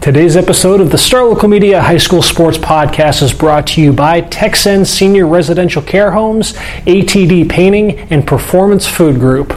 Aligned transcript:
Today's 0.00 0.34
episode 0.34 0.80
of 0.80 0.90
the 0.90 0.96
Star 0.96 1.26
Local 1.26 1.46
Media 1.46 1.82
High 1.82 1.98
School 1.98 2.22
Sports 2.22 2.56
Podcast 2.56 3.20
is 3.22 3.34
brought 3.34 3.66
to 3.66 3.82
you 3.82 3.92
by 3.92 4.22
Texan 4.22 4.86
Senior 4.86 5.26
Residential 5.26 5.82
Care 5.82 6.12
Homes, 6.12 6.54
ATD 6.86 7.50
Painting, 7.50 7.98
and 8.10 8.26
Performance 8.26 8.86
Food 8.86 9.20
Group. 9.20 9.52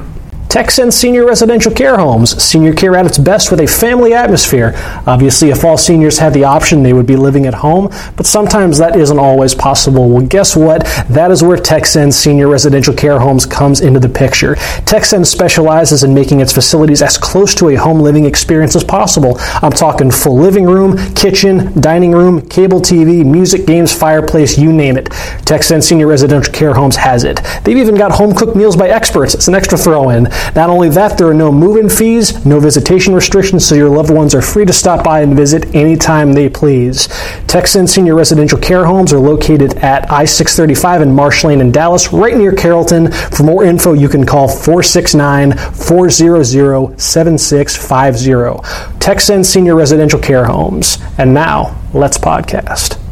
Texan 0.53 0.91
Senior 0.91 1.25
Residential 1.25 1.71
Care 1.71 1.97
Homes. 1.97 2.39
Senior 2.39 2.75
care 2.75 2.95
at 2.95 3.07
its 3.07 3.17
best 3.17 3.49
with 3.49 3.59
a 3.59 3.65
family 3.65 4.13
atmosphere. 4.13 4.73
Obviously, 5.07 5.49
if 5.49 5.63
all 5.63 5.79
seniors 5.79 6.19
had 6.19 6.31
the 6.31 6.43
option, 6.43 6.83
they 6.83 6.93
would 6.93 7.07
be 7.07 7.15
living 7.15 7.47
at 7.47 7.55
home, 7.55 7.89
but 8.15 8.27
sometimes 8.27 8.77
that 8.77 8.95
isn't 8.95 9.17
always 9.17 9.55
possible. 9.55 10.07
Well, 10.07 10.23
guess 10.23 10.55
what? 10.55 10.85
That 11.09 11.31
is 11.31 11.41
where 11.41 11.57
Texan 11.57 12.11
Senior 12.11 12.49
Residential 12.49 12.93
Care 12.93 13.17
Homes 13.17 13.47
comes 13.47 13.81
into 13.81 13.99
the 13.99 14.07
picture. 14.07 14.53
Texan 14.85 15.25
specializes 15.25 16.03
in 16.03 16.13
making 16.13 16.39
its 16.39 16.53
facilities 16.53 17.01
as 17.01 17.17
close 17.17 17.55
to 17.55 17.69
a 17.69 17.75
home 17.75 17.99
living 17.99 18.25
experience 18.25 18.75
as 18.75 18.83
possible. 18.83 19.37
I'm 19.63 19.71
talking 19.71 20.11
full 20.11 20.37
living 20.37 20.65
room, 20.65 20.99
kitchen, 21.15 21.81
dining 21.81 22.11
room, 22.11 22.47
cable 22.47 22.79
TV, 22.79 23.25
music, 23.25 23.65
games, 23.65 23.91
fireplace, 23.91 24.55
you 24.59 24.71
name 24.71 24.97
it. 24.97 25.09
Texan 25.45 25.81
Senior 25.81 26.05
Residential 26.05 26.53
Care 26.53 26.75
Homes 26.75 26.95
has 26.97 27.23
it. 27.23 27.41
They've 27.63 27.75
even 27.75 27.95
got 27.95 28.11
home 28.11 28.35
cooked 28.35 28.55
meals 28.55 28.75
by 28.75 28.89
experts. 28.89 29.33
It's 29.33 29.47
an 29.47 29.55
extra 29.55 29.79
throw 29.79 30.09
in. 30.09 30.27
Not 30.55 30.69
only 30.69 30.89
that, 30.89 31.17
there 31.17 31.27
are 31.27 31.33
no 31.33 31.51
move 31.51 31.77
in 31.77 31.89
fees, 31.89 32.45
no 32.45 32.59
visitation 32.59 33.13
restrictions, 33.13 33.65
so 33.65 33.75
your 33.75 33.89
loved 33.89 34.09
ones 34.09 34.35
are 34.35 34.41
free 34.41 34.65
to 34.65 34.73
stop 34.73 35.03
by 35.03 35.21
and 35.21 35.35
visit 35.35 35.73
anytime 35.75 36.33
they 36.33 36.49
please. 36.49 37.07
Texan 37.47 37.87
Senior 37.87 38.15
Residential 38.15 38.59
Care 38.59 38.85
Homes 38.85 39.13
are 39.13 39.19
located 39.19 39.73
at 39.77 40.09
I 40.11 40.25
635 40.25 41.01
in 41.01 41.13
Marsh 41.13 41.43
Lane 41.43 41.61
in 41.61 41.71
Dallas, 41.71 42.13
right 42.13 42.37
near 42.37 42.53
Carrollton. 42.53 43.11
For 43.11 43.43
more 43.43 43.63
info, 43.63 43.93
you 43.93 44.09
can 44.09 44.25
call 44.25 44.47
469 44.47 45.57
400 45.57 46.99
7650. 46.99 48.99
Texan 48.99 49.43
Senior 49.43 49.75
Residential 49.75 50.19
Care 50.19 50.45
Homes. 50.45 50.97
And 51.17 51.33
now, 51.33 51.79
let's 51.93 52.17
podcast. 52.17 53.02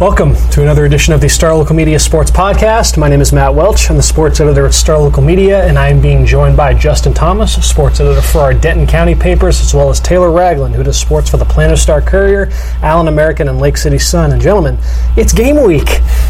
Welcome 0.00 0.36
to 0.50 0.62
another 0.62 0.84
edition 0.84 1.12
of 1.12 1.20
the 1.20 1.28
Star 1.28 1.52
Local 1.56 1.74
Media 1.74 1.98
Sports 1.98 2.30
Podcast. 2.30 2.96
My 2.96 3.08
name 3.08 3.20
is 3.20 3.32
Matt 3.32 3.52
Welch. 3.52 3.90
I'm 3.90 3.96
the 3.96 4.02
sports 4.04 4.38
editor 4.38 4.64
at 4.64 4.72
Star 4.72 4.96
Local 4.96 5.24
Media, 5.24 5.66
and 5.66 5.76
I 5.76 5.88
am 5.88 6.00
being 6.00 6.24
joined 6.24 6.56
by 6.56 6.72
Justin 6.72 7.12
Thomas, 7.12 7.54
sports 7.68 7.98
editor 7.98 8.22
for 8.22 8.38
our 8.38 8.54
Denton 8.54 8.86
County 8.86 9.16
papers, 9.16 9.60
as 9.60 9.74
well 9.74 9.90
as 9.90 9.98
Taylor 9.98 10.30
Ragland, 10.30 10.76
who 10.76 10.84
does 10.84 10.96
sports 10.96 11.30
for 11.30 11.36
the 11.36 11.44
Plano 11.44 11.74
Star 11.74 12.00
Courier, 12.00 12.48
Allen 12.80 13.08
American, 13.08 13.48
and 13.48 13.58
Lake 13.58 13.76
City 13.76 13.98
Sun. 13.98 14.30
And 14.30 14.40
gentlemen, 14.40 14.78
it's 15.16 15.32
game 15.32 15.60
week. 15.64 15.88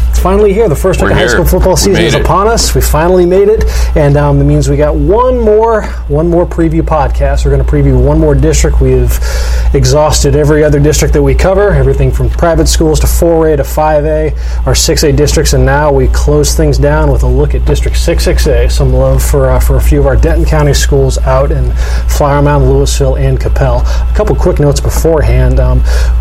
It's 0.09 0.17
finally 0.19 0.51
here. 0.51 0.67
The 0.67 0.75
first 0.75 0.99
week 1.03 1.11
of 1.11 1.17
high 1.17 1.27
school 1.27 1.45
football 1.45 1.77
season 1.77 2.03
is 2.03 2.15
upon 2.15 2.47
us. 2.47 2.73
We 2.73 2.81
finally 2.81 3.27
made 3.27 3.49
it, 3.49 3.65
and 3.95 4.17
um, 4.17 4.39
that 4.39 4.45
means 4.45 4.67
we 4.67 4.77
got 4.77 4.95
one 4.95 5.39
more, 5.39 5.83
one 6.07 6.27
more 6.27 6.47
preview 6.47 6.81
podcast. 6.81 7.45
We're 7.45 7.51
going 7.51 7.63
to 7.63 7.71
preview 7.71 8.03
one 8.03 8.19
more 8.19 8.33
district. 8.33 8.81
We've 8.81 9.15
exhausted 9.75 10.35
every 10.35 10.63
other 10.63 10.79
district 10.79 11.13
that 11.13 11.21
we 11.21 11.35
cover, 11.35 11.69
everything 11.69 12.09
from 12.09 12.31
private 12.31 12.67
schools 12.67 12.99
to 13.01 13.05
4A 13.05 13.58
to 13.59 13.69
5A, 13.69 14.65
our 14.65 14.73
6A 14.73 15.15
districts, 15.15 15.53
and 15.53 15.65
now 15.65 15.91
we 15.91 16.07
close 16.07 16.55
things 16.55 16.77
down 16.77 17.11
with 17.11 17.23
a 17.23 17.27
look 17.27 17.53
at 17.53 17.65
District 17.65 17.95
66A. 17.95 18.71
Some 18.71 18.93
love 18.93 19.21
for 19.21 19.49
uh, 19.49 19.59
for 19.59 19.75
a 19.75 19.81
few 19.81 19.99
of 19.99 20.07
our 20.07 20.15
Denton 20.15 20.45
County 20.45 20.73
schools 20.73 21.17
out 21.19 21.51
in 21.51 21.71
Flower 22.07 22.41
Mound, 22.41 22.65
Lewisville, 22.65 23.19
and 23.19 23.39
Coppell. 23.39 23.81
A 23.81 24.15
couple 24.15 24.35
quick 24.35 24.59
notes 24.59 24.79
beforehand. 24.79 25.59
Um, 25.59 25.79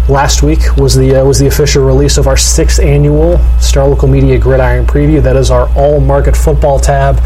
last 0.08 0.42
week 0.42 0.76
was 0.76 0.94
the 0.94 1.16
uh, 1.16 1.24
was 1.24 1.38
the 1.38 1.46
official 1.46 1.84
release 1.84 2.18
of 2.18 2.26
our 2.26 2.36
sixth 2.36 2.80
annual 2.80 3.38
Star 3.60 3.86
Local 3.88 4.08
Media 4.08 4.38
Gridiron 4.38 4.86
Preview. 4.86 5.22
That 5.22 5.36
is 5.36 5.50
our 5.50 5.68
all 5.76 6.00
market 6.00 6.36
football 6.36 6.78
tab, 6.78 7.16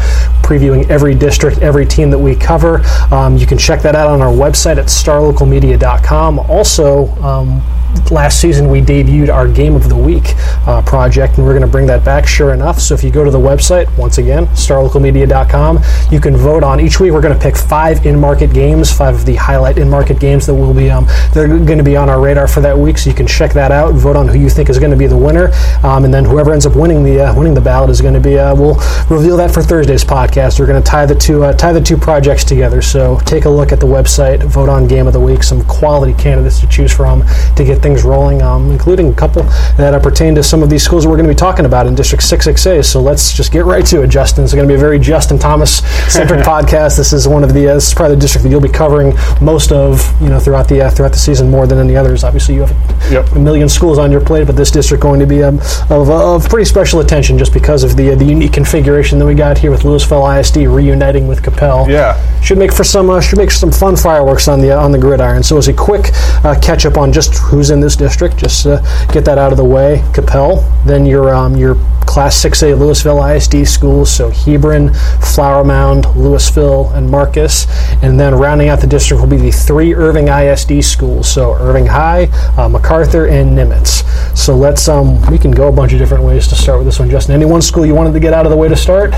previewing 0.43 0.89
every 0.89 1.15
district, 1.15 1.59
every 1.59 1.85
team 1.85 2.11
that 2.11 2.19
we 2.19 2.35
cover. 2.35 2.81
Um, 3.11 3.37
you 3.37 3.47
can 3.47 3.57
check 3.57 3.81
that 3.81 3.95
out 3.95 4.09
on 4.09 4.21
our 4.21 4.33
website 4.33 4.77
at 4.77 4.85
starlocalmedia.com. 4.85 6.39
Also. 6.39 7.07
Um, 7.23 7.63
last 8.11 8.39
season 8.39 8.69
we 8.69 8.81
debuted 8.81 9.33
our 9.33 9.47
game 9.47 9.75
of 9.75 9.89
the 9.89 9.95
week 9.95 10.33
uh, 10.67 10.81
project 10.81 11.37
and 11.37 11.45
we're 11.45 11.53
going 11.53 11.65
to 11.65 11.67
bring 11.67 11.87
that 11.87 12.03
back 12.03 12.27
sure 12.27 12.53
enough. 12.53 12.79
So 12.79 12.93
if 12.93 13.03
you 13.03 13.11
go 13.11 13.23
to 13.23 13.31
the 13.31 13.39
website 13.39 13.95
once 13.97 14.17
again 14.17 14.47
starlocalmedia.com 14.47 15.79
you 16.11 16.19
can 16.19 16.35
vote 16.35 16.63
on 16.63 16.79
each 16.79 16.99
week 16.99 17.11
we're 17.11 17.21
going 17.21 17.37
to 17.37 17.41
pick 17.41 17.57
five 17.57 18.05
in-market 18.05 18.53
games 18.53 18.91
five 18.91 19.15
of 19.15 19.25
the 19.25 19.35
highlight 19.35 19.77
in-market 19.77 20.19
games 20.19 20.45
that 20.47 20.53
will 20.53 20.73
be 20.73 20.89
um, 20.89 21.07
they're 21.33 21.47
going 21.47 21.77
to 21.77 21.83
be 21.83 21.95
on 21.95 22.09
our 22.09 22.21
radar 22.21 22.47
for 22.47 22.61
that 22.61 22.77
week. 22.77 22.97
So 22.97 23.09
you 23.09 23.15
can 23.15 23.27
check 23.27 23.53
that 23.53 23.71
out 23.71 23.93
vote 23.93 24.15
on 24.15 24.27
who 24.27 24.39
you 24.39 24.49
think 24.49 24.69
is 24.69 24.79
going 24.79 24.91
to 24.91 24.97
be 24.97 25.07
the 25.07 25.17
winner 25.17 25.51
um, 25.83 26.05
and 26.05 26.13
then 26.13 26.25
whoever 26.25 26.51
ends 26.51 26.65
up 26.65 26.75
winning 26.75 27.03
the 27.03 27.25
uh, 27.25 27.35
winning 27.35 27.53
the 27.53 27.61
ballot 27.61 27.89
is 27.89 28.01
going 28.01 28.13
to 28.13 28.19
be 28.19 28.37
uh, 28.37 28.55
we'll 28.55 28.75
reveal 29.09 29.37
that 29.37 29.51
for 29.51 29.61
thursday's 29.61 30.03
podcast. 30.03 30.59
We're 30.59 30.65
going 30.67 30.81
to 30.81 30.89
tie 30.89 31.05
the 31.05 31.15
two 31.15 31.43
uh, 31.43 31.53
tie 31.53 31.73
the 31.73 31.81
two 31.81 31.97
projects 31.97 32.43
together. 32.43 32.81
So 32.81 33.19
take 33.19 33.45
a 33.45 33.49
look 33.49 33.71
at 33.71 33.79
the 33.79 33.87
website 33.87 34.43
vote 34.43 34.69
on 34.69 34.87
game 34.87 35.07
of 35.07 35.13
the 35.13 35.19
week 35.19 35.43
some 35.43 35.63
quality 35.65 36.13
candidates 36.13 36.59
to 36.59 36.67
choose 36.67 36.91
from 36.91 37.23
to 37.55 37.63
get 37.63 37.81
things 37.83 38.03
rolling, 38.03 38.41
um, 38.41 38.71
including 38.71 39.09
a 39.09 39.15
couple 39.15 39.43
that 39.77 39.93
uh, 39.93 39.99
pertain 39.99 40.33
to 40.35 40.41
some 40.41 40.63
of 40.63 40.69
these 40.69 40.83
schools 40.83 41.05
we're 41.05 41.17
going 41.17 41.27
to 41.27 41.33
be 41.33 41.37
talking 41.37 41.65
about 41.65 41.85
in 41.85 41.93
District 41.93 42.23
66A. 42.23 42.83
So 42.83 43.01
let's 43.01 43.33
just 43.33 43.51
get 43.51 43.65
right 43.65 43.85
to 43.87 44.01
it, 44.01 44.07
Justin. 44.07 44.43
It's 44.43 44.53
going 44.53 44.67
to 44.67 44.71
be 44.71 44.75
a 44.75 44.79
very 44.79 44.97
Justin 44.97 45.37
Thomas 45.37 45.79
centric 46.11 46.39
podcast. 46.45 46.97
This 46.97 47.13
is 47.13 47.27
one 47.27 47.43
of 47.43 47.53
the 47.53 47.67
uh, 47.67 47.73
this 47.75 47.89
is 47.89 47.93
probably 47.93 48.15
the 48.15 48.21
district 48.21 48.43
that 48.43 48.49
you'll 48.49 48.61
be 48.61 48.69
covering 48.69 49.13
most 49.41 49.71
of 49.71 50.01
you 50.21 50.29
know 50.29 50.39
throughout 50.39 50.67
the 50.67 50.81
uh, 50.81 50.89
throughout 50.89 51.11
the 51.11 51.17
season 51.17 51.51
more 51.51 51.67
than 51.67 51.77
any 51.77 51.95
others. 51.95 52.23
Obviously, 52.23 52.55
you 52.55 52.61
have 52.61 53.11
yep. 53.11 53.29
a 53.33 53.39
million 53.39 53.67
schools 53.67 53.97
on 53.97 54.11
your 54.11 54.21
plate, 54.21 54.47
but 54.47 54.55
this 54.55 54.71
district 54.71 55.03
going 55.03 55.19
to 55.19 55.27
be 55.27 55.43
um, 55.43 55.59
of, 55.89 56.09
of 56.09 56.47
pretty 56.49 56.65
special 56.65 57.01
attention 57.01 57.37
just 57.37 57.53
because 57.53 57.83
of 57.83 57.97
the 57.97 58.11
uh, 58.11 58.15
the 58.15 58.25
unique 58.25 58.53
configuration 58.53 59.19
that 59.19 59.25
we 59.25 59.35
got 59.35 59.57
here 59.57 59.71
with 59.71 59.81
Lewisville 59.81 60.39
ISD 60.39 60.67
reuniting 60.67 61.27
with 61.27 61.41
Coppell. 61.41 61.87
Yeah, 61.89 62.17
should 62.41 62.57
make 62.57 62.71
for 62.71 62.83
some 62.83 63.09
uh, 63.09 63.19
should 63.19 63.37
make 63.37 63.51
some 63.51 63.71
fun 63.71 63.95
fireworks 63.95 64.47
on 64.47 64.61
the 64.61 64.71
on 64.71 64.91
the 64.91 64.99
gridiron. 64.99 65.43
So 65.43 65.57
as 65.57 65.67
a 65.67 65.73
quick 65.73 66.11
uh, 66.43 66.59
catch 66.61 66.85
up 66.85 66.97
on 66.97 67.11
just 67.11 67.35
who's 67.35 67.69
in 67.73 67.81
this 67.81 67.95
district, 67.95 68.37
just 68.37 68.65
uh, 68.65 68.79
get 69.11 69.25
that 69.25 69.37
out 69.37 69.51
of 69.51 69.57
the 69.57 69.65
way. 69.65 69.97
Coppell, 70.13 70.63
then 70.85 71.05
your 71.05 71.33
um, 71.33 71.57
your 71.57 71.75
Class 72.05 72.43
6A 72.43 72.77
Lewisville 72.77 73.35
ISD 73.35 73.67
schools, 73.67 74.11
so 74.11 74.29
Hebron, 74.29 74.93
Flower 74.93 75.63
Mound, 75.63 76.05
Lewisville, 76.05 76.93
and 76.95 77.09
Marcus, 77.09 77.65
and 78.03 78.19
then 78.19 78.35
rounding 78.35 78.69
out 78.69 78.81
the 78.81 78.87
district 78.87 79.21
will 79.21 79.29
be 79.29 79.37
the 79.37 79.51
three 79.51 79.95
Irving 79.95 80.27
ISD 80.27 80.83
schools, 80.83 81.31
so 81.31 81.53
Irving 81.55 81.87
High, 81.87 82.25
uh, 82.55 82.69
MacArthur, 82.69 83.25
and 83.27 83.57
Nimitz. 83.57 84.03
So 84.37 84.55
let's 84.55 84.87
um, 84.87 85.25
we 85.31 85.39
can 85.39 85.51
go 85.51 85.69
a 85.69 85.71
bunch 85.71 85.93
of 85.93 85.99
different 85.99 86.23
ways 86.23 86.47
to 86.49 86.55
start 86.55 86.77
with 86.77 86.87
this 86.87 86.99
one, 86.99 87.09
Justin. 87.09 87.33
Any 87.33 87.45
one 87.45 87.61
school 87.61 87.85
you 87.85 87.95
wanted 87.95 88.13
to 88.13 88.19
get 88.19 88.33
out 88.33 88.45
of 88.45 88.51
the 88.51 88.57
way 88.57 88.69
to 88.69 88.75
start? 88.75 89.11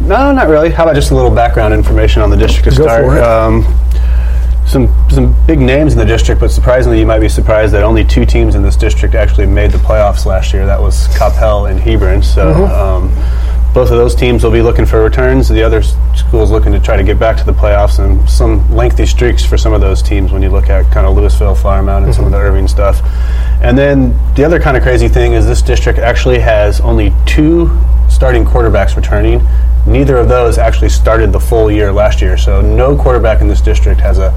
No, 0.00 0.32
not 0.32 0.48
really. 0.48 0.70
How 0.70 0.84
about 0.84 0.94
just 0.94 1.10
a 1.10 1.14
little 1.14 1.30
background 1.30 1.74
information 1.74 2.22
on 2.22 2.30
the 2.30 2.36
district 2.36 2.70
to 2.70 2.76
Go 2.76 2.84
start? 2.84 3.04
For 3.04 3.16
it. 3.16 3.22
Um, 3.22 3.62
some 4.68 4.88
some 5.10 5.34
big 5.46 5.58
names 5.58 5.92
in 5.94 5.98
the 5.98 6.04
district, 6.04 6.40
but 6.40 6.50
surprisingly, 6.50 7.00
you 7.00 7.06
might 7.06 7.20
be 7.20 7.28
surprised 7.28 7.72
that 7.74 7.82
only 7.82 8.04
two 8.04 8.24
teams 8.26 8.54
in 8.54 8.62
this 8.62 8.76
district 8.76 9.14
actually 9.14 9.46
made 9.46 9.70
the 9.72 9.78
playoffs 9.78 10.26
last 10.26 10.52
year. 10.52 10.66
That 10.66 10.80
was 10.80 11.08
Coppell 11.08 11.70
and 11.70 11.80
Hebron. 11.80 12.22
So. 12.22 12.54
Mm-hmm. 12.54 12.72
Um, 12.72 13.58
both 13.74 13.90
of 13.90 13.98
those 13.98 14.14
teams 14.14 14.42
will 14.42 14.50
be 14.50 14.62
looking 14.62 14.86
for 14.86 15.04
returns. 15.04 15.48
The 15.48 15.62
other 15.62 15.82
schools 15.82 16.50
looking 16.50 16.72
to 16.72 16.80
try 16.80 16.96
to 16.96 17.04
get 17.04 17.18
back 17.18 17.36
to 17.36 17.44
the 17.44 17.52
playoffs, 17.52 18.02
and 18.02 18.28
some 18.28 18.68
lengthy 18.74 19.06
streaks 19.06 19.44
for 19.44 19.58
some 19.58 19.72
of 19.72 19.80
those 19.80 20.02
teams 20.02 20.32
when 20.32 20.42
you 20.42 20.48
look 20.48 20.68
at 20.68 20.90
kind 20.90 21.06
of 21.06 21.14
Lewisville, 21.14 21.56
Flower 21.56 21.82
Mound, 21.82 22.04
and 22.04 22.12
mm-hmm. 22.12 22.16
some 22.16 22.24
of 22.24 22.32
the 22.32 22.38
Irving 22.38 22.66
stuff. 22.66 23.00
And 23.62 23.76
then 23.76 24.18
the 24.34 24.44
other 24.44 24.58
kind 24.58 24.76
of 24.76 24.82
crazy 24.82 25.06
thing 25.06 25.34
is 25.34 25.46
this 25.46 25.62
district 25.62 25.98
actually 25.98 26.38
has 26.40 26.80
only 26.80 27.12
two 27.26 27.70
starting 28.08 28.44
quarterbacks 28.44 28.96
returning. 28.96 29.46
Neither 29.86 30.16
of 30.16 30.28
those 30.28 30.58
actually 30.58 30.88
started 30.88 31.30
the 31.30 31.40
full 31.40 31.70
year 31.70 31.92
last 31.92 32.20
year, 32.20 32.36
so 32.36 32.60
no 32.60 32.96
quarterback 32.96 33.40
in 33.42 33.48
this 33.48 33.60
district 33.60 34.00
has 34.00 34.18
a 34.18 34.30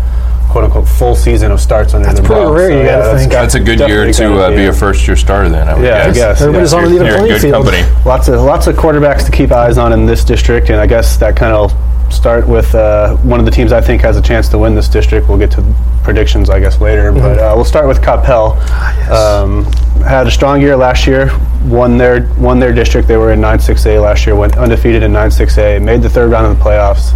quote 0.51 0.65
unquote 0.65 0.87
full 0.87 1.15
season 1.15 1.51
of 1.51 1.61
starts 1.61 1.93
under 1.93 2.07
that's 2.07 2.19
their 2.19 2.29
belt. 2.29 2.55
Rare, 2.55 2.69
so, 2.69 2.77
you 2.77 2.83
yeah, 2.83 3.17
think. 3.17 3.31
That's 3.31 3.55
a 3.55 3.59
good 3.59 3.79
year 3.79 4.11
to 4.11 4.33
uh, 4.33 4.49
be 4.49 4.65
a 4.65 4.73
first 4.73 5.07
year 5.07 5.15
starter 5.15 5.49
then, 5.49 5.67
I 5.67 5.75
would 5.75 5.83
yeah, 5.83 6.07
guess. 6.07 6.15
Guess. 6.15 6.41
Everybody's 6.41 6.73
yeah. 6.73 6.79
on 6.79 6.83
the 6.85 6.95
even 6.95 7.07
playing 7.07 7.39
field. 7.39 7.65
company. 7.65 8.03
Lots 8.05 8.27
of 8.27 8.41
lots 8.41 8.67
of 8.67 8.75
quarterbacks 8.75 9.25
to 9.25 9.31
keep 9.31 9.51
eyes 9.51 9.77
on 9.77 9.93
in 9.93 10.05
this 10.05 10.25
district, 10.25 10.69
and 10.69 10.79
I 10.79 10.87
guess 10.87 11.17
that 11.17 11.35
kind 11.35 11.53
of 11.53 11.71
start 12.11 12.45
with 12.47 12.75
uh, 12.75 13.15
one 13.17 13.39
of 13.39 13.45
the 13.45 13.51
teams 13.51 13.71
I 13.71 13.79
think 13.79 14.01
has 14.01 14.17
a 14.17 14.21
chance 14.21 14.49
to 14.49 14.57
win 14.57 14.75
this 14.75 14.89
district. 14.89 15.29
We'll 15.29 15.37
get 15.37 15.51
to 15.51 15.75
predictions, 16.03 16.49
I 16.49 16.59
guess, 16.59 16.81
later, 16.81 17.11
mm-hmm. 17.11 17.19
but 17.19 17.39
uh, 17.39 17.53
we'll 17.55 17.65
start 17.65 17.87
with 17.87 18.01
Coppell. 18.01 18.57
Ah, 18.57 18.97
yes. 18.97 19.11
um, 19.11 19.63
had 20.03 20.27
a 20.27 20.31
strong 20.31 20.61
year 20.61 20.75
last 20.75 21.07
year. 21.07 21.29
Won 21.65 21.97
their 21.97 22.29
won 22.37 22.59
their 22.59 22.73
district. 22.73 23.07
They 23.07 23.17
were 23.17 23.31
in 23.31 23.39
9-6A 23.39 24.01
last 24.01 24.25
year. 24.25 24.35
Went 24.35 24.57
undefeated 24.57 25.03
in 25.03 25.11
9-6A. 25.11 25.81
Made 25.81 26.01
the 26.01 26.09
third 26.09 26.31
round 26.31 26.47
of 26.47 26.57
the 26.57 26.63
playoffs. 26.63 27.13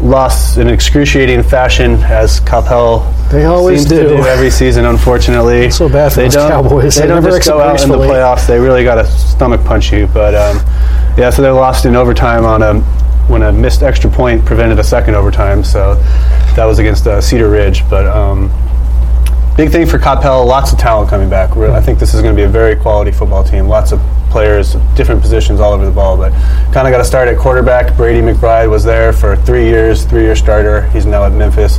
Lost 0.00 0.58
in 0.58 0.68
excruciating 0.68 1.42
fashion 1.42 1.94
as 2.04 2.40
Coppell 2.40 3.02
They 3.30 3.46
always 3.46 3.84
do. 3.84 4.08
do. 4.08 4.16
every 4.26 4.50
season. 4.50 4.84
Unfortunately, 4.84 5.66
it's 5.66 5.76
so 5.76 5.88
bad 5.88 6.12
for 6.12 6.20
they 6.20 6.28
those 6.28 6.36
Cowboys. 6.36 6.94
They, 6.94 7.00
they 7.02 7.06
don't 7.08 7.24
just 7.24 7.44
go 7.48 7.60
out 7.60 7.82
in 7.82 7.88
the 7.88 7.96
playoffs. 7.96 8.46
They 8.46 8.60
really 8.60 8.84
got 8.84 8.94
to 8.96 9.06
stomach 9.06 9.64
punch 9.64 9.92
you. 9.92 10.06
But 10.06 10.34
um, 10.36 10.58
yeah, 11.18 11.30
so 11.30 11.42
they 11.42 11.50
lost 11.50 11.84
in 11.84 11.96
overtime 11.96 12.44
on 12.44 12.62
a 12.62 12.80
when 13.28 13.42
a 13.42 13.52
missed 13.52 13.82
extra 13.82 14.08
point 14.08 14.44
prevented 14.44 14.78
a 14.78 14.84
second 14.84 15.16
overtime. 15.16 15.64
So 15.64 15.96
that 16.54 16.64
was 16.64 16.78
against 16.78 17.06
uh, 17.08 17.20
Cedar 17.20 17.50
Ridge. 17.50 17.82
But 17.90 18.06
um, 18.06 18.50
big 19.58 19.72
thing 19.72 19.84
for 19.84 19.98
Coppell, 19.98 20.46
lots 20.46 20.72
of 20.72 20.78
talent 20.78 21.10
coming 21.10 21.28
back. 21.28 21.56
I 21.56 21.80
think 21.80 21.98
this 21.98 22.14
is 22.14 22.22
going 22.22 22.32
to 22.32 22.40
be 22.40 22.44
a 22.44 22.48
very 22.48 22.76
quality 22.76 23.10
football 23.10 23.42
team. 23.42 23.66
Lots 23.66 23.90
of 23.90 24.00
players, 24.30 24.74
different 24.94 25.20
positions 25.20 25.58
all 25.58 25.72
over 25.72 25.84
the 25.84 25.90
ball. 25.90 26.16
But 26.16 26.30
kind 26.72 26.86
of 26.86 26.92
got 26.92 26.98
to 26.98 27.04
start 27.04 27.26
at 27.26 27.36
quarterback. 27.38 27.96
Brady 27.96 28.20
McBride 28.20 28.70
was 28.70 28.84
there 28.84 29.12
for 29.12 29.34
three 29.34 29.64
years, 29.64 30.04
three-year 30.04 30.36
starter. 30.36 30.88
He's 30.90 31.06
now 31.06 31.24
at 31.24 31.32
Memphis. 31.32 31.78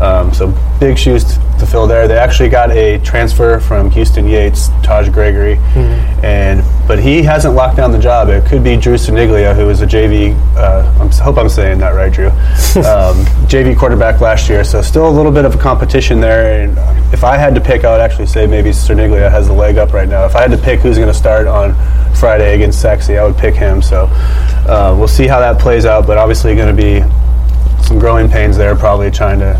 Um, 0.00 0.32
so 0.32 0.54
big 0.78 0.98
shoes 0.98 1.38
to 1.58 1.66
fill 1.66 1.86
there. 1.86 2.06
They 2.06 2.18
actually 2.18 2.48
got 2.48 2.70
a 2.70 2.98
transfer 2.98 3.60
from 3.60 3.90
Houston 3.90 4.26
Yates, 4.26 4.68
Taj 4.82 5.08
Gregory, 5.08 5.56
mm-hmm. 5.56 6.24
and 6.24 6.62
but 6.86 6.98
he 6.98 7.22
hasn't 7.22 7.54
locked 7.54 7.76
down 7.76 7.92
the 7.92 7.98
job. 7.98 8.28
It 8.28 8.44
could 8.46 8.62
be 8.62 8.76
Drew 8.76 8.94
Siniglia, 8.94 9.56
who 9.56 9.66
was 9.66 9.80
a 9.80 9.86
JV. 9.86 10.36
Uh, 10.54 10.92
I 11.00 11.22
hope 11.22 11.38
I'm 11.38 11.48
saying 11.48 11.78
that 11.78 11.94
right, 11.94 12.12
Drew. 12.12 12.26
um, 12.28 13.24
JV 13.48 13.76
quarterback 13.76 14.20
last 14.20 14.48
year, 14.48 14.64
so 14.64 14.82
still 14.82 15.08
a 15.08 15.10
little 15.10 15.32
bit 15.32 15.44
of 15.44 15.54
a 15.54 15.58
competition 15.58 16.20
there. 16.20 16.62
And 16.62 16.78
if 17.12 17.24
I 17.24 17.36
had 17.36 17.54
to 17.54 17.60
pick, 17.60 17.84
I 17.84 17.92
would 17.92 18.00
actually 18.00 18.26
say 18.26 18.46
maybe 18.46 18.70
Siniglia 18.70 19.30
has 19.30 19.46
the 19.48 19.54
leg 19.54 19.78
up 19.78 19.92
right 19.92 20.08
now. 20.08 20.26
If 20.26 20.36
I 20.36 20.42
had 20.42 20.50
to 20.50 20.58
pick 20.58 20.80
who's 20.80 20.96
going 20.96 21.08
to 21.08 21.14
start 21.14 21.46
on 21.46 21.74
Friday 22.14 22.54
against 22.54 22.80
Sachse, 22.80 23.10
I 23.10 23.24
would 23.24 23.36
pick 23.36 23.54
him. 23.54 23.80
So 23.80 24.08
uh, 24.68 24.94
we'll 24.96 25.08
see 25.08 25.26
how 25.26 25.40
that 25.40 25.58
plays 25.58 25.86
out. 25.86 26.06
But 26.06 26.18
obviously, 26.18 26.54
going 26.54 26.74
to 26.74 26.82
be 26.82 27.00
some 27.84 27.98
growing 27.98 28.28
pains 28.28 28.56
there, 28.56 28.76
probably 28.76 29.10
trying 29.10 29.38
to 29.40 29.54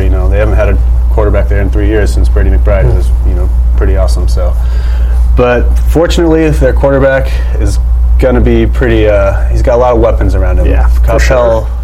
you 0.00 0.10
know 0.10 0.28
they 0.28 0.38
haven't 0.38 0.56
had 0.56 0.70
a 0.70 1.10
quarterback 1.12 1.48
there 1.48 1.60
in 1.60 1.70
three 1.70 1.88
years 1.88 2.12
since 2.12 2.28
Brady 2.28 2.50
McBride 2.50 2.84
mm. 2.84 2.96
is 2.96 3.08
you 3.26 3.34
know 3.34 3.48
pretty 3.76 3.96
awesome. 3.96 4.28
So, 4.28 4.54
but 5.36 5.72
fortunately, 5.90 6.48
their 6.50 6.72
quarterback 6.72 7.26
is 7.60 7.78
going 8.20 8.34
to 8.34 8.40
be 8.40 8.66
pretty. 8.66 9.06
Uh, 9.06 9.48
he's 9.48 9.62
got 9.62 9.74
a 9.74 9.78
lot 9.78 9.94
of 9.94 10.00
weapons 10.00 10.34
around 10.34 10.58
him. 10.58 10.66
Yeah, 10.66 10.88
Coppell, 10.88 11.66
sure. 11.66 11.78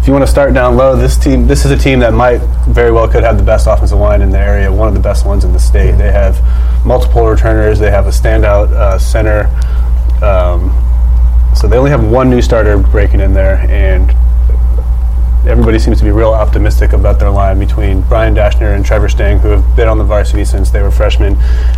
If 0.00 0.06
you 0.06 0.12
want 0.12 0.24
to 0.24 0.30
start 0.30 0.54
down 0.54 0.76
low, 0.76 0.96
this 0.96 1.18
team, 1.18 1.48
this 1.48 1.64
is 1.64 1.72
a 1.72 1.76
team 1.76 1.98
that 1.98 2.14
might 2.14 2.38
very 2.68 2.92
well 2.92 3.08
could 3.08 3.24
have 3.24 3.38
the 3.38 3.42
best 3.42 3.66
offensive 3.66 3.98
line 3.98 4.22
in 4.22 4.30
the 4.30 4.38
area, 4.38 4.72
one 4.72 4.86
of 4.86 4.94
the 4.94 5.00
best 5.00 5.26
ones 5.26 5.44
in 5.44 5.52
the 5.52 5.58
state. 5.58 5.92
They 5.92 6.12
have 6.12 6.40
multiple 6.86 7.26
returners. 7.26 7.80
They 7.80 7.90
have 7.90 8.06
a 8.06 8.10
standout 8.10 8.70
uh, 8.70 8.98
center. 8.98 9.46
Um, 10.24 10.70
so 11.56 11.66
they 11.66 11.76
only 11.76 11.90
have 11.90 12.04
one 12.04 12.30
new 12.30 12.40
starter 12.40 12.78
breaking 12.78 13.20
in 13.20 13.34
there, 13.34 13.56
and 13.68 14.14
everybody 15.46 15.78
seems 15.78 15.98
to 15.98 16.04
be 16.04 16.10
real 16.10 16.32
optimistic 16.32 16.92
about 16.92 17.20
their 17.20 17.30
line 17.30 17.58
between 17.58 18.00
Brian 18.02 18.34
Dashner 18.34 18.74
and 18.74 18.84
Trevor 18.84 19.08
Stang, 19.08 19.38
who 19.38 19.48
have 19.48 19.76
been 19.76 19.88
on 19.88 19.96
the 19.96 20.04
varsity 20.04 20.44
since 20.44 20.70
they 20.70 20.82
were 20.82 20.90
freshmen. 20.90 21.36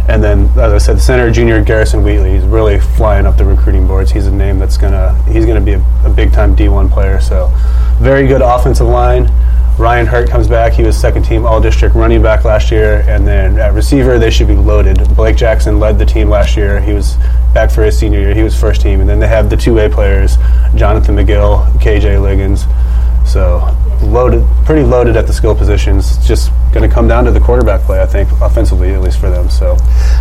And 0.09 0.25
then, 0.25 0.47
as 0.59 0.73
I 0.73 0.79
said, 0.79 0.97
the 0.97 1.01
center 1.01 1.31
junior 1.31 1.63
Garrison 1.63 2.03
Wheatley. 2.03 2.33
He's 2.33 2.45
really 2.45 2.79
flying 2.81 3.27
up 3.27 3.37
the 3.37 3.45
recruiting 3.45 3.87
boards. 3.87 4.11
He's 4.11 4.27
a 4.27 4.33
name 4.33 4.59
that's 4.59 4.79
gonna 4.79 5.21
he's 5.25 5.45
gonna 5.45 5.61
be 5.61 5.73
a, 5.73 5.85
a 6.05 6.11
big 6.11 6.33
time 6.33 6.57
D1 6.57 6.91
player. 6.91 7.21
So, 7.21 7.53
very 8.01 8.27
good 8.27 8.41
offensive 8.41 8.87
line. 8.87 9.31
Ryan 9.79 10.07
Hurt 10.07 10.29
comes 10.29 10.49
back. 10.49 10.73
He 10.73 10.83
was 10.83 10.99
second 10.99 11.25
team 11.25 11.47
All 11.47 11.61
District 11.61 11.95
running 11.95 12.21
back 12.21 12.45
last 12.45 12.73
year, 12.73 13.05
and 13.07 13.25
then 13.25 13.59
at 13.59 13.75
receiver 13.75 14.19
they 14.19 14.31
should 14.31 14.49
be 14.49 14.57
loaded. 14.57 14.99
Blake 15.15 15.37
Jackson 15.37 15.79
led 15.79 15.99
the 15.99 16.07
team 16.07 16.29
last 16.29 16.57
year. 16.57 16.81
He 16.81 16.93
was 16.93 17.17
back 17.55 17.71
for 17.71 17.85
his 17.85 17.97
senior 17.97 18.19
year. 18.19 18.35
He 18.35 18.43
was 18.43 18.59
first 18.59 18.81
team, 18.81 19.01
and 19.01 19.09
then 19.09 19.21
they 19.21 19.29
have 19.29 19.51
the 19.51 19.57
two 19.57 19.79
A 19.79 19.89
players, 19.89 20.37
Jonathan 20.75 21.15
McGill, 21.15 21.65
KJ 21.75 22.21
Liggins. 22.21 22.65
So 23.29 23.78
loaded, 24.03 24.45
pretty 24.65 24.83
loaded 24.83 25.17
at 25.17 25.27
the 25.27 25.33
skill 25.33 25.55
positions. 25.55 26.17
Just 26.27 26.51
going 26.73 26.89
to 26.89 26.95
come 26.95 27.09
down 27.09 27.25
to 27.25 27.31
the 27.31 27.41
quarterback 27.41 27.81
play, 27.83 28.03
I 28.03 28.07
think, 28.07 28.31
offensively 28.41 28.93
at 28.93 29.01
least 29.01 29.19
for 29.19 29.31
them. 29.31 29.49
So, 29.49 29.77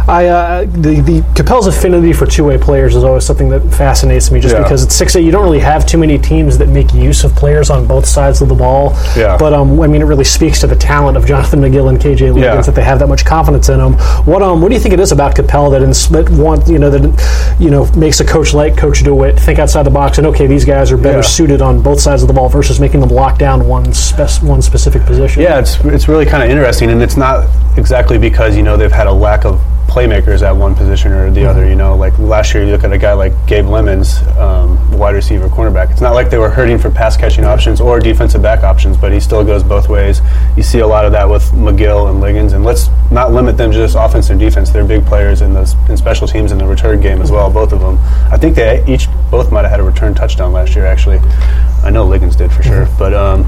I 0.07 0.27
uh, 0.27 0.65
the 0.65 1.01
the 1.01 1.21
Coppell's 1.35 1.67
affinity 1.67 2.13
for 2.13 2.25
two 2.25 2.45
way 2.45 2.57
players 2.57 2.95
is 2.95 3.03
always 3.03 3.25
something 3.25 3.49
that 3.49 3.61
fascinates 3.73 4.31
me, 4.31 4.39
just 4.39 4.55
yeah. 4.55 4.63
because 4.63 4.83
it's 4.83 4.95
six 4.95 5.15
A. 5.15 5.21
You 5.21 5.31
don't 5.31 5.43
really 5.43 5.59
have 5.59 5.85
too 5.85 5.97
many 5.97 6.17
teams 6.17 6.57
that 6.57 6.69
make 6.69 6.93
use 6.93 7.23
of 7.23 7.35
players 7.35 7.69
on 7.69 7.87
both 7.87 8.05
sides 8.05 8.41
of 8.41 8.49
the 8.49 8.55
ball. 8.55 8.91
Yeah. 9.15 9.37
But 9.37 9.53
um, 9.53 9.79
I 9.81 9.87
mean, 9.87 10.01
it 10.01 10.05
really 10.05 10.23
speaks 10.23 10.59
to 10.61 10.67
the 10.67 10.75
talent 10.75 11.17
of 11.17 11.25
Jonathan 11.25 11.59
McGill 11.59 11.89
and 11.89 11.99
KJ 11.99 12.33
Liggins 12.33 12.41
yeah. 12.41 12.61
that 12.61 12.75
they 12.75 12.83
have 12.83 12.99
that 12.99 13.07
much 13.07 13.25
confidence 13.25 13.69
in 13.69 13.79
them. 13.79 13.93
What 14.25 14.41
um, 14.41 14.61
what 14.61 14.69
do 14.69 14.75
you 14.75 14.81
think 14.81 14.93
it 14.93 14.99
is 14.99 15.11
about 15.11 15.35
Coppell 15.35 15.71
that 15.71 15.81
in, 15.81 15.91
that 16.13 16.29
want 16.37 16.67
you 16.67 16.79
know 16.79 16.89
that 16.89 17.57
you 17.59 17.69
know 17.69 17.91
makes 17.93 18.19
a 18.19 18.25
coach 18.25 18.53
like 18.53 18.77
Coach 18.77 19.03
DeWitt 19.03 19.39
think 19.39 19.59
outside 19.59 19.83
the 19.83 19.89
box 19.89 20.17
and 20.17 20.27
okay, 20.27 20.47
these 20.47 20.65
guys 20.65 20.91
are 20.91 20.97
better 20.97 21.19
yeah. 21.19 21.21
suited 21.21 21.61
on 21.61 21.81
both 21.81 21.99
sides 21.99 22.21
of 22.21 22.27
the 22.27 22.33
ball 22.33 22.49
versus 22.49 22.79
making 22.79 22.99
them 22.99 23.09
lock 23.09 23.37
down 23.37 23.66
one 23.67 23.93
spe- 23.93 24.41
one 24.43 24.61
specific 24.61 25.03
position. 25.05 25.41
Yeah, 25.41 25.59
it's 25.59 25.83
it's 25.85 26.07
really 26.07 26.25
kind 26.25 26.43
of 26.43 26.49
interesting, 26.49 26.89
and 26.89 27.01
it's 27.01 27.17
not 27.17 27.47
exactly 27.77 28.17
because 28.17 28.55
you 28.55 28.63
know 28.63 28.77
they've 28.77 28.91
had 28.91 29.07
a 29.07 29.11
lack 29.13 29.45
of 29.45 29.61
playmakers 29.97 30.43
at 30.43 30.55
one 30.55 30.75
position 30.75 31.11
or 31.11 31.31
the 31.31 31.41
mm-hmm. 31.41 31.49
other. 31.49 31.67
You 31.67 31.75
know, 31.75 31.95
like 31.95 32.17
last 32.19 32.53
year, 32.53 32.63
you 32.63 32.71
look 32.71 32.83
at 32.83 32.93
a 32.93 32.99
guy 32.99 33.13
like 33.13 33.33
Gabe 33.47 33.65
Lemons, 33.65 34.21
um, 34.37 34.77
wide 34.91 35.15
receiver, 35.15 35.49
cornerback. 35.49 35.89
It's 35.89 36.01
not 36.01 36.13
like 36.13 36.29
they 36.29 36.37
were 36.37 36.51
hurting 36.51 36.77
for 36.77 36.91
pass 36.91 37.17
catching 37.17 37.43
options 37.43 37.81
or 37.81 37.99
defensive 37.99 38.41
back 38.41 38.63
options, 38.63 38.95
but 38.95 39.11
he 39.11 39.19
still 39.19 39.43
goes 39.43 39.63
both 39.63 39.89
ways. 39.89 40.21
You 40.55 40.61
see 40.61 40.79
a 40.79 40.87
lot 40.87 41.05
of 41.05 41.11
that 41.13 41.27
with 41.27 41.43
McGill 41.51 42.11
and 42.11 42.21
Liggins, 42.21 42.53
and 42.53 42.63
let's 42.63 42.89
not 43.09 43.33
limit 43.33 43.57
them 43.57 43.71
just 43.71 43.95
offense 43.97 44.29
and 44.29 44.39
defense. 44.39 44.69
They're 44.69 44.85
big 44.85 45.03
players 45.03 45.41
in 45.41 45.53
the 45.53 45.75
in 45.89 45.97
special 45.97 46.27
teams 46.27 46.51
in 46.51 46.59
the 46.59 46.67
return 46.67 47.01
game 47.01 47.19
as 47.19 47.31
well. 47.31 47.49
Both 47.49 47.73
of 47.73 47.79
them. 47.79 47.97
I 48.31 48.37
think 48.37 48.55
they 48.55 48.85
each 48.87 49.07
both 49.31 49.51
might 49.51 49.63
have 49.63 49.71
had 49.71 49.79
a 49.79 49.83
return 49.83 50.13
touchdown 50.13 50.53
last 50.53 50.75
year. 50.75 50.85
Actually, 50.85 51.19
I 51.83 51.89
know 51.89 52.05
Liggins 52.05 52.35
did 52.35 52.51
for 52.51 52.61
sure, 52.61 52.85
mm-hmm. 52.85 52.99
but. 52.99 53.13
Um, 53.13 53.47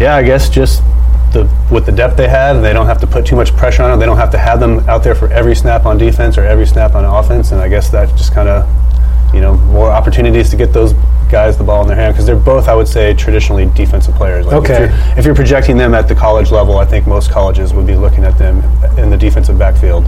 yeah, 0.00 0.16
I 0.16 0.22
guess 0.22 0.48
just 0.48 0.82
the, 1.32 1.48
with 1.70 1.86
the 1.86 1.92
depth 1.92 2.16
they 2.16 2.28
have, 2.28 2.62
they 2.62 2.72
don't 2.72 2.86
have 2.86 3.00
to 3.00 3.06
put 3.06 3.26
too 3.26 3.36
much 3.36 3.54
pressure 3.56 3.82
on 3.82 3.90
them. 3.90 4.00
They 4.00 4.06
don't 4.06 4.16
have 4.16 4.30
to 4.32 4.38
have 4.38 4.60
them 4.60 4.80
out 4.88 5.04
there 5.04 5.14
for 5.14 5.28
every 5.32 5.54
snap 5.54 5.86
on 5.86 5.98
defense 5.98 6.36
or 6.36 6.44
every 6.44 6.66
snap 6.66 6.94
on 6.94 7.04
offense. 7.04 7.52
And 7.52 7.60
I 7.60 7.68
guess 7.68 7.90
that 7.90 8.08
just 8.16 8.32
kind 8.32 8.48
of, 8.48 9.34
you 9.34 9.40
know, 9.40 9.56
more 9.56 9.90
opportunities 9.90 10.50
to 10.50 10.56
get 10.56 10.72
those 10.72 10.94
guys 11.30 11.56
the 11.56 11.64
ball 11.64 11.82
in 11.82 11.88
their 11.88 11.96
hand 11.96 12.14
because 12.14 12.26
they're 12.26 12.36
both, 12.36 12.68
I 12.68 12.74
would 12.74 12.88
say, 12.88 13.14
traditionally 13.14 13.66
defensive 13.74 14.14
players. 14.14 14.46
Like 14.46 14.56
okay. 14.56 14.84
If 14.84 14.90
you're, 14.90 15.18
if 15.18 15.24
you're 15.26 15.34
projecting 15.34 15.76
them 15.76 15.94
at 15.94 16.08
the 16.08 16.14
college 16.14 16.50
level, 16.50 16.78
I 16.78 16.84
think 16.84 17.06
most 17.06 17.30
colleges 17.30 17.72
would 17.72 17.86
be 17.86 17.96
looking 17.96 18.24
at 18.24 18.36
them 18.38 18.58
in 18.98 19.10
the 19.10 19.16
defensive 19.16 19.58
backfield 19.58 20.06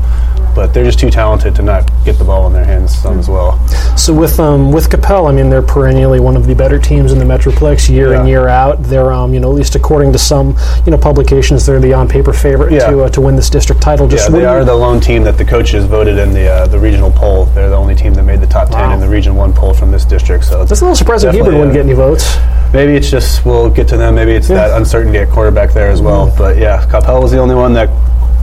but 0.55 0.75
they're 0.75 0.85
just 0.85 0.99
too 0.99 1.11
talented 1.11 1.55
to 1.57 1.63
not 1.63 1.91
get 2.05 2.19
the 2.19 2.25
ball 2.25 2.47
in 2.47 2.53
their 2.53 2.65
hands 2.65 2.95
some 2.97 3.19
as 3.19 3.29
well. 3.29 3.59
So 3.97 4.13
with 4.13 4.39
um, 4.39 4.73
with 4.73 4.89
Coppell, 4.91 5.29
I 5.29 5.33
mean 5.33 5.51
they're 5.51 5.63
perennially 5.63 6.21
one 6.21 6.37
of 6.37 6.47
the 6.47 6.55
better 6.55 6.79
teams 6.79 7.13
in 7.13 7.19
the 7.19 7.25
Metroplex 7.25 7.89
year 7.89 8.13
yeah. 8.13 8.21
in 8.21 8.27
year 8.27 8.49
out. 8.49 8.83
They're 8.83 9.13
um, 9.13 9.33
you 9.35 9.41
know 9.41 9.51
at 9.51 9.55
least 9.55 9.75
according 9.75 10.13
to 10.13 10.19
some 10.19 10.57
you 10.85 10.91
know 10.91 10.99
publications, 10.99 11.65
they're 11.67 11.81
the 11.81 11.93
on 11.93 12.09
paper 12.09 12.33
favorite 12.33 12.73
yeah. 12.73 12.91
to 12.91 13.03
uh, 13.03 13.09
to 13.11 13.21
win 13.21 13.37
this 13.37 13.51
district 13.51 13.83
title. 13.83 14.07
Just 14.09 14.31
yeah, 14.31 14.37
they 14.37 14.45
are 14.45 14.65
the 14.65 14.75
lone 14.75 15.01
team 15.01 15.23
that 15.25 15.39
the 15.39 15.45
coaches 15.45 15.85
voted 15.85 16.19
in 16.19 16.33
the 16.33 16.49
uh, 16.49 16.67
the 16.67 16.79
regional 16.79 17.11
poll. 17.11 17.47
They're 17.47 17.71
the 17.71 17.77
team 18.03 18.15
that 18.15 18.25
made 18.25 18.41
the 18.41 18.47
top 18.47 18.71
wow. 18.71 18.89
ten 18.89 18.93
in 18.93 19.01
the 19.01 19.09
Region 19.09 19.35
One 19.35 19.53
poll 19.53 19.73
from 19.73 19.91
this 19.91 20.05
district. 20.05 20.45
So 20.45 20.65
that's 20.65 20.81
a 20.81 20.85
little 20.85 20.97
surprising. 20.97 21.31
Hebron 21.31 21.55
wouldn't 21.55 21.73
get 21.73 21.85
any 21.85 21.95
votes. 21.95 22.37
Maybe 22.73 22.95
it's 22.95 23.11
just 23.11 23.45
we'll 23.45 23.71
get 23.71 23.89
to 23.89 23.97
them. 23.97 24.15
Maybe 24.15 24.33
it's 24.33 24.49
yeah. 24.49 24.69
that 24.69 24.79
uncertainty 24.79 25.19
at 25.19 25.31
quarterback 25.31 25.73
there 25.73 25.91
as 25.91 26.01
well. 26.01 26.31
Mm. 26.31 26.39
But 26.39 26.59
yeah, 26.59 26.85
Coppell 26.87 27.23
was 27.23 27.31
the 27.31 27.39
only 27.39 27.55
one 27.55 27.73
that 27.75 27.89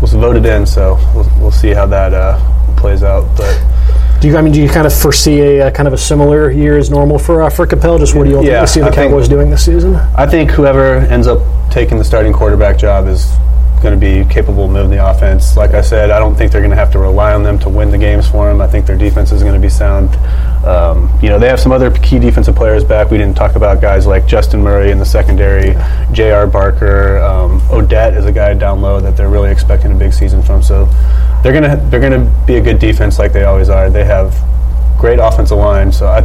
was 0.01 0.13
voted 0.13 0.45
in, 0.45 0.65
so 0.65 0.95
we'll, 1.13 1.29
we'll 1.39 1.51
see 1.51 1.69
how 1.69 1.85
that 1.87 2.13
uh, 2.13 2.39
plays 2.77 3.03
out. 3.03 3.25
But 3.35 3.61
do 4.21 4.27
you? 4.27 4.37
I 4.37 4.41
mean, 4.41 4.53
do 4.53 4.61
you 4.61 4.69
kind 4.69 4.87
of 4.87 4.93
foresee 4.93 5.39
a, 5.41 5.67
a 5.67 5.71
kind 5.71 5.87
of 5.87 5.93
a 5.93 5.97
similar 5.97 6.51
year 6.51 6.77
as 6.77 6.89
normal 6.89 7.19
for 7.19 7.41
uh, 7.41 7.49
for 7.49 7.65
Coppell? 7.65 7.99
Just 7.99 8.15
what 8.15 8.25
do 8.25 8.29
you 8.29 8.37
think? 8.37 8.47
yeah, 8.47 8.65
see 8.65 8.79
the 8.79 8.87
I 8.87 8.95
Cowboys 8.95 9.27
think, 9.27 9.31
doing 9.31 9.49
this 9.49 9.65
season? 9.65 9.95
I 9.95 10.25
think 10.25 10.51
whoever 10.51 10.97
ends 10.97 11.27
up 11.27 11.41
taking 11.71 11.97
the 11.97 12.03
starting 12.03 12.33
quarterback 12.33 12.77
job 12.77 13.07
is 13.07 13.31
going 13.79 13.99
to 13.99 13.99
be 13.99 14.27
capable 14.31 14.65
of 14.65 14.71
moving 14.71 14.91
the 14.91 15.09
offense. 15.09 15.57
Like 15.57 15.71
I 15.71 15.81
said, 15.81 16.11
I 16.11 16.19
don't 16.19 16.35
think 16.35 16.51
they're 16.51 16.61
going 16.61 16.71
to 16.71 16.77
have 16.77 16.91
to 16.91 16.99
rely 16.99 17.33
on 17.33 17.43
them 17.43 17.57
to 17.59 17.69
win 17.69 17.91
the 17.91 17.97
games 17.97 18.27
for 18.27 18.47
them. 18.47 18.61
I 18.61 18.67
think 18.67 18.85
their 18.85 18.97
defense 18.97 19.31
is 19.31 19.41
going 19.41 19.55
to 19.55 19.59
be 19.59 19.69
sound. 19.69 20.15
Um, 20.65 21.09
you 21.21 21.29
know, 21.29 21.39
they 21.39 21.47
have 21.47 21.59
some 21.59 21.71
other 21.71 21.89
key 21.91 22.19
defensive 22.19 22.55
players 22.55 22.83
back. 22.83 23.11
We 23.11 23.17
didn't 23.17 23.35
talk 23.35 23.55
about 23.55 23.81
guys 23.81 24.05
like 24.05 24.27
Justin 24.27 24.61
Murray 24.61 24.91
in 24.91 24.99
the 24.99 25.05
secondary, 25.05 25.75
J.R. 26.11 26.47
Barker, 26.47 27.19
um, 27.19 27.61
Odette 27.71 28.13
is 28.13 28.25
a 28.25 28.31
guy 28.31 28.53
down 28.53 28.81
low 28.81 28.99
that 28.99 29.15
they're 29.15 29.29
really 29.29 29.51
expecting 29.51 29.91
a 29.91 29.95
big 29.95 30.13
season 30.13 30.41
from. 30.41 30.61
So 30.61 30.85
they're 31.43 31.53
gonna 31.53 31.77
they're 31.89 32.01
gonna 32.01 32.29
be 32.45 32.55
a 32.55 32.61
good 32.61 32.79
defense 32.79 33.17
like 33.19 33.31
they 33.33 33.43
always 33.43 33.69
are. 33.69 33.89
They 33.89 34.03
have 34.05 34.35
great 34.97 35.19
offensive 35.19 35.57
line. 35.57 35.91
So 35.91 36.07
I 36.07 36.21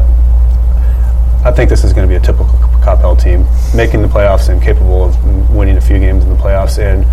I 1.44 1.52
think 1.52 1.68
this 1.68 1.84
is 1.84 1.92
going 1.92 2.08
to 2.08 2.10
be 2.10 2.16
a 2.16 2.20
typical 2.20 2.46
Coppell 2.80 3.20
team, 3.20 3.44
making 3.76 4.00
the 4.00 4.08
playoffs 4.08 4.48
and 4.48 4.62
capable 4.62 5.04
of 5.04 5.50
winning 5.50 5.76
a 5.76 5.80
few 5.80 5.98
games 5.98 6.24
in 6.24 6.30
the 6.30 6.36
playoffs 6.36 6.78
and 6.78 7.04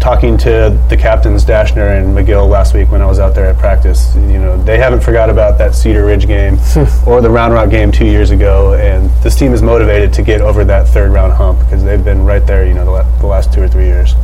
talking 0.00 0.38
to 0.38 0.78
the 0.88 0.96
captains 0.96 1.44
Dashner 1.44 1.98
and 1.98 2.16
McGill 2.16 2.48
last 2.48 2.74
week 2.74 2.90
when 2.90 3.02
I 3.02 3.06
was 3.06 3.18
out 3.18 3.34
there 3.34 3.46
at 3.46 3.58
practice, 3.58 4.14
you 4.16 4.38
know, 4.38 4.62
they 4.62 4.78
haven't 4.78 5.00
forgot 5.00 5.28
about 5.28 5.58
that 5.58 5.74
Cedar 5.74 6.06
Ridge 6.06 6.26
game 6.26 6.58
or 7.06 7.20
the 7.20 7.30
Round 7.30 7.52
Rock 7.52 7.70
game 7.70 7.92
two 7.92 8.06
years 8.06 8.30
ago, 8.30 8.74
and 8.74 9.10
this 9.22 9.36
team 9.36 9.52
is 9.52 9.62
motivated 9.62 10.12
to 10.14 10.22
get 10.22 10.40
over 10.40 10.64
that 10.64 10.88
third 10.88 11.12
round 11.12 11.32
hump 11.32 11.58
because 11.60 11.84
they've 11.84 12.04
been 12.04 12.24
right 12.24 12.46
there, 12.46 12.66
you 12.66 12.74
know, 12.74 12.84
the, 12.84 12.90
la- 12.90 13.18
the, 13.18 13.26
last 13.26 13.52
two 13.52 13.62
or 13.62 13.68
three 13.68 13.86
years. 13.86 14.14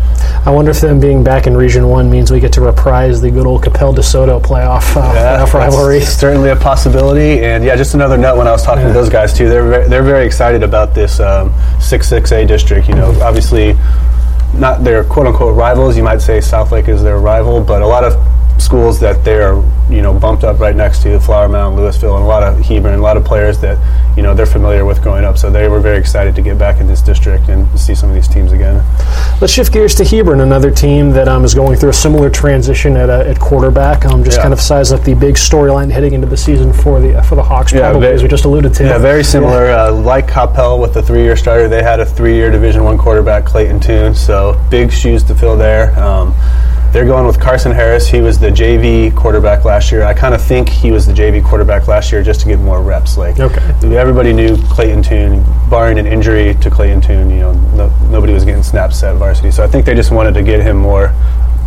I 0.46 0.50
wonder 0.50 0.70
if 0.70 0.80
them 0.80 1.00
being 1.00 1.24
back 1.24 1.48
in 1.48 1.56
Region 1.56 1.88
One 1.88 2.08
means 2.08 2.30
we 2.30 2.38
get 2.38 2.52
to 2.52 2.60
reprise 2.60 3.20
the 3.20 3.32
good 3.32 3.46
old 3.46 3.62
Coppell 3.64 3.92
DeSoto 3.92 4.40
playoff, 4.40 4.96
uh, 4.96 5.12
yeah, 5.12 5.44
playoff 5.44 5.52
rivalry. 5.54 6.00
Certainly 6.00 6.50
a 6.50 6.56
possibility, 6.56 7.44
and 7.44 7.64
yeah, 7.64 7.74
just 7.74 7.94
another 7.94 8.16
note 8.16 8.38
when 8.38 8.46
I 8.46 8.52
was 8.52 8.62
talking 8.62 8.82
yeah. 8.82 8.88
to 8.88 8.94
those 8.94 9.08
guys 9.08 9.36
too, 9.36 9.48
they're 9.48 9.68
very, 9.68 9.88
they're 9.88 10.04
very 10.04 10.24
excited 10.24 10.62
about 10.62 10.94
this 10.94 11.18
um, 11.18 11.52
six 11.80 12.08
six 12.08 12.30
A 12.30 12.46
district. 12.46 12.88
You 12.88 12.94
know, 12.94 13.10
obviously 13.22 13.76
not 14.54 14.84
their 14.84 15.02
quote 15.02 15.26
unquote 15.26 15.56
rivals. 15.56 15.96
You 15.96 16.04
might 16.04 16.20
say 16.20 16.38
Southlake 16.38 16.86
is 16.88 17.02
their 17.02 17.18
rival, 17.18 17.60
but 17.60 17.82
a 17.82 17.86
lot 17.86 18.04
of 18.04 18.14
schools 18.58 18.98
that 19.00 19.24
they're 19.24 19.54
you 19.90 20.02
know 20.02 20.12
bumped 20.18 20.44
up 20.44 20.58
right 20.58 20.74
next 20.74 21.02
to 21.02 21.18
Flower 21.20 21.48
Mound, 21.48 21.78
Lewisville, 21.78 22.16
and 22.16 22.24
a 22.24 22.26
lot 22.26 22.42
of 22.42 22.58
Hebron, 22.58 22.98
a 22.98 23.02
lot 23.02 23.16
of 23.16 23.24
players 23.24 23.58
that 23.60 23.78
you 24.16 24.22
know 24.22 24.34
they're 24.34 24.46
familiar 24.46 24.84
with 24.84 25.02
growing 25.02 25.24
up. 25.24 25.38
So 25.38 25.50
they 25.50 25.68
were 25.68 25.80
very 25.80 25.98
excited 25.98 26.34
to 26.36 26.42
get 26.42 26.58
back 26.58 26.80
in 26.80 26.86
this 26.86 27.02
district 27.02 27.48
and 27.48 27.66
see 27.78 27.94
some 27.94 28.08
of 28.08 28.14
these 28.14 28.28
teams 28.28 28.52
again. 28.52 28.84
Let's 29.40 29.52
shift 29.52 29.72
gears 29.72 29.94
to 29.96 30.04
Hebron, 30.04 30.40
another 30.40 30.70
team 30.70 31.10
that 31.10 31.28
um, 31.28 31.44
is 31.44 31.54
going 31.54 31.76
through 31.76 31.90
a 31.90 31.94
similar 31.94 32.30
transition 32.30 32.96
at, 32.96 33.10
uh, 33.10 33.20
at 33.20 33.38
quarterback. 33.38 34.04
Um, 34.06 34.24
just 34.24 34.38
yeah. 34.38 34.42
kind 34.42 34.52
of 34.52 34.60
size 34.60 34.92
up 34.92 35.02
the 35.02 35.14
big 35.14 35.34
storyline 35.34 35.90
heading 35.90 36.14
into 36.14 36.26
the 36.26 36.36
season 36.36 36.72
for 36.72 37.00
the 37.00 37.18
uh, 37.18 37.22
for 37.22 37.34
the 37.34 37.42
Hawks, 37.42 37.72
yeah, 37.72 37.90
probably, 37.90 38.08
as 38.08 38.22
we 38.22 38.28
just 38.28 38.44
alluded 38.44 38.74
to. 38.74 38.84
Yeah, 38.84 38.98
very 38.98 39.22
similar. 39.24 39.66
Yeah. 39.66 39.84
Uh, 39.84 39.92
like 39.92 40.26
Coppell 40.26 40.80
with 40.80 40.94
the 40.94 41.02
three-year 41.02 41.36
starter, 41.36 41.68
they 41.68 41.82
had 41.82 42.00
a 42.00 42.06
three-year 42.06 42.50
Division 42.50 42.84
One 42.84 42.98
quarterback, 42.98 43.44
Clayton 43.44 43.80
Tune. 43.80 44.14
So 44.14 44.60
big 44.70 44.90
shoes 44.90 45.22
to 45.24 45.34
fill 45.34 45.56
there. 45.56 45.96
Um, 45.98 46.34
they're 46.96 47.04
going 47.04 47.26
with 47.26 47.38
Carson 47.38 47.72
Harris. 47.72 48.08
He 48.08 48.22
was 48.22 48.38
the 48.38 48.48
JV 48.48 49.14
quarterback 49.14 49.66
last 49.66 49.92
year. 49.92 50.02
I 50.04 50.14
kind 50.14 50.34
of 50.34 50.42
think 50.42 50.66
he 50.66 50.90
was 50.90 51.06
the 51.06 51.12
JV 51.12 51.44
quarterback 51.44 51.88
last 51.88 52.10
year 52.10 52.22
just 52.22 52.40
to 52.40 52.46
get 52.46 52.58
more 52.58 52.82
reps. 52.82 53.18
Like 53.18 53.38
okay. 53.38 53.60
everybody 53.94 54.32
knew 54.32 54.56
Clayton 54.68 55.02
Tune, 55.02 55.44
barring 55.68 55.98
an 55.98 56.06
injury 56.06 56.54
to 56.54 56.70
Clayton 56.70 57.02
Tune, 57.02 57.28
you 57.28 57.40
know, 57.40 57.52
no, 57.74 57.94
nobody 58.08 58.32
was 58.32 58.46
getting 58.46 58.62
snaps 58.62 59.02
at 59.02 59.14
varsity. 59.16 59.50
So 59.50 59.62
I 59.62 59.66
think 59.66 59.84
they 59.84 59.94
just 59.94 60.10
wanted 60.10 60.32
to 60.36 60.42
get 60.42 60.62
him 60.62 60.78
more, 60.78 61.14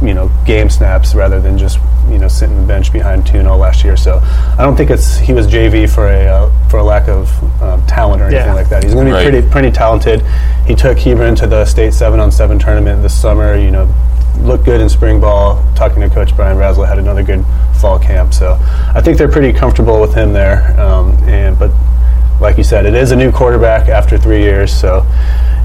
you 0.01 0.15
know, 0.15 0.31
game 0.48 0.67
snaps 0.67 1.13
rather 1.13 1.39
than 1.39 1.59
just 1.59 1.77
you 2.09 2.17
know 2.17 2.27
sitting 2.27 2.59
the 2.59 2.65
bench 2.65 2.91
behind 2.91 3.27
Tune 3.27 3.45
all 3.45 3.59
last 3.59 3.83
year. 3.83 3.98
So 3.98 4.17
I 4.24 4.63
don't 4.63 4.75
think 4.75 4.89
it's 4.89 5.19
he 5.19 5.33
was 5.33 5.45
JV 5.45 5.88
for 5.88 6.07
a 6.07 6.25
uh, 6.25 6.69
for 6.69 6.77
a 6.77 6.83
lack 6.83 7.07
of 7.07 7.29
um, 7.62 7.86
talent 7.86 8.24
or 8.24 8.25
anything 8.25 8.48
yeah. 8.48 8.53
like 8.55 8.69
that. 8.69 8.83
He's 8.83 8.95
going 8.95 9.05
to 9.05 9.12
be 9.12 9.13
right. 9.13 9.29
pretty 9.29 9.48
pretty 9.48 9.69
talented. 9.69 10.24
He 10.65 10.74
took 10.74 10.98
Hebron 10.98 11.36
to 11.36 11.45
the 11.45 11.65
state 11.65 11.93
seven 11.93 12.19
on 12.19 12.31
seven 12.31 12.57
tournament 12.57 13.03
this 13.03 13.13
summer. 13.13 13.55
You 13.55 13.69
know 13.69 13.93
looked 14.41 14.65
good 14.65 14.81
in 14.81 14.89
spring 14.89 15.19
ball. 15.19 15.63
Talking 15.75 16.01
to 16.01 16.10
Coach 16.10 16.36
Brian 16.36 16.58
Brazel, 16.58 16.88
had 16.88 17.00
another 17.00 17.24
good 17.24 17.46
fall 17.79 18.00
camp. 18.00 18.34
So 18.34 18.58
I 18.96 19.01
think 19.01 19.17
they're 19.17 19.31
pretty 19.31 19.58
comfortable 19.58 20.01
with 20.01 20.13
him 20.13 20.34
there. 20.34 20.79
Um, 20.79 21.12
and 21.24 21.58
but 21.58 21.72
like 22.39 22.58
you 22.58 22.63
said, 22.63 22.86
it 22.86 22.96
is 22.96 23.12
a 23.12 23.15
new 23.15 23.31
quarterback 23.31 23.89
after 23.89 24.17
three 24.17 24.41
years. 24.41 24.74
So, 24.74 25.05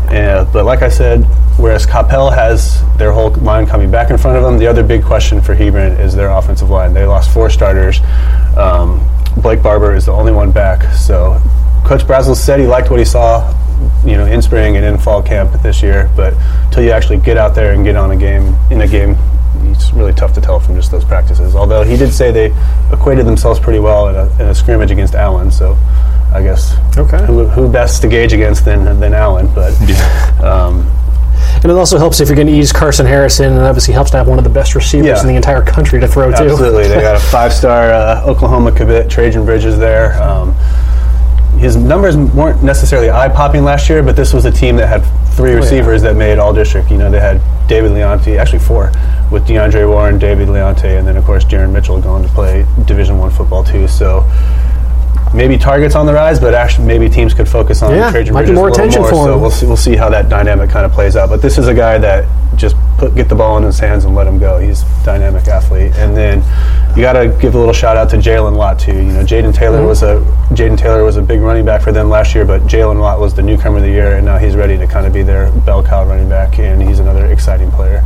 but 0.09 0.65
like 0.65 0.83
I 0.83 0.89
said, 0.89 1.25
whereas 1.57 1.87
Coppell 1.87 2.35
has 2.35 2.83
their 2.97 3.13
whole 3.13 3.31
line 3.31 3.67
coming 3.67 3.91
back 3.91 4.11
in 4.11 4.19
front 4.19 4.37
of 4.37 4.43
them, 4.43 4.59
the 4.59 4.67
other 4.67 4.83
big 4.83 5.05
question 5.05 5.41
for 5.41 5.55
Hebron 5.55 5.93
is 5.93 6.15
their 6.15 6.31
offensive 6.31 6.71
line. 6.71 6.93
They 6.93 7.07
lost 7.07 7.33
four 7.33 7.49
starters. 7.49 8.01
Um, 8.57 9.09
Blake 9.41 9.63
Barber 9.63 9.95
is 9.95 10.07
the 10.07 10.13
only 10.13 10.33
one 10.33 10.51
back. 10.51 10.93
So 10.95 11.41
Coach 11.85 12.03
Brazel 12.03 12.37
said 12.37 12.61
he 12.61 12.67
liked 12.67 12.91
what 12.91 12.99
he 12.99 13.05
saw 13.05 13.53
you 14.05 14.17
know 14.17 14.27
in 14.27 14.43
spring 14.43 14.77
and 14.77 14.85
in 14.85 14.99
fall 14.99 15.23
camp 15.23 15.53
this 15.63 15.83
year. 15.83 16.11
But 16.17 16.35
until 16.67 16.85
you 16.85 16.91
actually 16.91 17.19
get 17.19 17.37
out 17.37 17.55
there 17.55 17.73
and 17.73 17.85
get 17.85 17.97
on 17.97 18.11
a 18.11 18.17
game 18.17 18.55
in 18.71 18.81
a 18.83 18.89
game, 18.89 19.17
it's 19.71 19.93
really 19.93 20.13
tough 20.13 20.33
to 20.35 20.41
tell 20.41 20.61
from 20.61 20.75
just 20.75 20.91
those 20.91 21.05
practices. 21.05 21.55
Although 21.55 21.83
he 21.83 21.97
did 21.97 22.13
say 22.13 22.31
they 22.31 22.55
equated 22.93 23.27
themselves 23.27 23.59
pretty 23.61 23.79
well 23.79 24.09
in 24.09 24.17
a, 24.17 24.43
in 24.43 24.49
a 24.49 24.55
scrimmage 24.55 24.91
against 24.91 25.15
Allen, 25.15 25.51
so 25.51 25.77
I 26.33 26.43
guess 26.43 26.77
okay. 26.97 27.25
who, 27.27 27.47
who, 27.47 27.71
best 27.71 28.03
to 28.03 28.09
gauge 28.09 28.33
against 28.33 28.65
than 28.65 28.99
than 29.01 29.15
Allen? 29.15 29.49
But. 29.55 29.75
Yeah. 29.85 30.41
Um, 30.41 30.91
and 31.63 31.71
it 31.71 31.77
also 31.77 31.99
helps 31.99 32.21
if 32.21 32.29
you're 32.29 32.37
going 32.37 32.49
to 32.49 32.53
ease 32.53 32.73
Carson 32.73 33.07
Harrison, 33.07 33.53
and 33.53 33.63
obviously 33.63 33.95
helps 33.95 34.11
to 34.11 34.17
have 34.19 34.29
one 34.29 34.39
of 34.39 34.45
the 34.45 34.51
best 34.51 34.75
receivers 34.75 35.07
yeah. 35.07 35.21
in 35.21 35.27
the 35.27 35.35
entire 35.35 35.63
country 35.63 35.99
to 36.01 36.07
throw 36.07 36.29
Absolutely. 36.29 36.57
to. 36.57 36.63
Absolutely, 36.65 36.89
they 36.89 37.01
got 37.01 37.17
a 37.17 37.25
five-star 37.31 37.93
uh, 37.93 38.27
Oklahoma 38.27 38.71
commit, 38.73 39.11
Trajan 39.11 39.45
Bridges 39.45 39.79
there. 39.79 40.21
Um, 40.23 40.55
his 41.59 41.77
numbers 41.77 42.17
weren't 42.17 42.63
necessarily 42.63 43.11
eye 43.11 43.29
popping 43.29 43.65
last 43.65 43.89
year, 43.89 44.03
but 44.03 44.17
this 44.17 44.33
was 44.33 44.45
a 44.45 44.51
team 44.51 44.77
that 44.77 44.89
had 44.89 45.03
three 45.35 45.53
oh, 45.53 45.57
receivers 45.57 46.03
yeah. 46.03 46.13
that 46.13 46.19
made 46.19 46.39
all 46.39 46.53
district. 46.53 46.91
You 46.91 46.99
know, 46.99 47.11
they 47.11 47.21
had 47.21 47.41
David 47.69 47.93
Leonte, 47.93 48.39
actually 48.39 48.59
four, 48.59 48.93
with 49.31 49.47
DeAndre 49.47 49.89
Warren, 49.89 50.19
David 50.19 50.49
Leonte, 50.49 50.99
and 50.99 51.07
then 51.07 51.17
of 51.17 51.25
course 51.25 51.45
Jaron 51.45 51.73
Mitchell 51.73 52.01
going 52.01 52.23
to 52.23 52.29
play 52.31 52.67
Division 52.85 53.19
One 53.19 53.31
football 53.31 53.65
too. 53.65 53.89
So 53.89 54.29
maybe 55.35 55.59
targets 55.59 55.95
on 55.95 56.07
the 56.07 56.13
rise, 56.13 56.39
but 56.39 56.55
actually 56.55 56.87
maybe 56.87 57.09
teams 57.09 57.35
could 57.35 57.49
focus 57.49 57.83
on 57.83 57.95
yeah, 57.95 58.11
Trajan 58.11 58.35
might 58.35 58.43
Bridges 58.43 58.57
more 58.57 58.69
attention 58.69 59.03
more. 59.03 59.11
For 59.11 59.17
so 59.17 59.35
him. 59.35 59.41
we'll 59.41 59.51
see, 59.51 59.67
we'll 59.67 59.77
see 59.77 59.97
how 59.97 60.09
that 60.11 60.29
dynamic 60.29 60.71
kind 60.71 60.87
of 60.87 60.93
plays 60.93 61.17
out. 61.17 61.29
But 61.29 61.43
this 61.43 61.59
is 61.59 61.67
a 61.67 61.75
guy 61.75 61.99
that 61.99 62.29
just 62.57 62.77
put 62.99 63.15
get 63.15 63.29
the 63.29 63.35
ball 63.35 63.57
in 63.57 63.63
his 63.63 63.79
hands 63.79 64.05
and 64.05 64.15
let 64.15 64.27
him 64.27 64.39
go. 64.39 64.59
He's 64.59 64.83
a 64.83 65.05
dynamic 65.05 65.47
athlete, 65.49 65.93
and 65.97 66.17
then 66.17 66.39
you 66.97 67.03
got 67.03 67.15
to 67.15 67.29
give 67.41 67.55
a 67.55 67.59
little 67.59 67.73
shout 67.73 67.97
out 67.97 68.11
to 68.11 68.17
Jalen 68.17 68.57
Lott 68.57 68.79
too. 68.79 68.93
You 68.93 69.13
know, 69.13 69.25
Jaden 69.25 69.55
Taylor 69.55 69.79
mm-hmm. 69.79 69.87
was 69.87 70.03
a 70.03 70.21
Jaden 70.55 70.79
Taylor 70.79 71.05
was 71.05 71.17
a 71.17 71.23
big 71.23 71.41
running 71.41 71.65
back 71.65 71.83
for 71.83 71.93
them 71.93 72.09
last 72.09 72.35
year, 72.35 72.45
but 72.45 72.63
Jalen 72.63 73.01
Lott 73.01 73.21
was 73.21 73.35
the 73.35 73.43
newcomer 73.43 73.79
of 73.79 73.83
the 73.83 73.91
year, 73.91 74.17
and 74.17 74.27
now 74.27 74.39
he's 74.39 74.57
ready 74.57 74.77
to 74.79 74.87
kind 74.87 75.07
of 75.07 75.13
be 75.13 75.23
their 75.23 75.51
bell 75.61 75.83
cow 75.83 76.05
running 76.05 76.29
back, 76.29 76.59
and 76.59 76.83
he's 76.83 76.99
another 76.99 77.27
exciting 77.27 77.71
player 77.71 78.05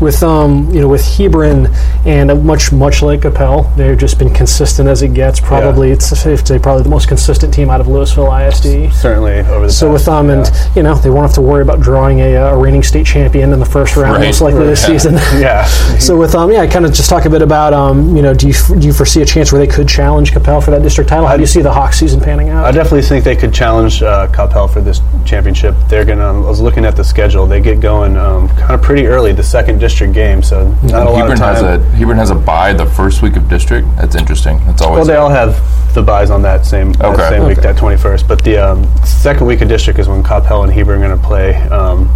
with 0.00 0.22
um, 0.22 0.70
you 0.70 0.80
know 0.80 0.88
with 0.88 1.04
Hebron 1.16 1.66
and 2.06 2.44
much 2.44 2.72
much 2.72 3.02
like 3.02 3.20
Coppell, 3.20 3.74
they've 3.76 3.98
just 3.98 4.18
been 4.18 4.32
consistent 4.32 4.88
as 4.88 5.02
it 5.02 5.14
gets. 5.14 5.40
Probably 5.40 5.88
yeah. 5.88 5.94
it's 5.94 6.06
safe 6.06 6.40
to 6.40 6.46
say 6.46 6.58
probably 6.58 6.82
the 6.82 6.88
most 6.88 7.08
consistent 7.08 7.52
team 7.52 7.70
out 7.70 7.80
of 7.80 7.86
Lewisville 7.86 8.28
ISD. 8.48 8.94
Certainly 8.94 9.40
over 9.40 9.66
the 9.66 9.72
so 9.72 9.92
with 9.92 10.04
them, 10.04 10.14
um, 10.14 10.28
yeah. 10.28 10.36
and 10.36 10.76
you 10.76 10.82
know 10.82 10.94
they 10.94 11.10
won't 11.10 11.26
have 11.26 11.34
to 11.34 11.42
worry 11.42 11.62
about 11.62 11.80
drawing 11.80 12.20
a, 12.20 12.36
uh, 12.36 12.54
a 12.54 12.58
reigning 12.58 12.82
state 12.82 13.06
champion 13.06 13.52
in 13.52 13.58
the 13.58 13.66
first 13.66 13.96
round 13.96 14.18
right. 14.18 14.26
most 14.26 14.40
likely 14.40 14.60
right. 14.60 14.66
this 14.66 14.84
season. 14.84 15.14
yeah. 15.38 15.64
so 15.98 16.16
with 16.16 16.34
um 16.34 16.50
yeah, 16.50 16.66
kind 16.66 16.84
of 16.84 16.92
just 16.92 17.10
talk 17.10 17.24
a 17.24 17.30
bit 17.30 17.42
about 17.42 17.72
um 17.72 18.16
you 18.16 18.22
know 18.22 18.34
do 18.34 18.48
you 18.48 18.54
do 18.78 18.86
you 18.86 18.92
foresee 18.92 19.22
a 19.22 19.26
chance 19.26 19.52
where 19.52 19.64
they 19.64 19.72
could 19.72 19.88
challenge 19.88 20.32
Coppell 20.32 20.64
for 20.64 20.70
that 20.70 20.82
district 20.82 21.10
title? 21.10 21.26
How 21.26 21.36
do 21.36 21.42
you 21.42 21.46
see 21.46 21.62
the 21.62 21.72
Hawks 21.72 21.98
season 21.98 22.20
panning 22.20 22.50
out? 22.50 22.64
I 22.64 22.72
definitely 22.72 23.02
think 23.02 23.24
they 23.24 23.36
could 23.36 23.52
challenge 23.52 24.02
uh, 24.02 24.28
Coppell 24.28 24.72
for 24.72 24.80
this 24.80 25.00
championship. 25.24 25.74
They're 25.88 26.04
gonna. 26.04 26.28
I 26.28 26.48
was 26.48 26.60
looking 26.60 26.84
at 26.84 26.96
the 26.96 27.04
schedule. 27.04 27.46
They 27.46 27.60
get 27.60 27.80
going 27.80 28.16
um, 28.16 28.48
kind 28.50 28.72
of 28.72 28.82
pretty 28.82 29.06
early. 29.06 29.32
The 29.32 29.42
second 29.42 29.80
district 29.88 30.12
game, 30.12 30.42
so 30.42 30.68
not 30.82 31.06
a 31.06 31.10
lot 31.10 31.30
of 31.30 31.38
time. 31.38 31.54
Has 31.54 31.62
a, 31.62 31.82
Hebron 31.96 32.18
has 32.18 32.30
a 32.30 32.34
bye 32.34 32.74
the 32.74 32.84
first 32.84 33.22
week 33.22 33.36
of 33.36 33.48
district. 33.48 33.88
That's 33.96 34.14
interesting. 34.14 34.58
That's 34.66 34.82
always. 34.82 34.98
Well, 34.98 35.06
they 35.06 35.16
all 35.16 35.30
have 35.30 35.54
the 35.94 36.02
buys 36.02 36.30
on 36.30 36.42
that 36.42 36.66
same 36.66 36.90
okay. 36.90 37.16
that 37.16 37.30
same 37.30 37.42
okay. 37.42 37.54
week, 37.54 37.62
that 37.62 37.76
21st. 37.76 38.28
But 38.28 38.44
the 38.44 38.58
um, 38.58 38.84
second 39.04 39.46
week 39.46 39.62
of 39.62 39.68
district 39.68 39.98
is 39.98 40.08
when 40.08 40.22
Coppell 40.22 40.64
and 40.64 40.72
Hebron 40.72 41.02
are 41.02 41.06
going 41.06 41.18
to 41.18 41.26
play. 41.26 41.56
Um, 41.68 42.08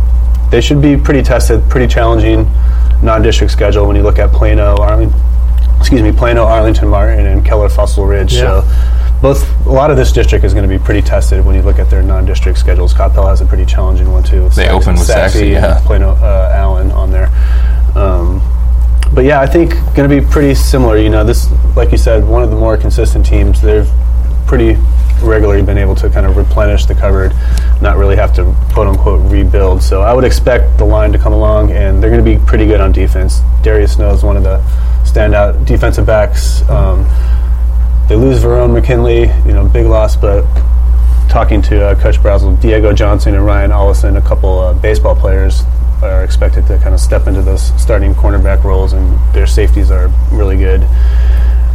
they 0.50 0.60
should 0.60 0.82
be 0.82 0.98
pretty 0.98 1.22
tested, 1.22 1.68
pretty 1.70 1.86
challenging 1.92 2.46
non-district 3.02 3.52
schedule 3.52 3.86
when 3.86 3.96
you 3.96 4.02
look 4.02 4.18
at 4.18 4.32
Plano, 4.32 4.76
Arlington, 4.76 5.18
excuse 5.78 6.02
me, 6.02 6.12
Plano, 6.12 6.44
Arlington, 6.44 6.88
Martin, 6.88 7.26
and 7.26 7.44
Keller 7.44 7.68
Fossil 7.70 8.06
Ridge. 8.06 8.34
Yeah. 8.34 8.60
So 8.60 9.01
both 9.22 9.66
a 9.66 9.70
lot 9.70 9.92
of 9.92 9.96
this 9.96 10.10
district 10.10 10.44
is 10.44 10.52
going 10.52 10.68
to 10.68 10.78
be 10.78 10.82
pretty 10.84 11.00
tested 11.00 11.44
when 11.46 11.54
you 11.54 11.62
look 11.62 11.78
at 11.78 11.88
their 11.88 12.02
non-district 12.02 12.58
schedules. 12.58 12.92
Coppell 12.92 13.28
has 13.28 13.40
a 13.40 13.46
pretty 13.46 13.64
challenging 13.64 14.10
one 14.10 14.24
too. 14.24 14.48
They 14.50 14.68
open 14.68 14.94
with 14.94 15.06
Sachse, 15.06 15.40
yeah. 15.40 15.80
Plano, 15.86 16.16
uh, 16.16 16.50
Allen 16.52 16.90
on 16.90 17.12
there. 17.12 17.28
Um, 17.94 18.42
but 19.14 19.24
yeah, 19.24 19.40
I 19.40 19.46
think 19.46 19.74
going 19.94 20.08
to 20.08 20.20
be 20.20 20.26
pretty 20.26 20.54
similar. 20.56 20.98
You 20.98 21.08
know, 21.08 21.22
this, 21.22 21.48
like 21.76 21.92
you 21.92 21.98
said, 21.98 22.26
one 22.26 22.42
of 22.42 22.50
the 22.50 22.56
more 22.56 22.76
consistent 22.76 23.24
teams. 23.24 23.62
They've 23.62 23.88
pretty 24.46 24.76
regularly 25.22 25.62
been 25.62 25.78
able 25.78 25.94
to 25.94 26.10
kind 26.10 26.26
of 26.26 26.36
replenish 26.36 26.86
the 26.86 26.94
cupboard, 26.94 27.32
not 27.80 27.96
really 27.96 28.16
have 28.16 28.34
to 28.34 28.44
quote 28.72 28.88
unquote 28.88 29.30
rebuild. 29.30 29.82
So 29.82 30.02
I 30.02 30.12
would 30.14 30.24
expect 30.24 30.78
the 30.78 30.84
line 30.84 31.12
to 31.12 31.18
come 31.18 31.32
along, 31.32 31.70
and 31.70 32.02
they're 32.02 32.10
going 32.10 32.24
to 32.24 32.38
be 32.38 32.44
pretty 32.44 32.66
good 32.66 32.80
on 32.80 32.90
defense. 32.90 33.40
Darius 33.62 33.92
Snow 33.94 34.12
is 34.12 34.24
one 34.24 34.36
of 34.36 34.42
the 34.42 34.58
standout 35.04 35.64
defensive 35.64 36.06
backs. 36.06 36.68
Um, 36.68 37.06
they 38.12 38.18
lose 38.18 38.42
Verone 38.42 38.74
McKinley, 38.74 39.20
you 39.46 39.54
know, 39.54 39.66
big 39.66 39.86
loss, 39.86 40.16
but 40.16 40.44
talking 41.30 41.62
to 41.62 41.82
uh, 41.82 41.94
Coach 41.94 42.18
Brazel, 42.18 42.60
Diego 42.60 42.92
Johnson 42.92 43.34
and 43.34 43.42
Ryan 43.42 43.72
Allison, 43.72 44.18
a 44.18 44.20
couple 44.20 44.58
uh, 44.58 44.74
baseball 44.74 45.16
players, 45.16 45.62
are 46.02 46.22
expected 46.22 46.66
to 46.66 46.78
kind 46.80 46.94
of 46.94 47.00
step 47.00 47.26
into 47.26 47.40
those 47.40 47.62
starting 47.80 48.12
cornerback 48.12 48.64
roles, 48.64 48.92
and 48.92 49.18
their 49.32 49.46
safeties 49.46 49.90
are 49.90 50.10
really 50.30 50.58
good. 50.58 50.82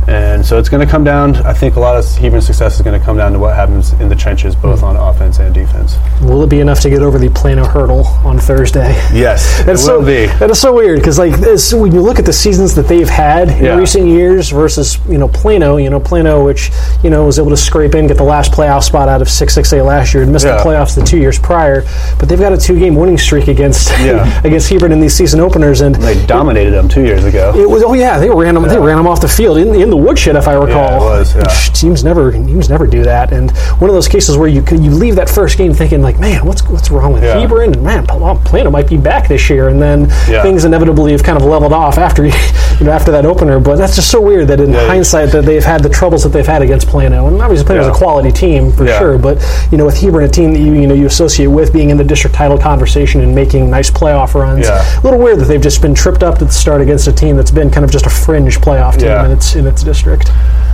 And 0.07 0.45
so 0.45 0.57
it's 0.57 0.69
going 0.69 0.85
to 0.85 0.89
come 0.89 1.03
down. 1.03 1.35
I 1.37 1.51
think 1.51 1.75
a 1.75 1.81
lot 1.81 1.97
of 1.97 2.05
Hebron's 2.17 2.45
success 2.45 2.75
is 2.75 2.81
going 2.81 2.97
to 2.97 3.05
come 3.05 3.17
down 3.17 3.33
to 3.33 3.39
what 3.39 3.55
happens 3.55 3.91
in 3.93 4.07
the 4.07 4.15
trenches, 4.15 4.55
both 4.55 4.79
hmm. 4.79 4.85
on 4.85 4.95
offense 4.95 5.39
and 5.39 5.53
defense. 5.53 5.97
Will 6.21 6.43
it 6.43 6.49
be 6.49 6.61
enough 6.61 6.79
to 6.81 6.89
get 6.89 7.01
over 7.01 7.17
the 7.17 7.29
Plano 7.29 7.65
hurdle 7.65 8.05
on 8.23 8.39
Thursday? 8.39 8.91
Yes, 9.13 9.59
it 9.67 9.77
so, 9.77 9.99
will 9.99 10.05
be. 10.05 10.27
That 10.37 10.49
is 10.49 10.61
so 10.61 10.73
weird 10.73 10.99
because, 10.99 11.19
like, 11.19 11.37
this, 11.39 11.73
when 11.73 11.91
you 11.91 12.01
look 12.01 12.19
at 12.19 12.25
the 12.25 12.31
seasons 12.31 12.73
that 12.75 12.87
they've 12.87 13.09
had 13.09 13.49
in 13.49 13.65
yeah. 13.65 13.75
recent 13.75 14.07
years 14.07 14.49
versus 14.49 14.97
you 15.07 15.17
know 15.17 15.27
Plano, 15.27 15.75
you 15.75 15.89
know 15.89 15.99
Plano, 15.99 16.45
which 16.45 16.71
you 17.03 17.09
know 17.09 17.25
was 17.25 17.37
able 17.37 17.49
to 17.49 17.57
scrape 17.57 17.93
in, 17.93 18.07
get 18.07 18.17
the 18.17 18.23
last 18.23 18.53
playoff 18.53 18.83
spot 18.83 19.09
out 19.09 19.21
of 19.21 19.29
six 19.29 19.53
six 19.53 19.73
A 19.73 19.81
last 19.81 20.13
year, 20.13 20.23
and 20.23 20.31
missed 20.31 20.45
yeah. 20.45 20.55
the 20.55 20.63
playoffs 20.63 20.95
the 20.95 21.03
two 21.03 21.17
years 21.17 21.37
prior. 21.37 21.83
But 22.17 22.29
they've 22.29 22.39
got 22.39 22.53
a 22.53 22.57
two 22.57 22.79
game 22.79 22.95
winning 22.95 23.17
streak 23.17 23.49
against 23.49 23.89
yeah. 23.99 24.41
against 24.45 24.69
Hebron 24.69 24.93
in 24.93 25.01
these 25.01 25.15
season 25.15 25.41
openers, 25.41 25.81
and 25.81 25.95
they 25.95 26.25
dominated 26.25 26.71
them 26.71 26.87
two 26.87 27.03
years 27.03 27.25
ago. 27.25 27.53
It 27.55 27.69
was 27.69 27.83
oh 27.83 27.93
yeah, 27.93 28.17
they 28.17 28.29
ran 28.29 28.53
them. 28.53 28.63
They 28.63 28.79
ran 28.79 28.97
them 28.97 29.07
off 29.07 29.19
the 29.19 29.27
field 29.27 29.57
in, 29.57 29.75
in 29.75 29.89
the 29.89 29.96
the 29.97 30.03
woodshed, 30.05 30.35
if 30.35 30.47
I 30.47 30.53
recall. 30.53 30.97
it 31.13 31.19
was, 31.19 31.35
yeah. 31.35 31.43
Teams 31.73 32.03
never 32.03 32.31
teams 32.31 32.69
never 32.69 32.87
do 32.87 33.03
that, 33.03 33.31
and 33.31 33.51
one 33.79 33.89
of 33.89 33.93
those 33.95 34.07
cases 34.07 34.37
where 34.37 34.47
you 34.47 34.63
you 34.71 34.91
leave 34.91 35.15
that 35.15 35.29
first 35.29 35.57
game 35.57 35.73
thinking 35.73 36.01
like, 36.01 36.19
man, 36.19 36.45
what's 36.45 36.61
what's 36.67 36.89
wrong 36.91 37.13
with 37.13 37.23
Yeah. 37.23 37.39
Hebron? 37.39 37.73
And 37.73 37.83
man, 37.83 38.05
Plano 38.05 38.69
might 38.71 38.87
be 38.87 38.97
back 38.97 39.27
this 39.27 39.49
year, 39.49 39.69
and 39.69 39.81
then 39.81 40.09
Yeah. 40.29 40.41
things 40.43 40.65
inevitably 40.65 41.11
have 41.11 41.23
kind 41.23 41.37
of 41.37 41.45
leveled 41.45 41.73
off 41.73 41.97
after 41.97 42.25
you 42.79 42.85
know 42.85 42.91
after 42.91 43.11
that 43.11 43.25
opener. 43.25 43.59
But 43.59 43.77
that's 43.77 43.95
just 43.95 44.09
so 44.09 44.21
weird 44.21 44.47
that 44.47 44.59
in 44.59 44.73
Yeah. 44.73 44.87
hindsight 44.87 45.31
that 45.31 45.45
they've 45.45 45.63
had 45.63 45.81
the 45.83 45.89
troubles 45.89 46.23
that 46.23 46.29
they've 46.29 46.45
had 46.47 46.61
against 46.61 46.87
Plano, 46.87 47.27
and 47.27 47.41
obviously 47.41 47.65
Plano's 47.65 47.85
Yeah. 47.87 47.91
a 47.91 47.95
quality 47.95 48.31
team 48.31 48.71
for 48.71 48.85
Yeah. 48.85 48.99
sure. 48.99 49.17
But 49.17 49.37
you 49.71 49.77
know, 49.77 49.85
with 49.85 49.99
Hebron, 49.99 50.23
a 50.23 50.27
team 50.27 50.53
that 50.53 50.59
you 50.59 50.73
you 50.73 50.87
know 50.87 50.93
you 50.95 51.05
associate 51.05 51.47
with 51.47 51.73
being 51.73 51.89
in 51.89 51.97
the 51.97 52.03
district 52.03 52.35
title 52.35 52.57
conversation 52.57 53.21
and 53.21 53.33
making 53.33 53.69
nice 53.69 53.89
playoff 53.91 54.35
runs, 54.35 54.65
Yeah. 54.67 54.81
a 54.99 55.01
little 55.03 55.19
weird 55.19 55.39
that 55.39 55.45
they've 55.47 55.61
just 55.61 55.81
been 55.81 55.93
tripped 55.93 56.23
up 56.23 56.35
at 56.41 56.47
the 56.47 56.53
start 56.53 56.81
against 56.81 57.07
a 57.07 57.11
team 57.11 57.35
that's 57.35 57.51
been 57.51 57.69
kind 57.69 57.83
of 57.83 57.91
just 57.91 58.05
a 58.05 58.09
fringe 58.09 58.59
playoff 58.61 58.97
team 58.97 59.07
Yeah. 59.09 59.25
in 59.25 59.31
its 59.31 59.55
in 59.55 59.65
its 59.67 59.83
district. 59.91 60.29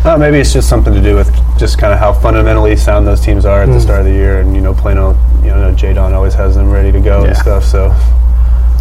Uh, 0.06 0.18
maybe 0.18 0.38
it's 0.40 0.52
just 0.52 0.68
something 0.68 0.94
to 0.94 1.02
do 1.02 1.16
with 1.16 1.30
just 1.58 1.78
kind 1.78 1.94
of 1.94 2.00
how 2.00 2.12
fundamentally 2.12 2.76
sound 2.76 3.06
those 3.08 3.22
teams 3.22 3.46
are 3.46 3.62
at 3.62 3.70
Mm. 3.70 3.74
the 3.76 3.80
start 3.80 4.00
of 4.00 4.06
the 4.06 4.12
year, 4.12 4.40
and 4.42 4.56
you 4.56 4.62
know, 4.62 4.74
Plano, 4.74 5.16
you 5.44 5.50
know, 5.50 5.72
J 5.72 5.94
Don 5.94 6.14
always 6.14 6.34
has 6.34 6.56
them 6.56 6.70
ready 6.72 6.92
to 6.92 7.00
go 7.00 7.24
and 7.24 7.38
stuff. 7.38 7.64
So, 7.64 7.94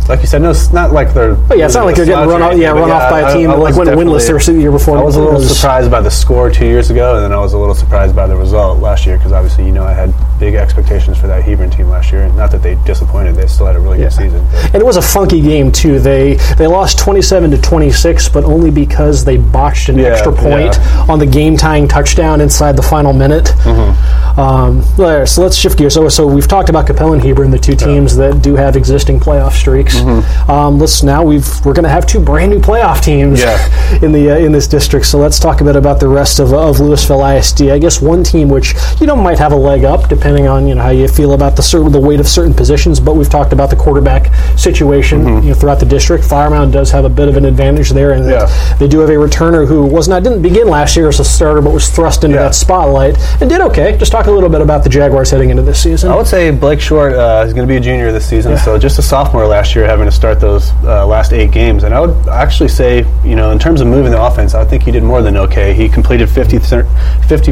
like 0.08 0.20
you 0.20 0.26
said, 0.26 0.42
no, 0.42 0.50
it's 0.50 0.72
not 0.72 0.92
like 0.92 1.14
they're. 1.14 1.34
But 1.34 1.58
yeah, 1.58 1.66
it's 1.66 1.74
not 1.74 1.84
like 1.86 1.96
they're 1.96 2.04
getting 2.06 2.28
run 2.28 2.42
off, 2.42 2.56
yeah, 2.56 2.70
run 2.70 2.88
but 2.88 2.90
off 2.90 3.10
by 3.10 3.20
a 3.20 3.26
I- 3.28 3.32
team 3.32 3.50
I 3.50 3.54
that 3.54 3.60
like 3.60 3.76
was 3.76 3.86
went 3.88 3.98
winless 4.00 4.26
definitely- 4.26 4.54
the 4.54 4.60
year 4.60 4.70
before. 4.72 4.98
I 4.98 5.02
was 5.02 5.16
a 5.16 5.20
It 5.20 5.24
little 5.24 5.40
surprised 5.40 5.90
by 5.90 6.00
the 6.00 6.10
score 6.10 6.50
two 6.50 6.66
years 6.66 6.90
ago, 6.90 7.14
and 7.14 7.24
then 7.24 7.32
I 7.32 7.36
was 7.38 7.52
a 7.52 7.58
little 7.58 7.74
surprised 7.74 8.14
by 8.16 8.26
the 8.26 8.36
result 8.36 8.80
last 8.80 9.06
year 9.06 9.16
because 9.16 9.32
obviously, 9.32 9.64
you 9.64 9.72
know, 9.72 9.84
I 9.84 9.92
had 9.92 10.12
big 10.40 10.54
expectations 10.54 11.16
for 11.18 11.28
that 11.28 11.42
Hebron 11.44 11.70
team 11.70 11.88
last 11.88 12.10
year. 12.12 12.22
And 12.22 12.36
not 12.36 12.50
that 12.50 12.62
they 12.62 12.74
disappointed; 12.84 13.36
they 13.36 13.46
still 13.46 13.66
had 13.66 13.76
a 13.76 13.80
really 13.80 13.98
Yeah. 13.98 14.06
good 14.06 14.12
season. 14.14 14.46
but- 14.50 14.64
And 14.74 14.82
it 14.82 14.84
was 14.86 14.96
a 14.96 15.02
funky 15.02 15.40
game 15.40 15.70
too. 15.70 16.00
They 16.00 16.34
they 16.58 16.66
lost 16.66 16.98
twenty 16.98 17.22
seven 17.22 17.50
to 17.52 17.58
twenty 17.58 17.92
six, 17.92 18.28
but 18.28 18.44
only 18.44 18.70
because 18.70 19.24
they 19.24 19.36
botched 19.36 19.88
an 19.88 19.98
Yeah, 19.98 20.08
extra 20.08 20.32
point 20.32 20.76
yeah. 20.76 21.06
on 21.08 21.18
the 21.20 21.26
game 21.26 21.56
tying 21.56 21.86
touchdown 21.86 22.40
inside 22.40 22.76
the 22.76 22.82
final 22.82 23.12
minute. 23.12 23.54
Mm-hmm. 23.64 24.21
Um, 24.36 24.82
so 25.26 25.42
let's 25.42 25.56
shift 25.56 25.78
gears. 25.78 25.94
So, 25.94 26.08
so 26.08 26.26
we've 26.26 26.48
talked 26.48 26.68
about 26.68 26.86
Coppell 26.86 27.12
and 27.12 27.22
Hebron, 27.22 27.50
the 27.50 27.58
two 27.58 27.74
teams 27.74 28.16
that 28.16 28.42
do 28.42 28.54
have 28.56 28.76
existing 28.76 29.20
playoff 29.20 29.52
streaks. 29.52 29.96
Mm-hmm. 29.96 30.50
Um, 30.50 30.78
let's 30.78 31.02
now 31.02 31.22
we've 31.22 31.46
we're 31.64 31.74
going 31.74 31.84
to 31.84 31.90
have 31.90 32.06
two 32.06 32.20
brand 32.20 32.50
new 32.50 32.58
playoff 32.60 33.02
teams 33.02 33.40
Yeah. 33.40 33.58
in 34.02 34.12
the 34.12 34.30
uh, 34.30 34.36
in 34.38 34.52
this 34.52 34.66
district. 34.66 35.06
So 35.06 35.18
let's 35.18 35.38
talk 35.38 35.60
a 35.60 35.64
bit 35.64 35.76
about 35.76 36.00
the 36.00 36.08
rest 36.08 36.38
of, 36.38 36.52
of 36.52 36.76
Lewisville 36.76 37.38
ISD. 37.38 37.62
I 37.70 37.78
guess 37.78 38.00
one 38.00 38.22
team 38.24 38.48
which 38.48 38.74
you 39.00 39.06
know 39.06 39.16
might 39.16 39.38
have 39.38 39.52
a 39.52 39.56
leg 39.56 39.84
up 39.84 40.08
depending 40.08 40.46
on 40.46 40.66
you 40.66 40.74
know 40.74 40.82
how 40.82 40.90
you 40.90 41.08
feel 41.08 41.32
about 41.34 41.56
the 41.56 41.62
certain 41.62 41.92
the 41.92 42.00
weight 42.00 42.20
of 42.20 42.26
certain 42.28 42.54
positions. 42.54 43.00
But 43.00 43.16
we've 43.16 43.28
talked 43.30 43.52
about 43.52 43.70
the 43.70 43.76
quarterback 43.76 44.32
situation 44.58 45.42
you 45.42 45.50
know 45.50 45.54
throughout 45.54 45.80
the 45.80 45.86
district. 45.86 46.24
Flower 46.24 46.50
Mound 46.50 46.72
does 46.72 46.90
have 46.90 47.04
a 47.04 47.08
bit 47.10 47.28
of 47.28 47.36
an 47.36 47.44
advantage 47.44 47.90
there, 47.90 48.12
and 48.12 48.28
Yeah. 48.28 48.46
they 48.78 48.88
do 48.88 49.00
have 49.00 49.10
a 49.10 49.14
returner 49.14 49.66
who 49.66 49.84
was 49.84 50.08
not 50.08 50.22
didn't 50.22 50.42
begin 50.42 50.68
last 50.68 50.96
year 50.96 51.08
as 51.08 51.20
a 51.20 51.24
starter, 51.24 51.60
but 51.60 51.72
was 51.72 51.88
thrust 51.90 52.24
into 52.24 52.36
Yeah. 52.36 52.44
that 52.44 52.54
spotlight 52.54 53.16
and 53.40 53.50
did 53.50 53.60
okay. 53.60 53.96
Just 53.98 54.12
talk 54.12 54.21
a 54.26 54.30
little 54.30 54.48
bit 54.48 54.60
about 54.60 54.82
the 54.84 54.88
Jaguars 54.90 55.30
heading 55.30 55.50
into 55.50 55.62
this 55.62 55.82
season. 55.82 56.10
I 56.10 56.16
would 56.16 56.26
say 56.26 56.50
Blake 56.50 56.80
Short 56.80 57.12
uh, 57.14 57.44
is 57.46 57.52
going 57.54 57.66
to 57.66 57.72
be 57.72 57.76
a 57.76 57.80
junior 57.80 58.10
this 58.12 58.28
season, 58.28 58.56
so 58.58 58.78
just 58.78 58.98
a 58.98 59.02
sophomore 59.02 59.46
last 59.46 59.74
year, 59.74 59.86
having 59.86 60.06
to 60.06 60.12
start 60.12 60.40
those 60.40 60.70
uh, 60.84 61.06
last 61.06 61.32
eight 61.32 61.50
games. 61.52 61.84
And 61.84 61.94
I 61.94 62.00
would 62.00 62.28
actually 62.28 62.68
say, 62.68 63.06
you 63.24 63.36
know, 63.36 63.50
in 63.50 63.58
terms 63.58 63.80
of 63.80 63.86
moving 63.86 64.12
the 64.12 64.22
offense, 64.22 64.54
I 64.54 64.64
think 64.64 64.82
he 64.82 64.90
did 64.90 65.02
more 65.02 65.22
than 65.22 65.36
okay. 65.36 65.74
He 65.74 65.88
completed 65.88 66.28
50 66.30 66.58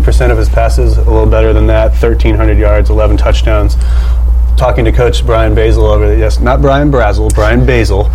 percent 0.00 0.32
of 0.32 0.38
his 0.38 0.48
passes, 0.48 0.96
a 0.96 1.02
little 1.04 1.26
better 1.26 1.52
than 1.52 1.66
that, 1.68 1.90
1,300 1.92 2.58
yards, 2.58 2.90
11 2.90 3.16
touchdowns. 3.16 3.76
Talking 4.56 4.84
to 4.84 4.92
Coach 4.92 5.24
Brian 5.24 5.54
Basil 5.54 5.86
over 5.86 6.06
there, 6.08 6.18
yes, 6.18 6.38
not 6.38 6.60
Brian 6.60 6.90
Brazel, 6.90 7.32
Brian 7.34 7.64
Basil. 7.64 8.04
Um, 8.06 8.10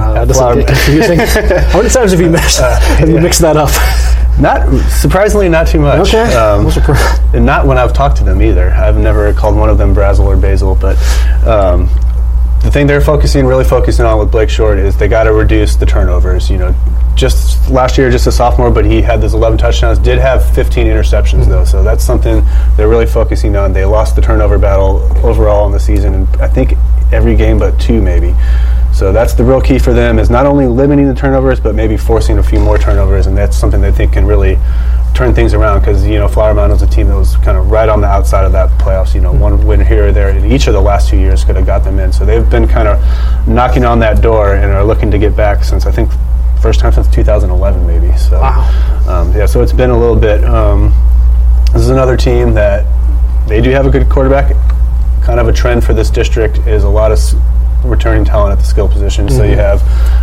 Uh, 0.00 0.14
at 0.22 0.28
does 0.28 0.36
it 0.36 0.40
Flower- 0.40 0.54
get 0.56 0.66
confusing? 0.68 1.18
How 1.18 1.78
many 1.78 1.88
times 1.90 2.12
have 2.12 2.20
you 2.20 2.30
mixed, 2.30 2.60
have 2.60 3.08
you 3.08 3.18
mixed 3.20 3.40
that 3.40 3.56
up? 3.56 3.70
Not 4.40 4.68
surprisingly, 4.90 5.48
not 5.48 5.66
too 5.66 5.80
much. 5.80 6.08
Okay. 6.08 6.34
Um, 6.34 6.64
What's 6.64 6.76
the 6.76 6.82
pro- 6.82 6.94
and 7.34 7.46
not 7.46 7.66
when 7.66 7.78
I've 7.78 7.92
talked 7.94 8.18
to 8.18 8.24
them 8.24 8.42
either. 8.42 8.70
I've 8.70 8.98
never 8.98 9.32
called 9.32 9.56
one 9.56 9.70
of 9.70 9.78
them 9.78 9.94
Brazel 9.94 10.26
or 10.26 10.36
Basil, 10.36 10.74
but 10.74 10.96
um, 11.46 11.88
the 12.62 12.70
thing 12.70 12.86
they're 12.86 13.00
focusing, 13.00 13.46
really 13.46 13.64
focusing 13.64 14.04
on 14.04 14.18
with 14.18 14.30
Blake 14.30 14.50
Short 14.50 14.78
is 14.78 14.96
they 14.96 15.08
got 15.08 15.24
to 15.24 15.32
reduce 15.32 15.76
the 15.76 15.86
turnovers. 15.86 16.50
You 16.50 16.58
know, 16.58 16.74
just 17.14 17.70
last 17.70 17.96
year, 17.96 18.10
just 18.10 18.26
a 18.26 18.32
sophomore, 18.32 18.70
but 18.70 18.84
he 18.84 19.00
had 19.00 19.20
those 19.22 19.34
11 19.34 19.56
touchdowns. 19.56 19.98
Did 19.98 20.18
have 20.18 20.48
15 20.54 20.86
interceptions 20.86 21.46
though, 21.46 21.64
so 21.64 21.82
that's 21.82 22.04
something 22.04 22.44
they're 22.76 22.88
really 22.88 23.06
focusing 23.06 23.56
on. 23.56 23.72
They 23.72 23.84
lost 23.86 24.16
the 24.16 24.22
turnover 24.22 24.58
battle 24.58 24.98
overall 25.24 25.66
in 25.66 25.72
the 25.72 25.80
season, 25.80 26.14
and 26.14 26.28
I 26.42 26.48
think 26.48 26.74
every 27.12 27.36
game 27.36 27.58
but 27.58 27.80
two 27.80 28.02
maybe. 28.02 28.34
So 28.96 29.12
that's 29.12 29.34
the 29.34 29.44
real 29.44 29.60
key 29.60 29.78
for 29.78 29.92
them 29.92 30.18
is 30.18 30.30
not 30.30 30.46
only 30.46 30.66
limiting 30.66 31.06
the 31.06 31.14
turnovers, 31.14 31.60
but 31.60 31.74
maybe 31.74 31.98
forcing 31.98 32.38
a 32.38 32.42
few 32.42 32.58
more 32.58 32.78
turnovers, 32.78 33.26
and 33.26 33.36
that's 33.36 33.54
something 33.54 33.82
they 33.82 33.92
think 33.92 34.14
can 34.14 34.24
really 34.24 34.56
turn 35.14 35.34
things 35.34 35.52
around. 35.52 35.80
Because 35.80 36.06
you 36.06 36.18
know, 36.18 36.26
Flower 36.26 36.54
Mound 36.54 36.72
was 36.72 36.80
a 36.80 36.86
team 36.86 37.08
that 37.08 37.14
was 37.14 37.36
kind 37.36 37.58
of 37.58 37.70
right 37.70 37.90
on 37.90 38.00
the 38.00 38.06
outside 38.06 38.46
of 38.46 38.52
that 38.52 38.70
playoffs. 38.80 39.14
You 39.14 39.20
know, 39.20 39.34
one 39.34 39.66
win 39.66 39.84
here 39.84 40.08
or 40.08 40.12
there 40.12 40.30
in 40.30 40.50
each 40.50 40.66
of 40.66 40.72
the 40.72 40.80
last 40.80 41.10
two 41.10 41.18
years 41.18 41.44
could 41.44 41.56
have 41.56 41.66
got 41.66 41.84
them 41.84 41.98
in. 41.98 42.10
So 42.10 42.24
they've 42.24 42.48
been 42.48 42.66
kind 42.66 42.88
of 42.88 42.98
knocking 43.46 43.84
on 43.84 43.98
that 43.98 44.22
door 44.22 44.54
and 44.54 44.72
are 44.72 44.82
looking 44.82 45.10
to 45.10 45.18
get 45.18 45.36
back 45.36 45.62
since 45.62 45.84
I 45.84 45.90
think 45.90 46.10
first 46.62 46.80
time 46.80 46.92
since 46.92 47.06
2011 47.08 47.86
maybe. 47.86 48.16
So 48.16 48.40
Wow. 48.40 48.62
um, 49.06 49.30
yeah, 49.36 49.44
so 49.44 49.60
it's 49.60 49.74
been 49.74 49.90
a 49.90 49.98
little 49.98 50.16
bit. 50.16 50.42
Um, 50.42 50.94
this 51.74 51.82
is 51.82 51.90
another 51.90 52.16
team 52.16 52.54
that 52.54 52.86
they 53.46 53.60
do 53.60 53.68
have 53.72 53.84
a 53.84 53.90
good 53.90 54.08
quarterback. 54.08 54.56
Kind 55.22 55.38
of 55.38 55.48
a 55.48 55.52
trend 55.52 55.84
for 55.84 55.92
this 55.92 56.08
district 56.08 56.58
is 56.66 56.84
a 56.84 56.88
lot 56.88 57.12
of 57.12 57.18
returning 57.86 58.24
talent 58.24 58.52
at 58.52 58.58
the 58.58 58.64
skill 58.64 58.88
position. 58.88 59.28
So 59.28 59.40
Mm-hmm. 59.40 59.50
you 59.50 59.56
have 59.56 59.82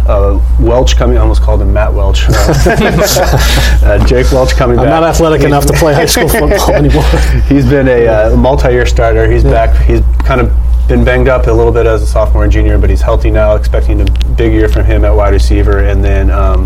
uh, 0.09 0.39
Welch 0.59 0.95
coming. 0.97 1.17
I 1.17 1.21
almost 1.21 1.41
called 1.41 1.61
him 1.61 1.71
Matt 1.73 1.93
Welch. 1.93 2.25
uh, 2.29 4.05
Jake 4.07 4.31
Welch 4.31 4.51
coming 4.55 4.75
back. 4.77 4.85
I'm 4.85 4.91
back. 4.91 5.01
not 5.01 5.03
athletic 5.03 5.41
enough 5.45 5.65
to 5.67 5.73
play 5.73 5.93
high 5.93 6.05
school 6.05 6.27
football 6.29 6.71
anymore. 6.75 7.03
He's 7.47 7.67
been 7.67 7.87
a 7.87 8.07
uh, 8.07 8.35
multi-year 8.37 8.85
starter. 8.85 9.29
He's 9.29 9.43
back. 9.43 9.75
He's 9.85 10.01
kind 10.19 10.41
of 10.41 10.51
been 10.87 11.03
banged 11.05 11.27
up 11.29 11.47
a 11.47 11.51
little 11.51 11.71
bit 11.71 11.85
as 11.85 12.01
a 12.01 12.07
sophomore 12.07 12.43
and 12.43 12.51
junior, 12.51 12.77
but 12.77 12.89
he's 12.89 13.01
healthy 13.01 13.31
now. 13.31 13.55
Expecting 13.55 14.01
a 14.01 14.05
big 14.35 14.51
year 14.53 14.67
from 14.67 14.83
him 14.85 15.05
at 15.05 15.11
wide 15.11 15.33
receiver, 15.33 15.79
and 15.85 16.03
then 16.03 16.29
um, 16.29 16.65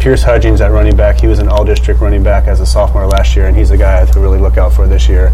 Pierce 0.00 0.22
Hudgens 0.22 0.60
at 0.60 0.70
running 0.70 0.96
back. 0.96 1.18
He 1.20 1.26
was 1.26 1.38
an 1.38 1.48
all-district 1.48 2.00
running 2.00 2.22
back 2.22 2.46
as 2.46 2.60
a 2.60 2.66
sophomore 2.66 3.06
last 3.06 3.34
year, 3.36 3.46
and 3.46 3.56
he's 3.56 3.70
a 3.70 3.76
guy 3.78 3.94
I 3.96 3.98
have 4.00 4.10
to 4.12 4.20
really 4.20 4.38
look 4.38 4.58
out 4.58 4.72
for 4.72 4.86
this 4.86 5.08
year. 5.08 5.32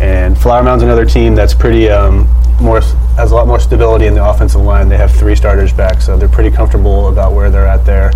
And 0.00 0.36
Flower 0.36 0.62
Mound's 0.62 0.82
another 0.82 1.06
team 1.06 1.34
that's 1.34 1.54
pretty 1.54 1.88
um, 1.88 2.28
more 2.60 2.82
has 3.16 3.30
a 3.30 3.34
lot 3.34 3.46
more 3.46 3.60
stability 3.60 4.06
in 4.06 4.14
the 4.14 4.24
offensive 4.24 4.60
line. 4.60 4.88
They 4.88 4.96
have 4.96 5.12
three 5.14 5.36
starters 5.36 5.72
back, 5.72 6.00
so 6.00 6.16
they're 6.16 6.28
pretty 6.28 6.50
comfortable 6.50 7.08
about 7.08 7.32
where 7.32 7.50
they're 7.50 7.66
at 7.66 7.84
there. 7.84 8.12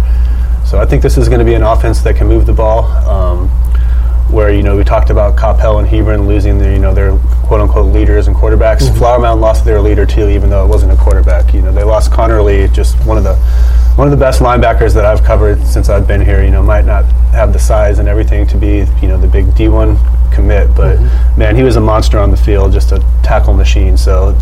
So 0.64 0.78
I 0.78 0.86
think 0.86 1.02
this 1.02 1.16
is 1.16 1.28
going 1.28 1.38
to 1.38 1.44
be 1.44 1.54
an 1.54 1.62
offense 1.62 2.00
that 2.02 2.16
can 2.16 2.26
move 2.26 2.46
the 2.46 2.52
ball. 2.52 2.84
Um, 3.06 3.50
where 4.30 4.52
you 4.52 4.62
know 4.62 4.76
we 4.76 4.82
talked 4.82 5.10
about 5.10 5.36
Coppell 5.36 5.78
and 5.78 5.86
Hebron 5.86 6.26
losing 6.26 6.58
their 6.58 6.72
you 6.72 6.80
know 6.80 6.92
their 6.92 7.16
quote 7.44 7.60
unquote 7.60 7.92
leaders 7.94 8.26
and 8.26 8.36
quarterbacks. 8.36 8.92
Flower 8.98 9.18
Mound 9.20 9.40
lost 9.40 9.64
their 9.64 9.80
leader 9.80 10.04
too, 10.04 10.28
even 10.28 10.50
though 10.50 10.64
it 10.64 10.68
wasn't 10.68 10.92
a 10.92 10.96
quarterback. 10.96 11.54
You 11.54 11.62
know 11.62 11.72
they 11.72 11.84
lost 11.84 12.12
Connor 12.12 12.42
Lee, 12.42 12.66
just 12.68 12.96
one 13.06 13.16
of 13.16 13.24
the 13.24 13.36
one 13.94 14.08
of 14.08 14.10
the 14.10 14.22
best 14.22 14.40
linebackers 14.40 14.92
that 14.94 15.04
I've 15.04 15.22
covered 15.22 15.64
since 15.64 15.88
I've 15.88 16.08
been 16.08 16.20
here. 16.20 16.42
You 16.42 16.50
know 16.50 16.62
might 16.62 16.84
not 16.84 17.04
have 17.32 17.52
the 17.52 17.58
size 17.58 17.98
and 18.00 18.08
everything 18.08 18.46
to 18.48 18.56
be 18.56 18.84
you 19.00 19.08
know 19.08 19.18
the 19.18 19.28
big 19.28 19.46
D1 19.46 19.96
commit, 20.32 20.74
but 20.74 20.98
man, 21.38 21.56
he 21.56 21.62
was 21.62 21.76
a 21.76 21.80
monster 21.80 22.18
on 22.18 22.30
the 22.30 22.36
field, 22.36 22.72
just 22.72 22.92
a 22.92 22.98
tackle 23.22 23.54
machine. 23.54 23.96
So 23.96 24.36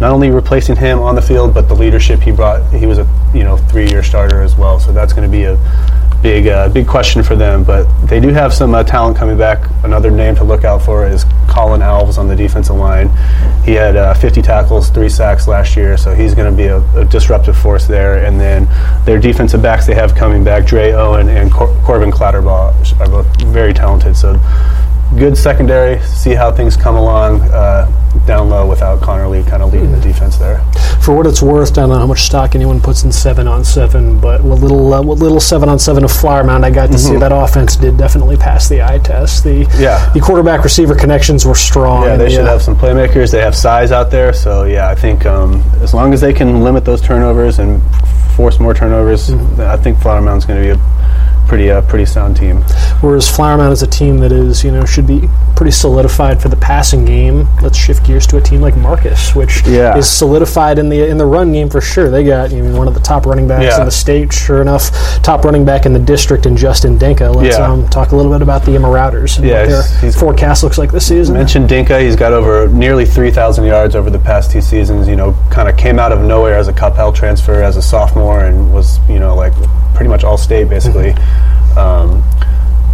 not 0.00 0.12
only 0.12 0.30
replacing 0.30 0.76
him 0.76 1.00
on 1.00 1.14
the 1.14 1.22
field, 1.22 1.54
but 1.54 1.68
the 1.68 1.74
leadership 1.74 2.20
he 2.20 2.30
brought. 2.30 2.62
He 2.72 2.86
was 2.86 2.98
a 2.98 3.08
you 3.34 3.44
know 3.44 3.56
three-year 3.56 4.02
starter 4.02 4.42
as 4.42 4.56
well. 4.56 4.78
So 4.78 4.92
that's 4.92 5.12
going 5.12 5.28
to 5.28 5.36
be 5.36 5.44
a 5.44 5.56
big 6.22 6.48
uh, 6.48 6.68
big 6.68 6.86
question 6.86 7.22
for 7.22 7.36
them. 7.36 7.64
But 7.64 7.84
they 8.06 8.20
do 8.20 8.28
have 8.28 8.52
some 8.54 8.74
uh, 8.74 8.84
talent 8.84 9.16
coming 9.16 9.36
back. 9.36 9.68
Another 9.84 10.10
name 10.10 10.34
to 10.36 10.44
look 10.44 10.64
out 10.64 10.82
for 10.82 11.06
is 11.06 11.24
Colin 11.48 11.80
Alves 11.80 12.18
on 12.18 12.28
the 12.28 12.36
defensive 12.36 12.76
line. 12.76 13.08
He 13.64 13.72
had 13.72 13.96
uh, 13.96 14.14
50 14.14 14.42
tackles, 14.42 14.90
three 14.90 15.08
sacks 15.08 15.48
last 15.48 15.76
year, 15.76 15.96
so 15.96 16.14
he's 16.14 16.34
going 16.34 16.50
to 16.50 16.56
be 16.56 16.66
a, 16.66 16.78
a 16.98 17.04
disruptive 17.04 17.56
force 17.56 17.86
there. 17.86 18.24
And 18.24 18.40
then 18.40 18.68
their 19.04 19.18
defensive 19.18 19.62
backs 19.62 19.86
they 19.86 19.94
have 19.94 20.14
coming 20.14 20.44
back, 20.44 20.66
Dre 20.66 20.92
Owen 20.92 21.28
and 21.28 21.52
Cor- 21.52 21.74
Corbin 21.82 22.10
Clatterbaugh, 22.10 23.00
are 23.00 23.08
both 23.08 23.42
very 23.42 23.74
talented. 23.74 24.16
So 24.16 24.34
good 25.16 25.36
secondary. 25.36 26.00
See 26.04 26.34
how 26.34 26.52
things 26.52 26.76
come 26.76 26.96
along 26.96 27.40
uh, 27.42 27.86
down 28.26 28.50
low 28.50 28.68
without 28.68 29.00
Connor 29.00 29.28
Lee 29.28 29.42
kind 29.42 29.62
of 29.62 29.72
leading 29.72 29.92
the 29.92 30.00
defense 30.00 30.36
there. 30.36 30.62
For 31.02 31.14
what 31.16 31.26
it's 31.26 31.40
worth, 31.40 31.70
I 31.72 31.82
don't 31.82 31.90
know 31.90 31.98
how 31.98 32.06
much 32.06 32.22
stock 32.22 32.54
anyone 32.54 32.80
puts 32.80 33.04
in 33.04 33.12
seven 33.12 33.46
on 33.48 33.64
seven, 33.64 34.20
but 34.20 34.42
what 34.42 34.58
little 34.58 34.92
uh, 34.92 35.02
what 35.02 35.18
little 35.18 35.40
seven 35.40 35.68
on 35.68 35.78
seven 35.78 36.04
of 36.04 36.12
Flower 36.12 36.44
Mound 36.44 36.64
I 36.66 36.70
got 36.70 36.90
to 36.92 36.98
see, 36.98 37.16
that 37.16 37.32
offense 37.32 37.76
did 37.76 37.96
definitely 37.96 38.36
pass 38.36 38.68
the 38.68 38.82
eye 38.82 38.98
test. 38.98 39.44
The 39.44 39.58
Mm-hmm. 39.58 39.82
Yeah. 39.82 40.12
the 40.12 40.20
quarterback 40.20 40.62
receiver 40.62 40.94
connections 40.94 41.44
were 41.44 41.54
strong. 41.54 42.04
Yeah, 42.04 42.16
they 42.16 42.24
the, 42.24 42.30
should 42.30 42.40
uh, 42.44 42.52
have 42.52 42.62
some 42.62 42.76
playmakers. 42.76 43.32
They 43.32 43.40
have 43.40 43.54
size 43.56 43.90
out 43.92 44.10
there, 44.10 44.32
so 44.32 44.64
yeah, 44.64 44.88
I 44.88 44.94
think 44.94 45.26
um, 45.26 45.62
as 45.80 45.94
long 45.94 46.12
as 46.12 46.20
they 46.20 46.32
can 46.32 46.62
limit 46.62 46.84
those 46.84 47.00
turnovers 47.00 47.58
and 47.58 47.82
force 48.36 48.60
more 48.60 48.72
turnovers, 48.74 49.30
I 49.58 49.76
think 49.76 49.98
Flower 50.00 50.20
Mound's 50.20 50.44
going 50.44 50.62
to 50.62 50.74
be 50.74 50.80
a 50.80 51.46
pretty 51.48 51.70
uh, 51.70 51.82
pretty 51.82 52.04
sound 52.04 52.36
team. 52.36 52.62
Whereas 53.00 53.28
Flower 53.30 53.56
Mound 53.58 53.72
is 53.72 53.82
a 53.82 53.86
team 53.86 54.18
that 54.18 54.32
is, 54.32 54.64
you 54.64 54.72
know, 54.72 54.84
should 54.84 55.06
be 55.06 55.28
pretty 55.54 55.70
solidified 55.70 56.42
for 56.42 56.48
the 56.48 56.56
passing 56.56 57.04
game. 57.04 57.46
Let's 57.62 57.78
shift 57.78 58.04
gears 58.04 58.26
to 58.28 58.38
a 58.38 58.40
team 58.40 58.60
like 58.60 58.76
Marcus, 58.76 59.36
which 59.36 59.64
Yeah. 59.66 59.96
is 59.96 60.08
solidified 60.08 60.78
in 60.80 60.88
the 60.88 61.06
in 61.08 61.16
the 61.16 61.26
run 61.26 61.52
game 61.52 61.68
for 61.70 61.80
sure. 61.80 62.10
They 62.10 62.24
got 62.24 62.50
you 62.50 62.62
know, 62.62 62.76
one 62.76 62.88
of 62.88 62.94
the 62.94 63.00
top 63.00 63.24
running 63.24 63.46
backs 63.46 63.64
Yeah. 63.64 63.78
in 63.78 63.84
the 63.84 63.90
state, 63.92 64.32
sure 64.32 64.60
enough, 64.60 64.90
top 65.22 65.44
running 65.44 65.64
back 65.64 65.86
in 65.86 65.92
the 65.92 65.98
district 66.00 66.44
in 66.46 66.56
Justin 66.56 66.98
Dinka. 66.98 67.30
Let's 67.30 67.56
Yeah. 67.56 67.66
um, 67.70 67.86
talk 67.88 68.10
a 68.12 68.16
little 68.16 68.32
bit 68.32 68.42
about 68.42 68.64
the 68.64 68.76
Marauders 68.78 69.38
and 69.38 69.46
Yeah, 69.46 69.60
what 69.60 69.68
their 69.68 69.76
he's- 69.82 70.00
he's- 70.00 70.14
forecast 70.16 70.64
looks 70.64 70.76
like 70.78 70.90
this 70.90 71.06
season. 71.06 71.34
mentioned 71.36 71.68
Dinka. 71.68 72.00
He's 72.00 72.16
got 72.16 72.32
over 72.32 72.66
nearly 72.68 73.04
3,000 73.06 73.64
yards 73.64 73.94
over 73.94 74.10
the 74.10 74.18
past 74.18 74.50
two 74.50 74.60
seasons. 74.60 75.06
You 75.06 75.14
know, 75.16 75.34
kind 75.50 75.68
of 75.68 75.76
came 75.76 75.98
out 76.00 76.10
of 76.10 76.20
nowhere 76.20 76.56
as 76.56 76.66
a 76.66 76.72
Coppell 76.72 77.14
transfer 77.14 77.62
as 77.62 77.76
a 77.76 77.82
sophomore 77.82 78.40
and 78.40 78.72
was, 78.72 78.98
you 79.08 79.20
know, 79.20 79.34
like 79.36 79.52
pretty 79.94 80.08
much 80.10 80.24
all 80.24 80.36
state 80.36 80.68
basically. 80.68 81.14
Um, 81.76 82.22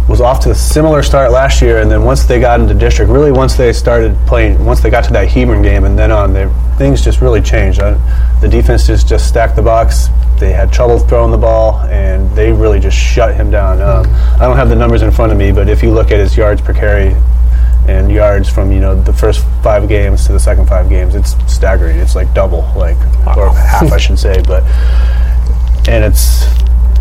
was 0.07 0.21
off 0.21 0.39
to 0.41 0.51
a 0.51 0.55
similar 0.55 1.01
start 1.01 1.31
last 1.31 1.61
year, 1.61 1.79
and 1.79 1.89
then 1.89 2.03
once 2.03 2.25
they 2.25 2.39
got 2.39 2.59
into 2.59 2.73
district, 2.73 3.11
really 3.11 3.31
once 3.31 3.55
they 3.55 3.73
started 3.73 4.15
playing, 4.27 4.63
once 4.63 4.81
they 4.81 4.89
got 4.89 5.03
to 5.05 5.13
that 5.13 5.29
Hebron 5.29 5.61
game, 5.61 5.83
and 5.83 5.97
then 5.97 6.11
on, 6.11 6.31
they, 6.31 6.47
things 6.77 7.03
just 7.03 7.21
really 7.21 7.41
changed. 7.41 7.79
Uh, 7.79 7.97
the 8.39 8.47
defense 8.47 8.85
just 8.85 9.07
just 9.07 9.27
stacked 9.27 9.55
the 9.55 9.61
box. 9.61 10.09
They 10.39 10.51
had 10.51 10.71
trouble 10.71 10.99
throwing 10.99 11.31
the 11.31 11.37
ball, 11.37 11.79
and 11.85 12.29
they 12.35 12.51
really 12.51 12.79
just 12.79 12.97
shut 12.97 13.35
him 13.35 13.49
down. 13.49 13.81
Um, 13.81 14.05
I 14.35 14.39
don't 14.39 14.57
have 14.57 14.69
the 14.69 14.75
numbers 14.75 15.01
in 15.01 15.11
front 15.11 15.31
of 15.31 15.37
me, 15.37 15.51
but 15.51 15.69
if 15.69 15.81
you 15.81 15.91
look 15.91 16.11
at 16.11 16.19
his 16.19 16.37
yards 16.37 16.61
per 16.61 16.73
carry 16.73 17.15
and 17.87 18.11
yards 18.11 18.49
from 18.49 18.71
you 18.71 18.79
know 18.79 18.99
the 18.99 19.13
first 19.13 19.45
five 19.63 19.87
games 19.87 20.25
to 20.27 20.33
the 20.33 20.39
second 20.39 20.67
five 20.67 20.87
games, 20.87 21.15
it's 21.15 21.31
staggering. 21.51 21.97
It's 21.97 22.15
like 22.15 22.31
double, 22.33 22.71
like 22.75 22.97
or 23.37 23.49
half, 23.53 23.91
I 23.91 23.97
should 23.97 24.19
say, 24.19 24.43
but 24.45 24.63
and 25.87 26.03
it's 26.03 26.45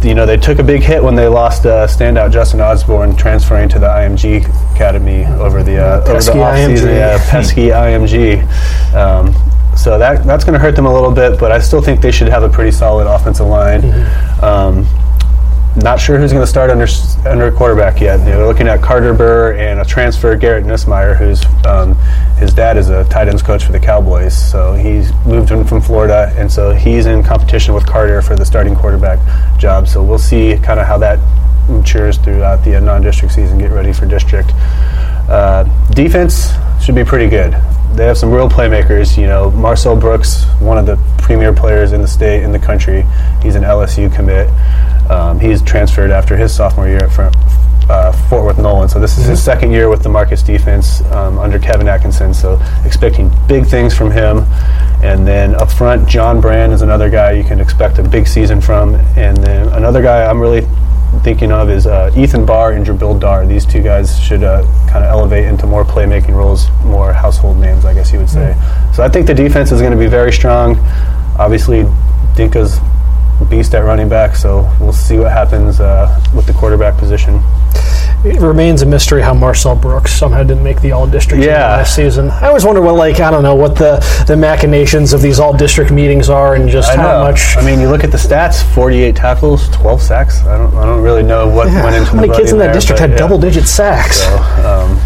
you 0.02 0.14
know 0.14 0.26
they 0.26 0.36
took 0.36 0.58
a 0.58 0.62
big 0.62 0.82
hit 0.82 1.02
when 1.02 1.14
they 1.14 1.28
lost 1.28 1.66
uh, 1.66 1.86
standout 1.86 2.32
Justin 2.32 2.60
Osborne 2.60 3.16
transferring 3.16 3.68
to 3.70 3.78
the 3.78 3.86
IMG 3.86 4.44
academy 4.74 5.24
over 5.24 5.62
the 5.62 5.78
uh, 5.78 6.00
over 6.00 6.06
the 6.06 6.14
Pesky 6.14 6.38
offseason. 6.38 6.76
IMG. 6.76 6.96
Yeah, 6.96 7.30
pesky 7.30 7.68
IMG. 7.68 8.94
Um, 8.94 9.34
so 9.76 9.98
that 9.98 10.24
that's 10.24 10.44
going 10.44 10.54
to 10.54 10.58
hurt 10.58 10.76
them 10.76 10.86
a 10.86 10.92
little 10.92 11.10
bit, 11.10 11.38
but 11.38 11.52
I 11.52 11.58
still 11.58 11.82
think 11.82 12.00
they 12.00 12.12
should 12.12 12.28
have 12.28 12.42
a 12.42 12.48
pretty 12.48 12.70
solid 12.70 13.06
offensive 13.06 13.46
line. 13.46 13.82
Um, 14.42 14.86
not 15.76 16.00
sure 16.00 16.18
who's 16.18 16.32
going 16.32 16.44
to 16.44 16.50
start 16.50 16.70
under 16.70 16.86
under 17.28 17.50
quarterback 17.50 18.00
yet. 18.00 18.18
They're 18.18 18.46
looking 18.46 18.68
at 18.68 18.80
Carter 18.80 19.12
Burr 19.12 19.54
and 19.54 19.80
a 19.80 19.84
transfer 19.84 20.36
Garrett 20.36 20.64
Nussmeier, 20.64 21.16
who's 21.16 21.44
um, 21.66 21.94
his 22.38 22.54
dad 22.54 22.76
is 22.76 22.90
a 22.90 23.04
tight 23.08 23.28
ends 23.28 23.42
coach 23.42 23.64
for 23.64 23.72
the 23.72 23.80
Cowboys. 23.80 24.36
So 24.36 24.74
he's 24.74 25.12
moved 25.26 25.50
in 25.50 25.64
from 25.64 25.80
Florida, 25.80 26.32
and 26.36 26.50
so 26.50 26.72
he's 26.72 27.06
in 27.06 27.22
competition 27.24 27.74
with 27.74 27.86
Carter 27.86 28.22
for 28.22 28.36
the 28.36 28.44
starting 28.44 28.76
quarterback 28.76 29.18
job. 29.58 29.88
So 29.88 30.02
we'll 30.02 30.18
see 30.18 30.56
kind 30.58 30.78
of 30.78 30.86
how 30.86 30.98
that 30.98 31.18
matures 31.68 32.18
throughout 32.18 32.64
the 32.64 32.76
uh, 32.76 32.80
non-district 32.80 33.34
season. 33.34 33.58
Get 33.58 33.70
ready 33.70 33.92
for 33.92 34.06
district. 34.06 34.52
Uh, 35.28 35.64
defense 35.90 36.52
should 36.80 36.94
be 36.94 37.04
pretty 37.04 37.28
good. 37.28 37.52
They 37.94 38.06
have 38.06 38.18
some 38.18 38.30
real 38.30 38.48
playmakers. 38.48 39.16
You 39.16 39.26
know, 39.26 39.50
Marcel 39.50 39.96
Brooks, 39.96 40.44
one 40.60 40.78
of 40.78 40.86
the 40.86 40.96
premier 41.18 41.52
players 41.52 41.92
in 41.92 42.02
the 42.02 42.08
state, 42.08 42.42
in 42.42 42.52
the 42.52 42.58
country. 42.58 43.04
He's 43.42 43.54
an 43.54 43.62
LSU 43.62 44.14
commit. 44.14 44.48
Um, 45.10 45.38
he's 45.38 45.62
transferred 45.62 46.10
after 46.10 46.36
his 46.36 46.54
sophomore 46.54 46.88
year 46.88 47.04
at 47.04 47.34
uh, 47.90 48.12
Fort 48.28 48.44
Worth 48.44 48.58
Nolan. 48.58 48.88
So 48.88 48.98
this 48.98 49.18
is 49.18 49.26
his 49.26 49.42
second 49.42 49.70
year 49.70 49.88
with 49.88 50.02
the 50.02 50.08
Marcus 50.08 50.42
defense 50.42 51.02
um, 51.12 51.38
under 51.38 51.58
Kevin 51.58 51.88
Atkinson. 51.88 52.32
So 52.32 52.60
expecting 52.84 53.30
big 53.46 53.66
things 53.66 53.96
from 53.96 54.10
him. 54.10 54.38
And 55.02 55.26
then 55.26 55.54
up 55.56 55.70
front, 55.70 56.08
John 56.08 56.40
Brand 56.40 56.72
is 56.72 56.82
another 56.82 57.10
guy 57.10 57.32
you 57.32 57.44
can 57.44 57.60
expect 57.60 57.98
a 57.98 58.02
big 58.02 58.26
season 58.26 58.60
from. 58.60 58.94
And 59.16 59.36
then 59.38 59.68
another 59.68 60.02
guy 60.02 60.24
I'm 60.24 60.40
really 60.40 60.66
thinking 61.22 61.52
of 61.52 61.70
is 61.70 61.86
uh, 61.86 62.12
Ethan 62.16 62.44
Barr 62.44 62.72
and 62.72 62.84
Jabil 62.84 63.20
Dar. 63.20 63.46
These 63.46 63.66
two 63.66 63.82
guys 63.82 64.18
should 64.18 64.42
uh, 64.42 64.62
kind 64.90 65.04
of 65.04 65.10
elevate 65.10 65.44
into 65.44 65.66
more 65.66 65.84
playmaking 65.84 66.34
roles, 66.34 66.70
more 66.84 67.12
household 67.12 67.58
names, 67.58 67.84
I 67.84 67.94
guess 67.94 68.12
you 68.12 68.18
would 68.18 68.30
say. 68.30 68.56
So 68.94 69.02
I 69.02 69.08
think 69.08 69.26
the 69.26 69.34
defense 69.34 69.72
is 69.72 69.80
going 69.80 69.92
to 69.92 69.98
be 69.98 70.06
very 70.06 70.32
strong. 70.32 70.76
Obviously, 71.38 71.84
Dinka's 72.34 72.78
beast 73.50 73.74
at 73.74 73.80
running 73.84 74.08
back, 74.08 74.36
so 74.36 74.70
we'll 74.80 74.92
see 74.92 75.18
what 75.18 75.32
happens 75.32 75.80
uh, 75.80 76.20
with 76.34 76.46
the 76.46 76.52
quarterback 76.52 76.96
position. 76.96 77.40
It 78.24 78.40
remains 78.40 78.80
a 78.80 78.86
mystery 78.86 79.20
how 79.20 79.34
Marcel 79.34 79.76
Brooks 79.76 80.12
somehow 80.14 80.42
didn't 80.44 80.62
make 80.64 80.80
the 80.80 80.92
All 80.92 81.06
District 81.06 81.44
Yeah. 81.44 81.76
last 81.76 81.94
season. 81.94 82.30
I 82.30 82.46
always 82.48 82.64
wonder 82.64 82.80
what, 82.80 82.94
like, 82.94 83.20
I 83.20 83.30
don't 83.30 83.42
know, 83.42 83.54
what 83.54 83.76
the, 83.76 83.96
the 84.26 84.36
machinations 84.36 85.12
of 85.12 85.20
these 85.20 85.38
All 85.38 85.52
District 85.54 85.90
meetings 85.90 86.30
are 86.30 86.54
and 86.54 86.68
just 86.70 86.90
I 86.92 86.96
how 86.96 87.12
know. 87.18 87.24
much. 87.30 87.56
I 87.58 87.62
mean, 87.62 87.80
you 87.80 87.88
look 87.90 88.02
at 88.02 88.10
the 88.10 88.16
stats: 88.16 88.62
48 88.74 89.14
tackles, 89.14 89.68
12 89.70 90.00
sacks. 90.00 90.40
I 90.44 90.56
don't, 90.56 90.74
I 90.74 90.86
don't 90.86 91.02
really 91.02 91.22
know 91.22 91.48
what 91.48 91.66
Yeah, 91.68 91.84
went 91.84 91.96
into 91.96 92.08
how 92.10 92.16
many 92.16 92.28
the 92.28 92.34
kids 92.36 92.52
in 92.52 92.58
that 92.58 92.66
there, 92.66 92.74
district 92.74 92.98
had 93.00 93.10
yeah. 93.10 93.16
double 93.18 93.38
digit 93.38 93.64
sacks? 93.66 94.22
So, 94.22 94.36
um, 94.64 94.98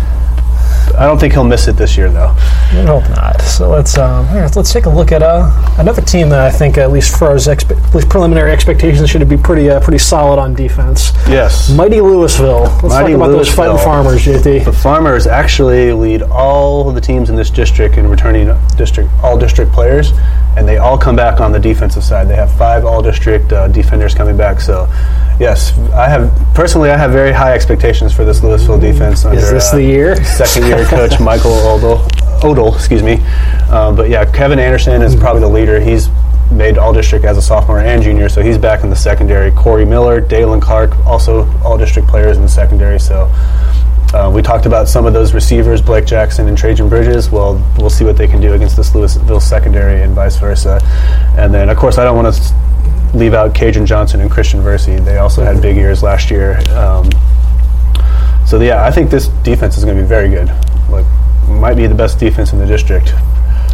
I 0.94 1.06
don't 1.06 1.18
think 1.18 1.32
he'll 1.32 1.44
miss 1.44 1.68
it 1.68 1.76
this 1.76 1.96
year, 1.96 2.10
though. 2.10 2.28
I 2.28 2.84
hope 2.86 3.08
not. 3.10 3.40
So 3.42 3.68
let's 3.68 3.96
um, 3.98 4.26
right, 4.26 4.54
let's 4.54 4.72
take 4.72 4.86
a 4.86 4.90
look 4.90 5.12
at 5.12 5.22
uh, 5.22 5.50
another 5.78 6.02
team 6.02 6.28
that 6.30 6.40
I 6.40 6.50
think, 6.50 6.78
at 6.78 6.90
least 6.90 7.18
for 7.18 7.28
our 7.28 7.34
expe- 7.36 7.82
at 7.82 7.94
least 7.94 8.08
preliminary 8.08 8.52
expectations, 8.52 9.08
should 9.10 9.26
be 9.28 9.36
pretty 9.36 9.70
uh, 9.70 9.80
pretty 9.80 9.98
solid 9.98 10.38
on 10.38 10.54
defense. 10.54 11.12
Yes. 11.28 11.70
Mighty 11.70 11.96
Lewisville. 11.96 12.64
Let's 12.82 12.94
Mighty 12.94 13.12
talk 13.12 13.16
about 13.16 13.26
those 13.28 13.52
fighting 13.52 13.76
Lewisville. 13.76 13.84
farmers, 13.84 14.24
The 14.24 14.78
Farmers 14.82 15.26
actually 15.26 15.92
lead 15.92 16.22
all 16.22 16.90
the 16.92 17.00
teams 17.00 17.30
in 17.30 17.36
this 17.36 17.50
district 17.50 17.96
in 17.96 18.08
returning 18.08 18.48
district 18.76 19.10
all 19.22 19.38
district 19.38 19.72
players, 19.72 20.12
and 20.56 20.66
they 20.66 20.78
all 20.78 20.98
come 20.98 21.16
back 21.16 21.40
on 21.40 21.52
the 21.52 21.58
defensive 21.58 22.04
side. 22.04 22.28
They 22.28 22.36
have 22.36 22.52
five 22.56 22.84
all 22.84 23.02
district 23.02 23.52
uh, 23.52 23.68
defenders 23.68 24.14
coming 24.14 24.36
back. 24.36 24.60
So, 24.60 24.86
yes, 25.40 25.76
I 25.92 26.08
have 26.08 26.32
personally 26.54 26.90
I 26.90 26.96
have 26.96 27.10
very 27.12 27.32
high 27.32 27.54
expectations 27.54 28.12
for 28.14 28.24
this 28.24 28.40
Lewisville 28.40 28.80
defense. 28.80 29.24
Under, 29.24 29.38
Is 29.38 29.50
this 29.50 29.72
uh, 29.72 29.76
the 29.76 29.82
year? 29.82 30.22
second 30.24 30.66
year 30.66 30.84
coach 30.86 31.20
Michael 31.20 31.52
Odle. 31.52 32.06
Odle, 32.40 32.74
excuse 32.74 33.02
me. 33.02 33.14
Um, 33.70 33.96
but 33.96 34.08
yeah, 34.08 34.24
Kevin 34.24 34.58
Anderson 34.58 35.02
is 35.02 35.16
probably 35.16 35.40
the 35.40 35.48
leader. 35.48 35.80
He's 35.80 36.08
made 36.50 36.78
all 36.78 36.92
district 36.92 37.24
as 37.24 37.36
a 37.36 37.42
sophomore 37.42 37.80
and 37.80 38.02
junior, 38.02 38.28
so 38.28 38.42
he's 38.42 38.56
back 38.58 38.82
in 38.82 38.90
the 38.90 38.96
secondary. 38.96 39.50
Corey 39.50 39.84
Miller, 39.84 40.20
Dalen 40.20 40.60
Clark, 40.60 40.96
also 41.06 41.46
all 41.62 41.76
district 41.76 42.08
players 42.08 42.36
in 42.36 42.42
the 42.42 42.48
secondary. 42.48 42.98
So 42.98 43.30
uh, 44.14 44.30
we 44.34 44.40
talked 44.40 44.64
about 44.64 44.88
some 44.88 45.04
of 45.04 45.12
those 45.12 45.34
receivers, 45.34 45.82
Blake 45.82 46.06
Jackson 46.06 46.48
and 46.48 46.56
Trajan 46.56 46.88
Bridges. 46.88 47.30
Well, 47.30 47.62
we'll 47.76 47.90
see 47.90 48.04
what 48.04 48.16
they 48.16 48.26
can 48.26 48.40
do 48.40 48.54
against 48.54 48.76
this 48.76 48.90
Lewisville 48.90 49.42
secondary 49.42 50.02
and 50.02 50.14
vice 50.14 50.36
versa. 50.38 50.80
And 51.36 51.52
then, 51.52 51.68
of 51.68 51.76
course, 51.76 51.98
I 51.98 52.04
don't 52.04 52.16
want 52.16 52.34
to 52.34 52.54
leave 53.14 53.34
out 53.34 53.54
Cajun 53.54 53.86
Johnson 53.86 54.20
and 54.20 54.30
Christian 54.30 54.60
Versey. 54.60 54.96
They 54.96 55.18
also 55.18 55.42
had 55.42 55.60
big 55.62 55.76
years 55.76 56.02
last 56.02 56.30
year. 56.30 56.58
Um, 56.70 57.10
so 58.46 58.60
yeah, 58.60 58.84
I 58.84 58.90
think 58.90 59.10
this 59.10 59.28
defense 59.42 59.76
is 59.76 59.84
going 59.84 59.96
to 59.96 60.02
be 60.02 60.08
very 60.08 60.28
good. 60.28 60.48
Like, 60.90 61.06
might 61.48 61.74
be 61.74 61.86
the 61.86 61.94
best 61.94 62.18
defense 62.18 62.52
in 62.52 62.58
the 62.58 62.66
district. 62.66 63.12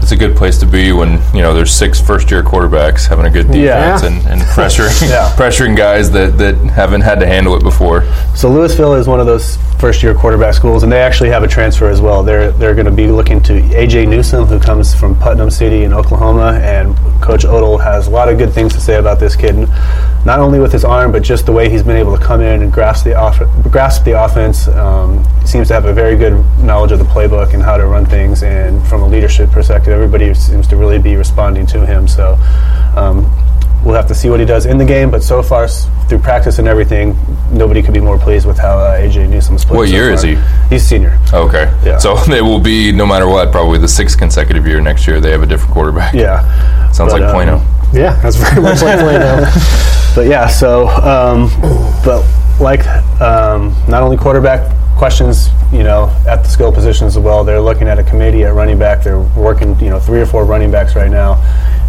It's 0.05 0.12
a 0.12 0.17
good 0.17 0.37
place 0.37 0.59
to 0.59 0.67
be 0.67 0.93
when 0.93 1.12
you 1.35 1.40
know 1.40 1.55
there's 1.55 1.73
six 1.73 1.99
first-year 1.99 2.43
quarterbacks 2.43 3.07
having 3.09 3.25
a 3.25 3.31
good 3.31 3.47
defense 3.47 4.03
Yeah. 4.03 4.07
and, 4.07 4.27
and 4.27 4.40
pressuring 4.55 5.09
Yeah. 5.09 5.35
pressuring 5.35 5.75
guys 5.75 6.11
that, 6.11 6.37
that 6.37 6.57
haven't 6.57 7.01
had 7.01 7.21
to 7.21 7.27
handle 7.27 7.57
it 7.57 7.62
before. 7.62 8.03
So 8.37 8.51
Lewisville 8.51 8.99
is 8.99 9.09
one 9.09 9.19
of 9.19 9.25
those 9.25 9.57
first-year 9.81 10.14
quarterback 10.14 10.53
schools, 10.53 10.83
and 10.83 10.93
they 10.93 11.01
actually 11.01 11.31
have 11.31 11.43
a 11.43 11.49
transfer 11.49 11.88
as 11.88 12.03
well. 12.03 12.23
They're 12.23 12.51
they're 12.53 12.75
going 12.75 12.85
to 12.85 12.93
be 12.93 13.07
looking 13.07 13.43
to 13.45 13.55
AJ 13.55 14.07
Newsom, 14.09 14.45
who 14.45 14.61
comes 14.61 14.95
from 14.95 15.19
Putnam 15.19 15.49
City 15.51 15.85
in 15.85 15.95
Oklahoma, 15.95 16.61
and 16.62 16.95
Coach 17.23 17.45
Odle 17.45 17.83
has 17.83 18.07
a 18.07 18.11
lot 18.11 18.29
of 18.29 18.37
good 18.37 18.53
things 18.53 18.75
to 18.75 18.83
say 18.83 18.97
about 18.97 19.19
this 19.19 19.35
kid. 19.35 19.57
Not 20.27 20.38
only 20.38 20.59
with 20.59 20.73
his 20.73 20.85
arm, 20.85 21.12
but 21.12 21.23
just 21.23 21.47
the 21.47 21.53
way 21.53 21.71
he's 21.71 21.83
been 21.83 21.97
able 21.97 22.14
to 22.17 22.23
come 22.23 22.43
in 22.43 22.61
and 22.62 22.71
grasp 22.73 23.05
the 23.05 23.14
off- 23.14 23.40
grasp 23.71 24.05
the 24.05 24.23
offense. 24.23 24.69
Um, 24.69 25.25
seems 25.47 25.69
to 25.69 25.75
have 25.75 25.85
a 25.87 25.93
very 25.95 26.17
good 26.17 26.33
knowledge 26.61 26.93
of 26.93 26.99
the 26.99 27.05
playbook 27.07 27.53
and 27.55 27.62
how 27.62 27.77
to 27.79 27.87
run 27.87 28.05
things. 28.07 28.43
And 28.43 28.87
from 28.87 29.03
a 29.03 29.07
leadership 29.07 29.51
perspective, 29.51 29.93
everybody 29.94 30.35
seems 30.35 30.66
to 30.68 30.76
really 30.76 30.98
be 30.98 31.16
responding 31.16 31.66
to 31.68 31.87
him. 31.87 32.07
So. 32.09 32.35
Um, 32.96 33.30
We'll 33.85 33.96
have 33.96 34.09
to 34.09 34.14
see 34.14 34.30
what 34.30 34.40
he 34.40 34.46
does 34.46 34.64
in 34.64 34.78
the 34.78 34.85
game, 34.87 35.11
but 35.11 35.22
so 35.22 35.42
far 35.42 35.64
s- 35.64 35.88
through 36.09 36.20
practice 36.20 36.59
and 36.59 36.66
everything, 36.66 37.14
nobody 37.52 37.83
could 37.83 37.92
be 37.92 38.00
more 38.00 38.16
pleased 38.16 38.46
with 38.46 38.57
how 38.57 38.78
uh, 38.78 38.96
AJ 38.98 39.28
Newsom's 39.28 39.62
played. 39.62 39.76
What 39.76 39.88
so 39.90 39.94
year 39.94 40.11
is 40.11 40.22
he? 40.22 40.38
He's 40.70 40.83
senior. 40.87 41.18
Okay, 41.35 41.70
Yeah. 41.85 41.98
so 41.98 42.16
they 42.28 42.40
will 42.40 42.61
be 42.61 42.92
no 42.92 43.04
matter 43.04 43.28
what, 43.28 43.52
probably 43.52 43.78
the 43.78 43.87
sixth 43.87 44.16
consecutive 44.16 44.66
year 44.66 44.80
next 44.80 45.07
year. 45.07 45.20
They 45.20 45.30
have 45.33 45.42
a 45.42 45.46
different 45.46 45.74
quarterback. 45.74 46.14
Yeah, 46.14 46.40
sounds 46.92 47.12
But, 47.12 47.20
like 47.20 47.28
um, 47.28 47.35
Plano. 47.35 47.62
Yeah, 47.92 48.18
that's 48.22 48.37
very 48.37 48.62
much 48.62 48.80
like 48.80 48.98
Plano. 49.00 49.50
but 50.14 50.28
yeah. 50.28 50.46
So, 50.46 50.88
um, 50.88 51.50
but 52.07 52.24
like 52.59 52.87
um, 53.20 53.76
not 53.87 54.00
only 54.02 54.16
quarterback 54.16 54.62
questions, 54.96 55.48
you 55.72 55.83
know, 55.83 56.09
at 56.26 56.42
the 56.42 56.48
skill 56.48 56.72
positions 56.72 57.16
as 57.16 57.22
well. 57.22 57.44
They're 57.44 57.61
looking 57.61 57.88
at 57.88 57.98
a 57.98 58.02
committee 58.04 58.44
at 58.44 58.54
running 58.54 58.78
back. 58.78 59.02
They're 59.02 59.20
working, 59.20 59.78
you 59.80 59.90
know, 59.90 59.98
three 60.00 60.20
or 60.20 60.26
four 60.26 60.44
running 60.44 60.70
backs 60.70 60.94
right 60.96 61.11
now, 61.11 61.35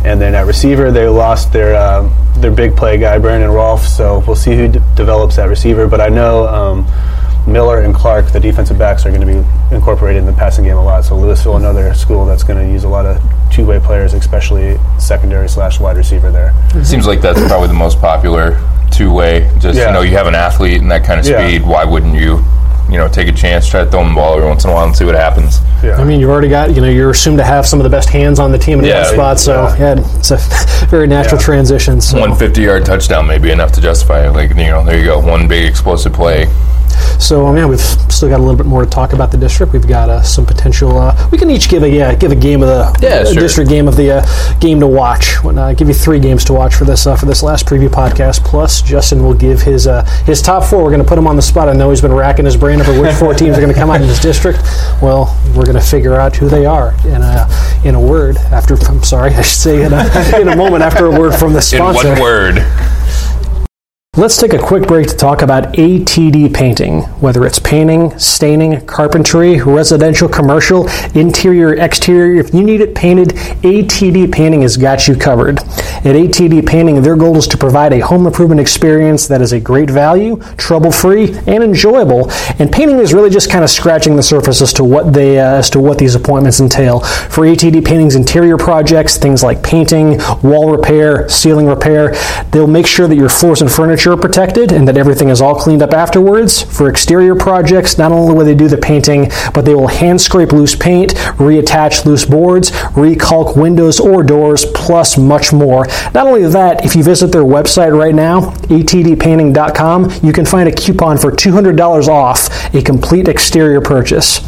and 0.03 0.19
then 0.19 0.35
at 0.35 0.45
receiver 0.45 0.91
they 0.91 1.07
lost 1.07 1.53
their 1.53 1.75
um, 1.75 2.11
their 2.37 2.51
big 2.51 2.75
play 2.75 2.97
guy 2.97 3.17
Brandon 3.17 3.49
Rolfe. 3.51 3.83
So 3.87 4.23
we'll 4.27 4.35
see 4.35 4.55
who 4.55 4.67
d- 4.67 4.79
develops 4.95 5.35
that 5.37 5.49
receiver. 5.49 5.87
But 5.87 6.01
I 6.01 6.09
know. 6.09 6.47
Um, 6.47 6.87
Miller 7.47 7.81
and 7.81 7.93
Clark, 7.93 8.31
the 8.31 8.39
defensive 8.39 8.79
backs, 8.79 9.05
are 9.05 9.11
going 9.11 9.21
to 9.21 9.27
be 9.27 9.75
incorporated 9.75 10.19
in 10.19 10.25
the 10.25 10.33
passing 10.33 10.65
game 10.65 10.77
a 10.77 10.83
lot. 10.83 11.05
So 11.05 11.13
Lewisville, 11.15 11.57
another 11.57 11.93
school 11.93 12.25
that's 12.25 12.41
going 12.41 12.57
to 12.65 12.73
use 12.73 12.85
a 12.85 12.89
lot 12.89 13.05
of 13.05 13.21
two-way 13.51 13.79
players, 13.79 14.15
especially 14.15 14.79
secondary 14.97 15.47
slash 15.47 15.79
wide 15.79 15.95
receiver 15.95 16.31
there. 16.31 16.55
Seems 16.83 17.05
like 17.05 17.21
that's 17.21 17.39
probably 17.45 17.67
the 17.67 17.75
most 17.75 18.01
popular 18.01 18.59
two 18.91 19.13
way. 19.13 19.47
Just 19.59 19.77
Yeah. 19.77 19.89
you 19.89 19.93
know, 19.93 20.01
you 20.01 20.13
have 20.17 20.25
an 20.25 20.33
athlete 20.33 20.81
and 20.81 20.89
that 20.89 21.03
kind 21.03 21.19
of 21.19 21.27
Yeah. 21.27 21.47
speed. 21.47 21.61
Why 21.67 21.83
wouldn't 21.85 22.15
you, 22.15 22.43
you 22.89 22.97
know, 22.97 23.07
take 23.07 23.27
a 23.27 23.31
chance, 23.31 23.67
try 23.67 23.83
to 23.83 23.89
throw 23.89 24.01
him 24.01 24.09
the 24.09 24.15
ball 24.15 24.35
every 24.35 24.47
once 24.47 24.63
in 24.63 24.69
a 24.69 24.73
while 24.73 24.85
and 24.85 24.95
see 24.95 25.05
what 25.05 25.15
happens? 25.15 25.59
Yeah. 25.83 25.95
I 25.97 26.03
mean, 26.03 26.19
you've 26.19 26.29
already 26.29 26.49
got, 26.49 26.73
you 26.73 26.81
know, 26.81 26.87
you're 26.89 27.09
assumed 27.09 27.37
to 27.39 27.43
have 27.43 27.65
some 27.65 27.79
of 27.79 27.83
the 27.83 27.89
best 27.89 28.09
hands 28.09 28.39
on 28.39 28.51
the 28.51 28.57
team 28.57 28.79
in 28.79 28.85
Yeah, 28.85 29.03
one 29.05 29.13
spot, 29.13 29.39
so 29.39 29.75
yeah. 29.79 29.95
it's 30.17 30.31
a 30.31 30.37
very 30.87 31.07
natural 31.07 31.39
Yeah. 31.39 31.45
transition. 31.45 31.99
So. 31.99 32.19
One 32.19 32.35
50 32.35 32.61
yard 32.61 32.85
touchdown 32.85 33.25
may 33.27 33.37
be 33.39 33.51
enough 33.51 33.71
to 33.73 33.81
justify 33.81 34.27
it. 34.27 34.31
Like 34.31 34.49
you 34.51 34.55
know, 34.67 34.83
there 34.85 34.97
you 34.99 35.05
go, 35.05 35.19
one 35.19 35.47
big 35.47 35.65
explosive 35.65 36.13
play. 36.13 36.47
So, 37.19 37.45
um, 37.47 37.57
yeah, 37.57 37.65
we've 37.65 37.79
still 37.79 38.29
got 38.29 38.39
a 38.39 38.43
little 38.43 38.55
bit 38.57 38.65
more 38.65 38.83
to 38.83 38.89
talk 38.89 39.13
about 39.13 39.31
the 39.31 39.37
district. 39.37 39.73
We've 39.73 39.87
got 39.87 40.09
uh, 40.09 40.21
some 40.21 40.45
potential. 40.45 40.97
Uh, 40.97 41.29
we 41.31 41.37
can 41.37 41.49
each 41.49 41.69
give 41.69 41.83
a 41.83 41.89
yeah, 41.89 42.13
give 42.15 42.31
a 42.31 42.35
game 42.35 42.61
of 42.61 42.67
the 42.67 42.97
Yeah, 43.05 43.23
sure. 43.23 43.33
district 43.41 43.69
game 43.69 43.87
of 43.87 43.95
the 43.95 44.17
uh, 44.17 44.59
game 44.59 44.79
to 44.79 44.87
watch. 44.87 45.43
When, 45.43 45.57
uh, 45.57 45.73
give 45.73 45.87
you 45.87 45.93
three 45.93 46.19
games 46.19 46.43
to 46.45 46.53
watch 46.53 46.75
for 46.75 46.85
this 46.85 47.07
uh, 47.07 47.15
for 47.15 47.25
this 47.25 47.41
last 47.43 47.65
preview 47.65 47.87
podcast. 47.89 48.43
Plus, 48.43 48.81
Justin 48.81 49.23
will 49.23 49.33
give 49.33 49.61
his 49.61 49.87
uh, 49.87 50.03
his 50.25 50.41
top 50.41 50.63
four. 50.63 50.83
We're 50.83 50.91
going 50.91 51.01
to 51.03 51.07
put 51.07 51.17
him 51.17 51.27
on 51.27 51.35
the 51.35 51.41
spot. 51.41 51.69
I 51.69 51.73
know 51.73 51.89
he's 51.89 52.01
been 52.01 52.13
racking 52.13 52.45
his 52.45 52.57
brain 52.57 52.79
over 52.81 52.99
which 52.99 53.15
four 53.15 53.33
teams 53.41 53.57
are 53.57 53.61
going 53.61 53.73
to 53.73 53.79
come 53.79 53.89
out 53.89 54.01
in 54.01 54.07
this 54.07 54.19
district. 54.21 54.59
Well, 55.01 55.35
we're 55.55 55.65
going 55.65 55.79
to 55.79 55.85
figure 55.85 56.15
out 56.15 56.35
who 56.35 56.47
they 56.49 56.65
are 56.65 56.93
in 57.05 57.21
a 57.21 57.47
in 57.83 57.95
a 57.95 58.01
word. 58.01 58.37
After 58.37 58.75
I'm 58.87 59.03
sorry, 59.03 59.31
I 59.33 59.41
should 59.41 59.59
say 59.61 59.83
in 59.83 59.93
a, 59.93 60.39
in 60.39 60.47
a 60.49 60.55
moment 60.55 60.83
after 60.83 61.05
a 61.07 61.11
word 61.19 61.33
from 61.35 61.53
the 61.53 61.61
sponsor. 61.61 62.07
In 62.07 62.13
one 62.13 62.21
word, 62.21 62.55
Let's 64.17 64.37
take 64.37 64.53
a 64.53 64.57
quick 64.57 64.87
break 64.87 65.07
to 65.07 65.15
talk 65.17 65.41
about 65.41 65.73
ATD 65.73 66.53
painting. 66.53 67.01
Whether 67.19 67.45
it's 67.45 67.59
painting, 67.59 68.17
staining, 68.17 68.85
carpentry, 68.85 69.61
residential, 69.61 70.29
commercial, 70.29 70.87
interior, 71.15 71.73
exterior, 71.73 72.39
if 72.39 72.53
you 72.53 72.63
need 72.63 72.79
it 72.79 72.95
painted, 72.95 73.31
ATD 73.61 74.31
Painting 74.31 74.61
has 74.61 74.77
got 74.77 75.09
you 75.09 75.17
covered. 75.17 75.59
At 75.59 76.15
ATD 76.15 76.65
Painting, 76.65 77.01
their 77.01 77.17
goal 77.17 77.35
is 77.35 77.45
to 77.49 77.57
provide 77.57 77.91
a 77.91 77.99
home 77.99 78.25
improvement 78.25 78.61
experience 78.61 79.27
that 79.27 79.41
is 79.41 79.51
a 79.51 79.59
great 79.59 79.89
value, 79.89 80.37
trouble 80.55 80.93
free, 80.93 81.37
and 81.45 81.61
enjoyable. 81.61 82.31
And 82.57 82.71
painting 82.71 82.99
is 82.99 83.13
really 83.13 83.29
just 83.29 83.51
kind 83.51 83.65
of 83.65 83.69
scratching 83.69 84.15
the 84.15 84.23
surface 84.23 84.61
as 84.61 84.71
to 84.73 84.85
what 84.85 85.11
they 85.11 85.39
uh, 85.39 85.55
as 85.55 85.69
to 85.71 85.79
what 85.81 85.97
these 85.97 86.15
appointments 86.15 86.61
entail. 86.61 87.01
For 87.01 87.43
ATD 87.43 87.83
Painting's 87.83 88.15
interior 88.15 88.55
projects, 88.55 89.17
things 89.17 89.43
like 89.43 89.61
painting, 89.61 90.19
wall 90.41 90.71
repair, 90.71 91.27
ceiling 91.27 91.65
repair, 91.65 92.15
they'll 92.51 92.65
make 92.65 92.87
sure 92.87 93.09
that 93.09 93.15
your 93.15 93.27
floors 93.27 93.61
and 93.61 93.69
furniture 93.69 94.04
are 94.07 94.17
protected 94.17 94.71
and 94.71 94.87
that 94.87 94.97
everything 94.97 95.29
is 95.29 95.41
all 95.41 95.55
cleaned 95.55 95.81
up 95.81 95.93
afterwards. 95.93 96.61
For 96.61 96.89
exterior 96.89 97.35
projects, 97.35 97.97
not 97.97 98.11
only 98.11 98.33
will 98.33 98.45
they 98.45 98.55
do 98.55 98.67
the 98.67 98.77
painting, 98.77 99.31
but 99.53 99.65
they 99.65 99.75
will 99.75 99.87
hand 99.87 100.19
scrape 100.19 100.51
loose 100.51 100.75
paint, 100.75 101.13
reattach 101.37 102.05
loose 102.05 102.25
boards, 102.25 102.71
recalc 102.71 103.55
windows 103.55 103.99
or 103.99 104.23
doors, 104.23 104.65
plus 104.73 105.17
much 105.17 105.53
more. 105.53 105.85
Not 106.13 106.27
only 106.27 106.43
that, 106.47 106.85
if 106.85 106.95
you 106.95 107.03
visit 107.03 107.31
their 107.31 107.43
website 107.43 107.97
right 107.97 108.15
now, 108.15 108.51
atdpainting.com, 108.69 110.11
you 110.23 110.33
can 110.33 110.45
find 110.45 110.69
a 110.69 110.71
coupon 110.71 111.17
for 111.17 111.31
$200 111.31 112.07
off 112.07 112.73
a 112.73 112.81
complete 112.81 113.27
exterior 113.27 113.81
purchase. 113.81 114.41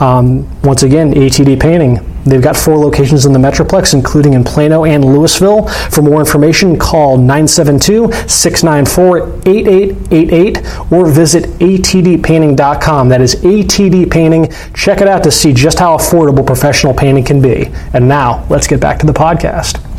Um, 0.00 0.48
once 0.62 0.82
again, 0.82 1.12
ATD 1.14 1.60
Painting. 1.60 2.06
They've 2.24 2.42
got 2.42 2.56
four 2.56 2.76
locations 2.76 3.26
in 3.26 3.32
the 3.32 3.38
Metroplex, 3.38 3.94
including 3.94 4.34
in 4.34 4.44
Plano 4.44 4.84
and 4.84 5.02
Lewisville. 5.04 5.70
For 5.92 6.02
more 6.02 6.20
information, 6.20 6.78
call 6.78 7.16
972 7.16 8.12
694 8.28 9.40
8888 9.46 10.92
or 10.92 11.06
visit 11.06 11.44
atdpainting.com. 11.60 13.08
That 13.08 13.20
is 13.20 13.36
ATD 13.36 14.10
Painting. 14.10 14.52
Check 14.74 15.00
it 15.00 15.08
out 15.08 15.22
to 15.24 15.30
see 15.30 15.52
just 15.52 15.78
how 15.78 15.96
affordable 15.96 16.46
professional 16.46 16.94
painting 16.94 17.24
can 17.24 17.40
be. 17.40 17.70
And 17.94 18.08
now, 18.08 18.46
let's 18.50 18.66
get 18.66 18.80
back 18.80 18.98
to 19.00 19.06
the 19.06 19.12
podcast. 19.12 19.89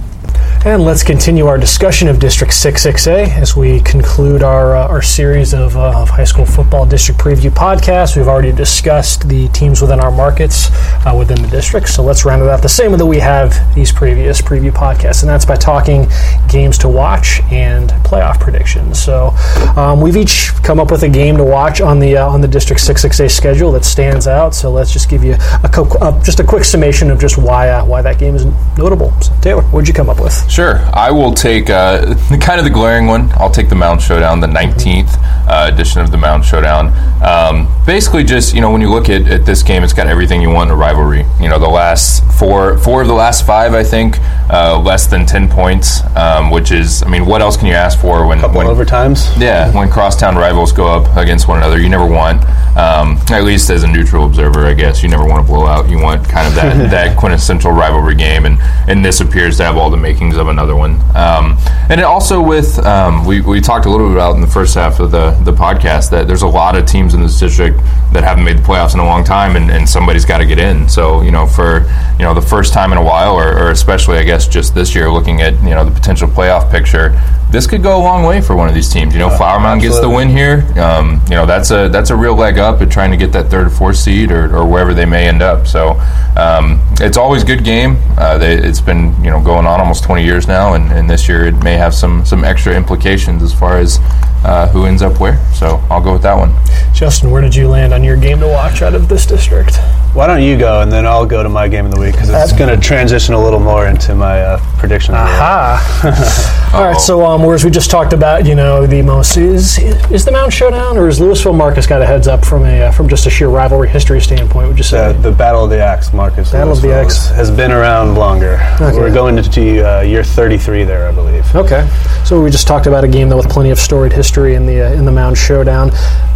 And 0.63 0.83
let's 0.83 1.01
continue 1.01 1.47
our 1.47 1.57
discussion 1.57 2.07
of 2.07 2.19
District 2.19 2.53
66A 2.53 3.29
as 3.29 3.55
we 3.55 3.79
conclude 3.79 4.43
our, 4.43 4.75
uh, 4.75 4.87
our 4.89 5.01
series 5.01 5.55
of, 5.55 5.75
uh, 5.75 5.99
of 5.99 6.11
high 6.11 6.23
school 6.23 6.45
football 6.45 6.85
district 6.85 7.19
preview 7.19 7.49
podcasts. 7.49 8.15
We've 8.15 8.27
already 8.27 8.51
discussed 8.51 9.27
the 9.27 9.47
teams 9.47 9.81
within 9.81 9.99
our 9.99 10.11
markets 10.11 10.69
uh, 11.03 11.15
within 11.17 11.41
the 11.41 11.47
district, 11.47 11.89
so 11.89 12.03
let's 12.03 12.25
round 12.25 12.43
it 12.43 12.47
out 12.47 12.61
the 12.61 12.69
same 12.69 12.91
way 12.91 12.99
that 12.99 13.05
we 13.07 13.17
have 13.17 13.73
these 13.73 13.91
previous 13.91 14.39
preview 14.39 14.71
podcasts, 14.71 15.23
and 15.23 15.29
that's 15.31 15.45
by 15.45 15.55
talking 15.55 16.07
games 16.47 16.77
to 16.77 16.87
watch 16.87 17.41
and 17.49 17.89
playoff 18.05 18.39
predictions. 18.39 19.01
So 19.01 19.29
um, 19.75 19.99
we've 19.99 20.15
each 20.15 20.51
come 20.61 20.79
up 20.79 20.91
with 20.91 21.01
a 21.01 21.09
game 21.09 21.37
to 21.37 21.43
watch 21.43 21.81
on 21.81 21.97
the 21.97 22.17
uh, 22.17 22.29
on 22.29 22.39
the 22.39 22.47
District 22.47 22.79
66A 22.79 23.31
schedule 23.31 23.71
that 23.71 23.83
stands 23.83 24.27
out. 24.27 24.53
So 24.53 24.69
let's 24.69 24.93
just 24.93 25.09
give 25.09 25.23
you 25.23 25.33
a 25.63 25.69
co- 25.73 25.97
uh, 26.01 26.23
just 26.23 26.39
a 26.39 26.43
quick 26.43 26.65
summation 26.65 27.09
of 27.09 27.19
just 27.19 27.39
why 27.39 27.69
uh, 27.69 27.83
why 27.83 28.03
that 28.03 28.19
game 28.19 28.35
is 28.35 28.45
notable. 28.77 29.11
So 29.21 29.33
Taylor, 29.41 29.63
what'd 29.63 29.87
you 29.87 29.95
come 29.95 30.09
up 30.09 30.21
with? 30.21 30.50
Sure, 30.51 30.79
I 30.93 31.11
will 31.11 31.33
take 31.33 31.69
uh, 31.69 32.13
kind 32.41 32.59
of 32.59 32.65
the 32.65 32.69
glaring 32.69 33.07
one. 33.07 33.31
I'll 33.37 33.49
take 33.49 33.69
the 33.69 33.75
Mound 33.75 34.01
Showdown, 34.01 34.41
the 34.41 34.47
19th 34.47 35.17
uh, 35.47 35.71
edition 35.71 36.01
of 36.01 36.11
the 36.11 36.17
Mound 36.17 36.43
Showdown. 36.43 36.87
Um, 37.23 37.73
basically, 37.85 38.25
just 38.25 38.53
you 38.53 38.59
know, 38.59 38.69
when 38.69 38.81
you 38.81 38.89
look 38.89 39.09
at, 39.09 39.29
at 39.29 39.45
this 39.45 39.63
game, 39.63 39.81
it's 39.81 39.93
got 39.93 40.07
everything 40.07 40.41
you 40.41 40.49
want 40.49 40.69
in 40.69 40.73
a 40.73 40.77
rivalry. 40.77 41.25
You 41.39 41.47
know, 41.47 41.57
the 41.57 41.69
last 41.69 42.25
four 42.37 42.77
four 42.79 43.01
of 43.01 43.07
the 43.07 43.13
last 43.13 43.45
five, 43.45 43.73
I 43.73 43.81
think, 43.81 44.17
uh, 44.49 44.77
less 44.77 45.07
than 45.07 45.25
10 45.25 45.47
points, 45.47 46.03
um, 46.17 46.51
which 46.51 46.73
is, 46.73 47.01
I 47.03 47.07
mean, 47.07 47.25
what 47.25 47.41
else 47.41 47.55
can 47.55 47.67
you 47.67 47.73
ask 47.73 47.97
for 47.97 48.27
when 48.27 48.41
Couple 48.41 48.57
when 48.57 48.67
overtimes. 48.67 49.39
yeah, 49.39 49.73
when 49.73 49.89
crosstown 49.89 50.35
rivals 50.35 50.73
go 50.73 50.87
up 50.87 51.15
against 51.15 51.47
one 51.47 51.59
another, 51.59 51.79
you 51.79 51.87
never 51.87 52.05
want. 52.05 52.43
Um, 52.75 53.17
at 53.31 53.43
least 53.43 53.69
as 53.69 53.83
a 53.83 53.87
neutral 53.87 54.25
observer, 54.25 54.65
I 54.65 54.73
guess 54.73 55.01
you 55.01 55.07
never 55.07 55.25
want 55.25 55.45
to 55.45 55.49
blow 55.49 55.65
out. 55.65 55.89
You 55.89 56.01
want 56.01 56.27
kind 56.27 56.45
of 56.45 56.55
that, 56.55 56.89
that 56.91 57.17
quintessential 57.17 57.71
rivalry 57.71 58.15
game, 58.15 58.45
and 58.45 58.57
and 58.89 59.05
this 59.05 59.21
appears 59.21 59.55
to 59.57 59.63
have 59.63 59.77
all 59.77 59.89
the 59.89 59.97
makings 59.97 60.35
of 60.41 60.47
another 60.47 60.75
one. 60.75 60.99
Um, 61.15 61.57
and 61.89 61.99
it 61.99 62.03
also 62.03 62.41
with 62.41 62.79
um, 62.85 63.25
we 63.25 63.41
we 63.41 63.61
talked 63.61 63.85
a 63.85 63.89
little 63.89 64.07
bit 64.07 64.15
about 64.15 64.35
in 64.35 64.41
the 64.41 64.47
first 64.47 64.75
half 64.75 64.99
of 64.99 65.11
the 65.11 65.31
the 65.43 65.53
podcast 65.53 66.09
that 66.11 66.27
there's 66.27 66.41
a 66.41 66.47
lot 66.47 66.75
of 66.75 66.85
teams 66.85 67.13
in 67.13 67.21
this 67.21 67.39
district 67.39 67.77
that 68.11 68.23
haven't 68.23 68.43
made 68.43 68.57
the 68.57 68.63
playoffs 68.63 68.93
in 68.93 68.99
a 68.99 69.05
long 69.05 69.23
time, 69.23 69.55
and, 69.55 69.71
and 69.71 69.87
somebody's 69.87 70.25
got 70.25 70.39
to 70.39 70.45
get 70.45 70.59
in. 70.59 70.89
So 70.89 71.21
you 71.21 71.31
know 71.31 71.45
for 71.45 71.81
you 72.17 72.23
know 72.25 72.33
the 72.33 72.41
first 72.41 72.73
time 72.73 72.91
in 72.91 72.97
a 72.97 73.03
while, 73.03 73.33
or, 73.33 73.57
or 73.57 73.71
especially 73.71 74.17
I 74.17 74.23
guess 74.23 74.47
just 74.47 74.75
this 74.75 74.93
year, 74.95 75.09
looking 75.11 75.41
at 75.41 75.53
you 75.63 75.71
know 75.71 75.85
the 75.85 75.91
potential 75.91 76.27
playoff 76.27 76.69
picture, 76.71 77.11
this 77.51 77.67
could 77.67 77.83
go 77.83 77.97
a 77.97 78.01
long 78.01 78.23
way 78.23 78.39
for 78.39 78.55
one 78.55 78.69
of 78.69 78.73
these 78.73 78.89
teams. 78.89 79.13
You 79.13 79.19
know, 79.19 79.29
Flower 79.29 79.59
Mound 79.59 79.81
gets 79.81 79.99
the 79.99 80.09
win 80.09 80.29
here. 80.29 80.65
Um, 80.79 81.21
you 81.25 81.35
know, 81.35 81.45
that's 81.45 81.71
a 81.71 81.89
that's 81.89 82.09
a 82.09 82.15
real 82.15 82.35
leg 82.35 82.57
up 82.57 82.81
at 82.81 82.89
trying 82.89 83.11
to 83.11 83.17
get 83.17 83.31
that 83.33 83.49
third 83.49 83.67
or 83.67 83.69
fourth 83.69 83.97
seed 83.97 84.31
or, 84.31 84.55
or 84.55 84.65
wherever 84.65 84.93
they 84.93 85.05
may 85.05 85.27
end 85.27 85.41
up. 85.41 85.67
So 85.67 85.91
um, 86.37 86.81
it's 86.99 87.17
always 87.17 87.43
a 87.43 87.45
good 87.45 87.63
game. 87.63 87.97
Uh, 88.17 88.37
they, 88.37 88.55
it's 88.55 88.81
been 88.81 89.13
you 89.23 89.29
know 89.29 89.41
going 89.43 89.65
on 89.65 89.79
almost 89.79 90.03
20 90.03 90.23
years 90.23 90.47
now, 90.47 90.73
and, 90.73 90.91
and 90.91 91.09
this 91.09 91.27
year 91.27 91.45
it 91.45 91.63
may 91.63 91.75
have 91.75 91.93
some 91.93 92.25
some 92.25 92.43
extra 92.43 92.73
implications 92.73 93.43
as 93.43 93.53
far 93.53 93.77
as 93.77 93.99
uh, 94.43 94.69
who 94.69 94.85
ends 94.85 95.01
up 95.01 95.19
where. 95.19 95.37
So 95.53 95.83
I'll 95.89 96.01
go 96.01 96.13
with 96.13 96.23
that 96.23 96.37
one. 96.37 96.53
Justin, 96.93 97.31
where 97.31 97.41
did 97.41 97.53
you 97.53 97.67
land 97.67 97.93
on 97.93 98.03
your 98.03 98.17
game 98.17 98.39
to 98.39 98.47
watch 98.47 98.81
out 98.81 98.95
of 98.95 99.09
this 99.09 99.25
district? 99.25 99.77
Why 100.13 100.27
don't 100.27 100.41
you 100.41 100.57
go 100.57 100.81
and 100.81 100.91
then 100.91 101.05
I'll 101.05 101.25
go 101.25 101.41
to 101.41 101.47
my 101.47 101.69
game 101.69 101.85
of 101.85 101.93
the 101.93 101.99
week 101.99 102.13
because 102.13 102.29
it's 102.29 102.51
going 102.51 102.69
to 102.69 102.85
transition 102.85 103.33
a 103.33 103.41
little 103.41 103.59
more 103.61 103.87
into 103.87 104.13
my 104.13 104.41
uh, 104.41 104.59
prediction. 104.77 105.15
of 105.15 105.21
the 105.25 105.31
year. 105.31 105.39
Ah. 105.41 106.73
All 106.75 106.83
right. 106.83 106.99
So, 106.99 107.25
um, 107.25 107.43
whereas 107.43 107.63
we 107.63 107.71
just 107.71 107.89
talked 107.89 108.11
about, 108.11 108.45
you 108.45 108.55
know, 108.55 108.85
the 108.85 109.01
most 109.01 109.37
is 109.37 109.77
is 110.11 110.25
the 110.25 110.31
Mound 110.31 110.51
Showdown, 110.53 110.97
or 110.97 111.07
is 111.07 111.19
Lewisville 111.19 111.55
Marcus 111.55 111.87
got 111.87 112.01
a 112.01 112.05
heads 112.05 112.27
up 112.27 112.43
from 112.43 112.65
a 112.65 112.83
uh, 112.83 112.91
from 112.91 113.07
just 113.07 113.25
a 113.25 113.29
sheer 113.29 113.47
rivalry 113.47 113.87
history 113.89 114.19
standpoint? 114.19 114.67
Would 114.67 114.77
you 114.77 114.83
say? 114.83 115.05
Uh, 115.05 115.13
the 115.13 115.31
Battle 115.31 115.63
of 115.63 115.69
the 115.69 115.81
Axe, 115.81 116.11
Marcus. 116.13 116.51
Battle 116.51 116.73
of 116.73 116.81
the 116.81 116.89
Lewisville, 116.89 117.05
Axe. 117.05 117.27
has 117.29 117.49
been 117.49 117.71
around 117.71 118.15
longer. 118.15 118.59
Okay. 118.81 118.97
We're 118.97 119.13
going 119.13 119.37
into 119.37 119.87
uh, 119.89 120.01
year 120.01 120.23
33 120.23 120.83
there, 120.83 121.07
I 121.07 121.11
believe. 121.13 121.55
Okay, 121.55 121.89
so 122.25 122.41
we 122.41 122.49
just 122.49 122.67
talked 122.67 122.87
about 122.87 123.03
a 123.03 123.07
game 123.07 123.29
though 123.29 123.37
with 123.37 123.49
plenty 123.49 123.69
of 123.69 123.79
storied 123.79 124.11
history 124.13 124.55
in 124.55 124.65
the 124.65 124.81
uh, 124.81 124.91
in 124.93 125.05
the 125.05 125.11
Mound 125.11 125.37
Showdown. 125.37 125.91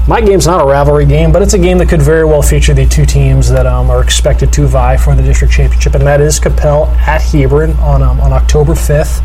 My 0.07 0.21
game's 0.21 0.45
not 0.45 0.61
a 0.61 0.65
rivalry 0.65 1.05
game, 1.07 1.31
but 1.31 1.41
it's 1.41 1.55
a 1.55 1.57
game 1.57 1.79
that 1.79 1.89
could 1.89 2.01
very 2.01 2.25
well 2.25 2.43
feature 2.43 2.75
the 2.75 2.85
two 2.85 3.05
teams 3.07 3.49
that 3.49 3.64
um, 3.65 3.89
are 3.89 4.03
expected 4.03 4.51
to 4.53 4.67
vie 4.67 4.97
for 4.97 5.15
the 5.15 5.23
district 5.23 5.53
championship, 5.53 5.95
and 5.95 6.05
that 6.05 6.21
is 6.21 6.39
Coppell 6.39 6.87
at 6.97 7.21
Hebron 7.21 7.71
on 7.73 8.01
um, 8.01 8.19
on 8.19 8.33
October 8.33 8.75
fifth. 8.75 9.21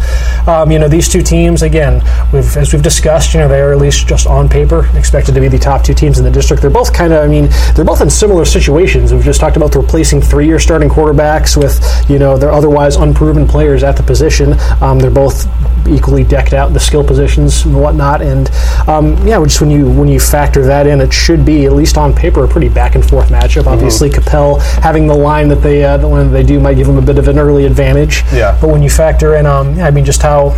Um, 0.49 0.71
you 0.71 0.79
know, 0.79 0.89
these 0.89 1.09
two 1.09 1.23
teams 1.23 1.63
again, 1.63 2.03
we've 2.33 2.57
as 2.57 2.73
we've 2.73 2.83
discussed, 2.83 3.35
you 3.35 3.41
know, 3.41 3.49
they 3.49 3.61
are 3.61 3.73
at 3.73 3.79
least 3.79 4.07
just 4.07 4.27
on 4.27 4.49
paper 4.49 4.89
expected 4.97 5.35
to 5.35 5.41
be 5.41 5.49
the 5.49 5.59
top 5.59 5.83
two 5.83 5.95
teams 5.95 6.19
in 6.19 6.25
the 6.25 6.31
district. 6.31 6.63
They're 6.63 6.71
both 6.71 6.93
kind 6.93 7.13
of, 7.13 7.25
I 7.25 7.29
mean, 7.29 7.49
they're 7.75 7.85
both 7.85 8.01
in 8.01 8.11
similar 8.11 8.45
situations. 8.45 9.13
We've 9.13 9.25
just 9.25 9.41
talked 9.41 9.57
about 9.57 9.75
replacing 9.75 10.23
three-year 10.23 10.59
starting 10.59 10.89
quarterbacks 10.89 11.57
with 11.57 11.81
you 12.11 12.19
know 12.19 12.37
their 12.37 12.53
otherwise 12.53 12.97
unproven 12.97 13.47
players 13.47 13.83
at 13.83 13.97
the 13.97 14.03
position. 14.03 14.55
Um, 14.81 14.99
they're 14.99 15.11
both 15.11 15.47
equally 15.89 16.25
decked 16.25 16.53
out 16.53 16.69
in 16.69 16.75
the 16.75 16.81
skill 16.81 17.05
positions 17.05 17.65
and 17.65 17.81
whatnot. 17.81 18.23
And 18.23 18.51
um, 18.89 19.27
yeah, 19.27 19.43
just 19.45 19.61
when 19.61 19.71
you 19.71 19.91
when 19.91 20.09
you 20.09 20.21
factor 20.21 20.65
that 20.65 20.87
in, 20.87 21.01
it 21.01 21.13
should 21.13 21.45
be 21.45 21.67
at 21.67 21.73
least 21.73 21.99
on 21.99 22.15
paper 22.15 22.45
a 22.45 22.49
pretty 22.49 22.69
back 22.69 22.95
and 22.95 23.09
forth 23.09 23.29
matchup. 23.29 23.67
Obviously, 23.67 24.11
Coppell 24.31 24.61
having 24.83 25.07
the 25.07 25.15
line 25.15 25.49
that 25.49 25.57
they 25.57 25.85
uh, 25.85 25.97
the 25.97 26.07
line 26.07 26.27
that 26.27 26.33
they 26.33 26.43
do 26.43 26.61
might 26.61 26.75
give 26.75 26.87
them 26.87 26.99
a 26.99 27.03
bit 27.03 27.19
of 27.19 27.29
an 27.29 27.39
early 27.39 27.67
advantage. 27.67 28.23
Yeah. 28.33 28.57
But 28.61 28.69
when 28.69 28.83
you 28.83 28.91
factor 28.91 29.37
in, 29.37 29.47
um, 29.47 29.79
I 29.81 29.91
mean, 29.91 30.05
just 30.05 30.23
how 30.23 30.51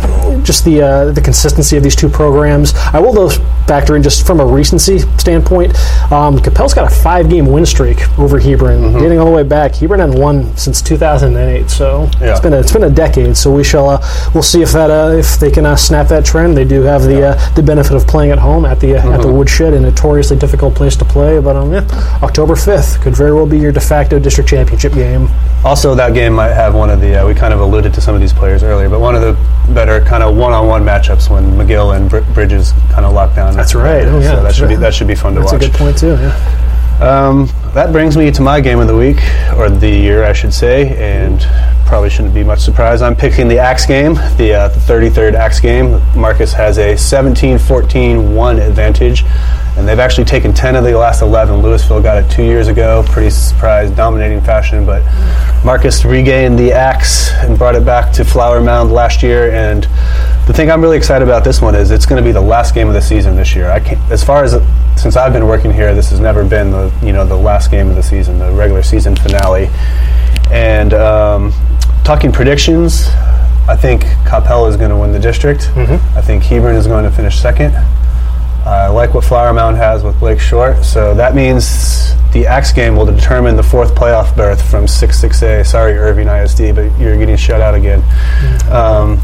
just 0.43 0.65
the 0.65 0.81
uh, 0.81 1.11
the 1.11 1.21
consistency 1.21 1.77
of 1.77 1.83
these 1.83 1.95
two 1.95 2.09
programs, 2.09 2.73
I 2.75 2.99
will 2.99 3.13
though 3.13 3.29
factor 3.67 3.95
in 3.95 4.03
just 4.03 4.25
from 4.27 4.39
a 4.39 4.45
recency 4.45 4.99
standpoint, 5.17 5.73
um, 6.11 6.37
Coppell's 6.39 6.73
got 6.73 6.91
a 6.91 6.95
five-game 6.95 7.45
win 7.47 7.65
streak 7.65 8.07
over 8.19 8.39
Hebron, 8.39 8.81
Mm-hmm. 8.81 8.99
getting 8.99 9.19
all 9.19 9.25
the 9.25 9.31
way 9.31 9.43
back. 9.43 9.75
Hebron 9.75 9.99
hadn't 9.99 10.19
won 10.19 10.55
since 10.57 10.81
2008, 10.81 11.69
so 11.69 12.09
Yeah. 12.21 12.31
it's 12.31 12.39
been 12.39 12.53
a, 12.53 12.59
it's 12.59 12.71
been 12.71 12.83
a 12.83 12.89
decade. 12.89 13.37
So 13.37 13.51
we 13.53 13.63
shall 13.63 13.89
uh, 13.89 14.29
we'll 14.33 14.43
see 14.43 14.61
if 14.61 14.71
that 14.73 14.89
uh, 14.89 15.15
if 15.17 15.39
they 15.39 15.51
can 15.51 15.65
uh, 15.65 15.75
snap 15.75 16.07
that 16.09 16.25
trend. 16.25 16.57
They 16.57 16.65
do 16.65 16.81
have 16.81 17.03
the 17.03 17.29
uh, 17.29 17.53
the 17.55 17.63
benefit 17.63 17.93
of 17.95 18.05
playing 18.07 18.31
at 18.31 18.39
home 18.39 18.65
at 18.65 18.79
the 18.79 18.95
uh, 18.95 19.11
at 19.13 19.21
the 19.21 19.27
Mm-hmm. 19.27 19.37
Woodshed, 19.37 19.73
a 19.73 19.79
notoriously 19.79 20.37
difficult 20.37 20.75
place 20.75 20.95
to 20.97 21.05
play. 21.05 21.39
But 21.39 21.55
um, 21.55 21.71
yeah, 21.71 21.85
October 22.21 22.55
5th 22.55 23.01
could 23.01 23.15
very 23.15 23.33
well 23.33 23.45
be 23.45 23.57
your 23.57 23.71
de 23.71 23.79
facto 23.79 24.19
district 24.19 24.49
championship 24.49 24.93
game. 24.93 25.29
Also, 25.63 25.95
that 25.95 26.13
game 26.13 26.33
might 26.33 26.51
have 26.53 26.75
one 26.75 26.89
of 26.89 26.99
the, 26.99 27.15
uh, 27.21 27.25
we 27.25 27.33
kind 27.33 27.53
of 27.53 27.61
alluded 27.61 27.93
to 27.93 28.01
some 28.01 28.13
of 28.13 28.19
these 28.19 28.33
players 28.33 28.63
earlier, 28.63 28.89
but 28.89 28.99
one 28.99 29.15
of 29.15 29.21
the 29.21 29.33
better 29.73 30.01
kind 30.03 30.21
of 30.21 30.35
one 30.35 30.51
on 30.51 30.67
one 30.67 30.83
matchups 30.83 31.29
when 31.29 31.45
McGill 31.53 31.95
and 31.95 32.09
Br- 32.09 32.19
Bridges 32.33 32.73
kind 32.91 33.05
of 33.05 33.13
lock 33.13 33.33
down. 33.33 33.52
That's 33.55 33.75
right. 33.75 34.05
Oh, 34.05 34.19
yeah, 34.19 34.35
So 34.35 34.43
that 34.43 34.55
should, 34.55 34.69
be, 34.69 34.75
that 34.75 34.93
should 34.93 35.07
be 35.07 35.15
fun 35.15 35.33
to 35.35 35.41
That's 35.41 35.53
watch. 35.53 35.61
That's 35.61 35.75
a 35.75 35.77
good 35.77 35.85
point 35.85 35.97
too. 35.97 36.15
Yeah. 36.15 36.69
Um, 36.99 37.49
that 37.73 37.91
brings 37.91 38.15
me 38.15 38.31
to 38.31 38.41
my 38.41 38.61
game 38.61 38.79
of 38.79 38.87
the 38.87 38.95
week, 38.95 39.17
or 39.57 39.69
the 39.69 39.89
year, 39.89 40.23
I 40.23 40.31
should 40.31 40.53
say, 40.53 40.95
and 40.97 41.41
probably 41.85 42.09
shouldn't 42.09 42.33
be 42.33 42.43
much 42.43 42.59
surprise. 42.59 43.01
I'm 43.01 43.15
picking 43.15 43.47
the 43.47 43.59
Axe 43.59 43.85
game, 43.85 44.13
the, 44.37 44.53
uh, 44.53 44.67
the 44.69 44.79
33rd 44.79 45.33
Axe 45.33 45.59
game. 45.59 46.01
Marcus 46.15 46.53
has 46.53 46.77
a 46.77 46.95
17 46.95 47.57
14 47.57 48.35
1 48.35 48.59
advantage, 48.59 49.23
and 49.77 49.87
they've 49.87 49.99
actually 49.99 50.25
taken 50.25 50.53
10 50.53 50.75
of 50.75 50.83
the 50.83 50.97
last 50.97 51.21
11. 51.21 51.61
Lewisville 51.61 52.03
got 52.03 52.17
it 52.23 52.29
two 52.29 52.43
years 52.43 52.67
ago, 52.67 53.03
pretty 53.07 53.29
surprised, 53.29 53.95
dominating 53.95 54.41
fashion, 54.41 54.85
but 54.85 55.03
Marcus 55.65 56.05
regained 56.05 56.59
the 56.59 56.71
Axe 56.71 57.31
and 57.41 57.57
brought 57.57 57.75
it 57.75 57.83
back 57.83 58.13
to 58.13 58.23
Flower 58.23 58.61
Mound 58.61 58.91
last 58.91 59.23
year, 59.23 59.51
and 59.51 59.83
the 60.45 60.53
thing 60.53 60.69
I'm 60.69 60.81
really 60.81 60.97
excited 60.97 61.27
about 61.27 61.43
this 61.43 61.61
one 61.61 61.73
is 61.73 61.89
it's 61.91 62.05
going 62.05 62.21
to 62.21 62.27
be 62.27 62.31
the 62.33 62.41
last 62.41 62.75
game 62.75 62.87
of 62.87 62.93
the 62.93 63.01
season 63.01 63.35
this 63.35 63.55
year. 63.55 63.69
I 63.71 63.79
can't, 63.79 63.99
as 64.11 64.23
far 64.23 64.43
as 64.43 64.53
since 65.01 65.15
I've 65.15 65.33
been 65.33 65.47
working 65.47 65.71
here, 65.71 65.95
this 65.95 66.09
has 66.11 66.19
never 66.19 66.43
been 66.45 66.71
the 66.71 66.93
you 67.01 67.13
know 67.13 67.25
the 67.25 67.35
last 67.37 67.71
game 67.71 67.89
of 67.89 67.95
the 67.95 68.03
season, 68.03 68.39
the 68.39 68.51
regular 68.51 68.83
season 68.83 69.15
finale. 69.15 69.69
And 70.51 70.93
um, 70.93 71.53
talking 72.03 72.31
predictions, 72.31 73.07
I 73.67 73.75
think 73.75 74.03
Coppell 74.25 74.69
is 74.69 74.75
going 74.77 74.91
to 74.91 74.97
win 74.97 75.11
the 75.13 75.19
district. 75.19 75.71
I 76.15 76.21
think 76.21 76.43
Hebron 76.43 76.75
is 76.75 76.85
going 76.87 77.05
to 77.05 77.11
finish 77.11 77.39
second. 77.39 77.73
I 78.65 78.87
like 78.87 79.13
what 79.13 79.25
Flower 79.25 79.51
Mound 79.53 79.75
has 79.77 80.03
with 80.03 80.17
Blake 80.19 80.39
Short, 80.39 80.85
so 80.85 81.13
that 81.15 81.35
means 81.35 82.13
the 82.31 82.47
X 82.47 82.71
game 82.71 82.95
will 82.95 83.05
determine 83.05 83.55
the 83.55 83.63
fourth 83.63 83.93
playoff 83.93 84.35
berth 84.35 84.61
from 84.69 84.85
6-6A. 84.85 85.65
Sorry, 85.65 85.97
Irving 85.97 86.27
ISD, 86.27 86.73
but 86.73 86.97
you're 86.99 87.17
getting 87.17 87.35
shut 87.35 87.59
out 87.59 87.75
again. 87.75 88.01
Um, 88.71 89.21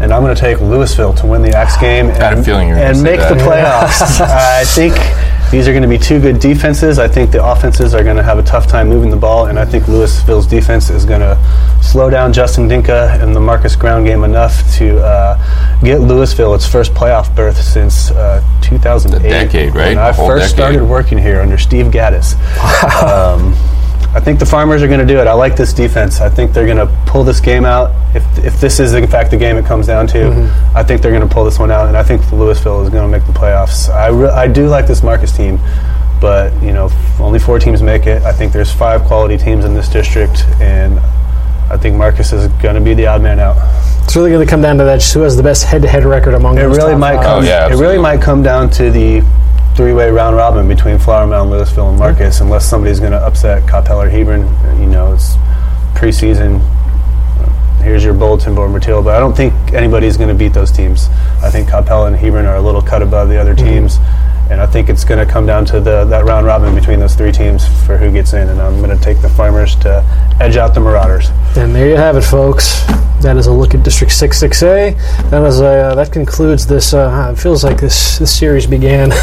and 0.00 0.12
I'm 0.12 0.22
going 0.22 0.34
to 0.34 0.40
take 0.40 0.58
Lewisville 0.58 1.18
to 1.20 1.26
win 1.26 1.42
the 1.42 1.56
X 1.56 1.76
game 1.78 2.06
Had 2.06 2.34
a 2.34 2.36
and, 2.36 2.44
feeling 2.44 2.68
you 2.68 2.74
were 2.74 2.80
and 2.80 2.96
say 2.96 3.02
make 3.02 3.20
the 3.20 3.34
playoffs. 3.44 4.20
I 4.20 4.64
think 4.64 4.94
these 5.50 5.66
are 5.66 5.72
going 5.72 5.82
to 5.82 5.88
be 5.88 5.98
two 5.98 6.20
good 6.20 6.40
defenses. 6.40 6.98
I 6.98 7.08
think 7.08 7.32
the 7.32 7.44
offenses 7.44 7.94
are 7.94 8.04
going 8.04 8.16
to 8.16 8.22
have 8.22 8.38
a 8.38 8.42
tough 8.42 8.66
time 8.66 8.88
moving 8.88 9.10
the 9.10 9.16
ball, 9.16 9.46
and 9.46 9.58
I 9.58 9.64
think 9.64 9.84
Lewisville's 9.84 10.46
defense 10.46 10.90
is 10.90 11.04
going 11.04 11.20
to 11.20 11.38
slow 11.82 12.10
down 12.10 12.32
Justin 12.32 12.68
Dinka 12.68 13.18
and 13.20 13.34
the 13.34 13.40
Marcus 13.40 13.74
Ground 13.74 14.04
game 14.04 14.24
enough 14.24 14.54
to 14.76 14.98
uh, 14.98 15.36
get 15.82 16.00
Lewisville 16.00 16.54
its 16.54 16.66
first 16.66 16.92
playoff 16.92 17.34
berth 17.34 17.56
since 17.56 18.10
uh, 18.10 18.44
2008. 18.62 19.26
A 19.26 19.30
decade, 19.30 19.74
right? 19.74 19.88
When 19.88 19.98
I 19.98 20.12
first 20.12 20.54
decade. 20.56 20.74
started 20.74 20.84
working 20.84 21.16
here 21.18 21.40
under 21.40 21.58
Steve 21.58 21.86
Gaddis. 21.86 22.34
Um, 23.08 23.54
I 24.14 24.20
think 24.20 24.38
the 24.38 24.46
Farmers 24.46 24.82
are 24.82 24.88
going 24.88 25.00
to 25.00 25.06
do 25.06 25.20
it. 25.20 25.26
I 25.26 25.34
like 25.34 25.54
this 25.54 25.72
defense. 25.74 26.20
I 26.20 26.28
think 26.30 26.52
they're 26.52 26.64
going 26.66 26.78
to 26.78 26.86
pull 27.06 27.24
this 27.24 27.40
game 27.40 27.64
out. 27.66 27.90
If, 28.16 28.24
if 28.44 28.60
this 28.60 28.80
is 28.80 28.94
in 28.94 29.06
fact 29.06 29.30
the 29.30 29.36
game 29.36 29.56
it 29.56 29.66
comes 29.66 29.86
down 29.86 30.06
to, 30.08 30.18
Mm-hmm. 30.18 30.76
I 30.76 30.82
think 30.82 31.02
they're 31.02 31.12
going 31.12 31.28
to 31.28 31.32
pull 31.32 31.44
this 31.44 31.58
one 31.58 31.70
out, 31.70 31.88
and 31.88 31.96
I 31.96 32.02
think 32.02 32.22
Lewisville 32.22 32.82
is 32.84 32.88
going 32.90 33.02
to 33.04 33.08
make 33.08 33.26
the 33.26 33.32
playoffs. 33.38 33.88
I, 33.90 34.08
re- 34.08 34.28
I 34.30 34.46
do 34.48 34.66
like 34.68 34.86
this 34.86 35.02
Marcus 35.02 35.30
team, 35.36 35.58
but 36.20 36.52
you 36.62 36.72
know 36.72 36.86
f- 36.86 37.20
only 37.20 37.38
four 37.38 37.58
teams 37.58 37.82
make 37.82 38.06
it. 38.06 38.22
I 38.22 38.32
think 38.32 38.52
there's 38.52 38.72
five 38.72 39.02
quality 39.04 39.36
teams 39.36 39.64
in 39.66 39.74
this 39.74 39.88
district, 39.88 40.44
and 40.60 40.98
I 41.70 41.76
think 41.76 41.96
Marcus 41.96 42.32
is 42.32 42.46
going 42.62 42.76
to 42.76 42.80
be 42.80 42.94
the 42.94 43.06
odd 43.06 43.20
man 43.22 43.38
out. 43.38 43.56
It's 44.04 44.16
really 44.16 44.30
going 44.30 44.44
to 44.44 44.50
come 44.50 44.62
down 44.62 44.78
to 44.78 44.84
that. 44.84 45.00
Just 45.00 45.12
who 45.12 45.20
has 45.20 45.36
the 45.36 45.42
best 45.42 45.64
head-to-head 45.64 46.04
record 46.06 46.32
among 46.32 46.56
It 46.56 46.62
those 46.62 46.78
really 46.78 46.92
top 46.92 47.00
might 47.00 47.16
five. 47.16 47.24
come. 47.24 47.44
Oh, 47.44 47.46
yeah, 47.46 47.66
it 47.70 47.76
really 47.76 47.98
might 47.98 48.22
come 48.22 48.42
down 48.42 48.70
to 48.70 48.90
the 48.90 49.20
three-way 49.78 50.10
round 50.10 50.34
robin 50.34 50.66
between 50.66 50.98
Flower 50.98 51.24
Mound, 51.24 51.52
Lewisville, 51.52 51.90
and 51.90 51.98
Marcus, 52.00 52.40
unless 52.40 52.68
somebody's 52.68 52.98
going 52.98 53.12
to 53.12 53.18
upset 53.18 53.62
Coppell 53.62 54.04
or 54.04 54.08
Hebron. 54.08 54.40
You 54.80 54.88
know, 54.88 55.12
it's 55.12 55.36
preseason. 55.94 56.58
Here's 57.80 58.02
your 58.02 58.12
bulletin 58.12 58.56
board 58.56 58.72
material, 58.72 59.04
but 59.04 59.14
I 59.14 59.20
don't 59.20 59.36
think 59.36 59.54
anybody's 59.72 60.16
going 60.16 60.30
to 60.30 60.34
beat 60.34 60.52
those 60.52 60.72
teams. 60.72 61.06
I 61.44 61.50
think 61.50 61.68
Coppell 61.68 62.08
and 62.08 62.16
Hebron 62.16 62.44
are 62.44 62.56
a 62.56 62.60
little 62.60 62.82
cut 62.82 63.02
above 63.02 63.28
the 63.28 63.36
other 63.36 63.54
mm-hmm. 63.54 63.66
teams, 63.66 63.98
and 64.50 64.60
I 64.60 64.66
think 64.66 64.88
it's 64.88 65.04
going 65.04 65.24
to 65.24 65.30
come 65.30 65.46
down 65.46 65.64
to 65.66 65.80
the 65.80 66.04
that 66.06 66.24
round 66.24 66.46
robin 66.46 66.74
between 66.74 67.00
those 67.00 67.14
three 67.14 67.32
teams 67.32 67.66
for 67.86 67.96
who 67.98 68.10
gets 68.10 68.32
in. 68.32 68.48
And 68.48 68.60
I'm 68.60 68.78
going 68.82 68.96
to 68.96 69.02
take 69.02 69.20
the 69.20 69.28
Farmers 69.28 69.74
to 69.76 70.04
edge 70.40 70.56
out 70.56 70.74
the 70.74 70.80
Marauders. 70.80 71.28
And 71.56 71.74
there 71.74 71.88
you 71.88 71.96
have 71.96 72.16
it, 72.16 72.22
folks. 72.22 72.84
That 73.20 73.36
is 73.36 73.48
a 73.48 73.52
look 73.52 73.74
at 73.74 73.82
District 73.82 74.12
66A. 74.12 75.30
That 75.30 75.44
is 75.44 75.58
a, 75.60 75.66
uh, 75.66 75.94
that 75.96 76.12
concludes 76.12 76.68
this. 76.68 76.94
Uh, 76.94 77.32
it 77.36 77.40
feels 77.40 77.64
like 77.64 77.80
this 77.80 78.16
this 78.18 78.36
series 78.38 78.64
began 78.64 79.10
a 79.12 79.14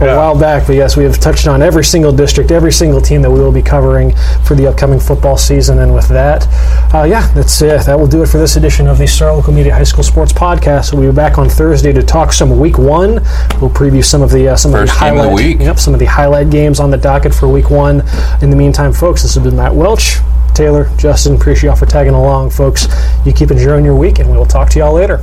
Yeah. 0.00 0.16
while 0.16 0.36
back, 0.38 0.66
but 0.66 0.74
yes, 0.74 0.96
we 0.96 1.04
have 1.04 1.20
touched 1.20 1.46
on 1.46 1.62
every 1.62 1.84
single 1.84 2.10
district, 2.12 2.50
every 2.50 2.72
single 2.72 3.00
team 3.00 3.22
that 3.22 3.30
we 3.30 3.38
will 3.38 3.52
be 3.52 3.62
covering 3.62 4.12
for 4.44 4.56
the 4.56 4.66
upcoming 4.66 4.98
football 4.98 5.36
season. 5.38 5.78
And 5.78 5.94
with 5.94 6.08
that, 6.08 6.48
uh, 6.92 7.04
yeah, 7.04 7.30
that's 7.34 7.62
it. 7.62 7.82
That 7.86 7.96
will 7.96 8.08
do 8.08 8.22
it 8.24 8.26
for 8.28 8.38
this 8.38 8.56
edition 8.56 8.88
of 8.88 8.98
the 8.98 9.06
Star 9.06 9.32
Local 9.32 9.52
Media 9.52 9.72
High 9.72 9.84
School 9.84 10.02
Sports 10.02 10.32
Podcast. 10.32 10.92
We'll 10.92 11.08
be 11.12 11.14
back 11.14 11.38
on 11.38 11.48
Thursday 11.48 11.92
to 11.92 12.02
talk 12.02 12.32
some 12.32 12.58
Week 12.58 12.78
One. 12.78 13.14
We'll 13.60 13.70
preview 13.70 14.04
some 14.04 14.22
of 14.22 14.30
the 14.32 14.48
uh, 14.48 14.56
some 14.66 14.80
First 14.80 14.92
of 14.94 14.98
the 14.98 15.04
game 15.04 15.16
of 15.16 15.22
the 15.22 15.28
highlight 15.28 15.44
week. 15.44 15.60
Yep, 15.60 15.78
some 15.78 15.94
of 15.94 16.00
the 16.00 16.06
highlight 16.06 16.50
games 16.50 16.80
on 16.80 16.90
the 16.90 16.96
docket 16.96 17.34
for 17.34 17.48
Week 17.48 17.70
One. 17.70 18.02
In 18.42 18.50
the 18.50 18.56
meantime, 18.56 18.92
folks, 18.92 19.22
this 19.22 19.34
has 19.34 19.44
been 19.44 19.56
Matt 19.56 19.74
Welch. 19.74 20.16
Taylor, 20.54 20.90
Justin, 20.96 21.34
appreciate 21.34 21.68
y'all 21.68 21.76
for 21.76 21.86
tagging 21.86 22.14
along, 22.14 22.50
folks. 22.50 22.88
You 23.24 23.32
keep 23.32 23.50
enjoying 23.50 23.84
your 23.84 23.94
week, 23.94 24.18
and 24.18 24.30
we 24.30 24.36
will 24.36 24.46
talk 24.46 24.70
to 24.70 24.78
y'all 24.78 24.94
later. 24.94 25.22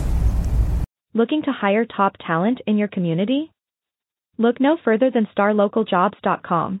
Looking 1.14 1.42
to 1.44 1.52
hire 1.52 1.86
top 1.86 2.16
talent 2.24 2.60
in 2.66 2.76
your 2.76 2.88
community? 2.88 3.50
Look 4.38 4.60
no 4.60 4.76
further 4.84 5.10
than 5.10 5.26
starlocaljobs.com. 5.36 6.80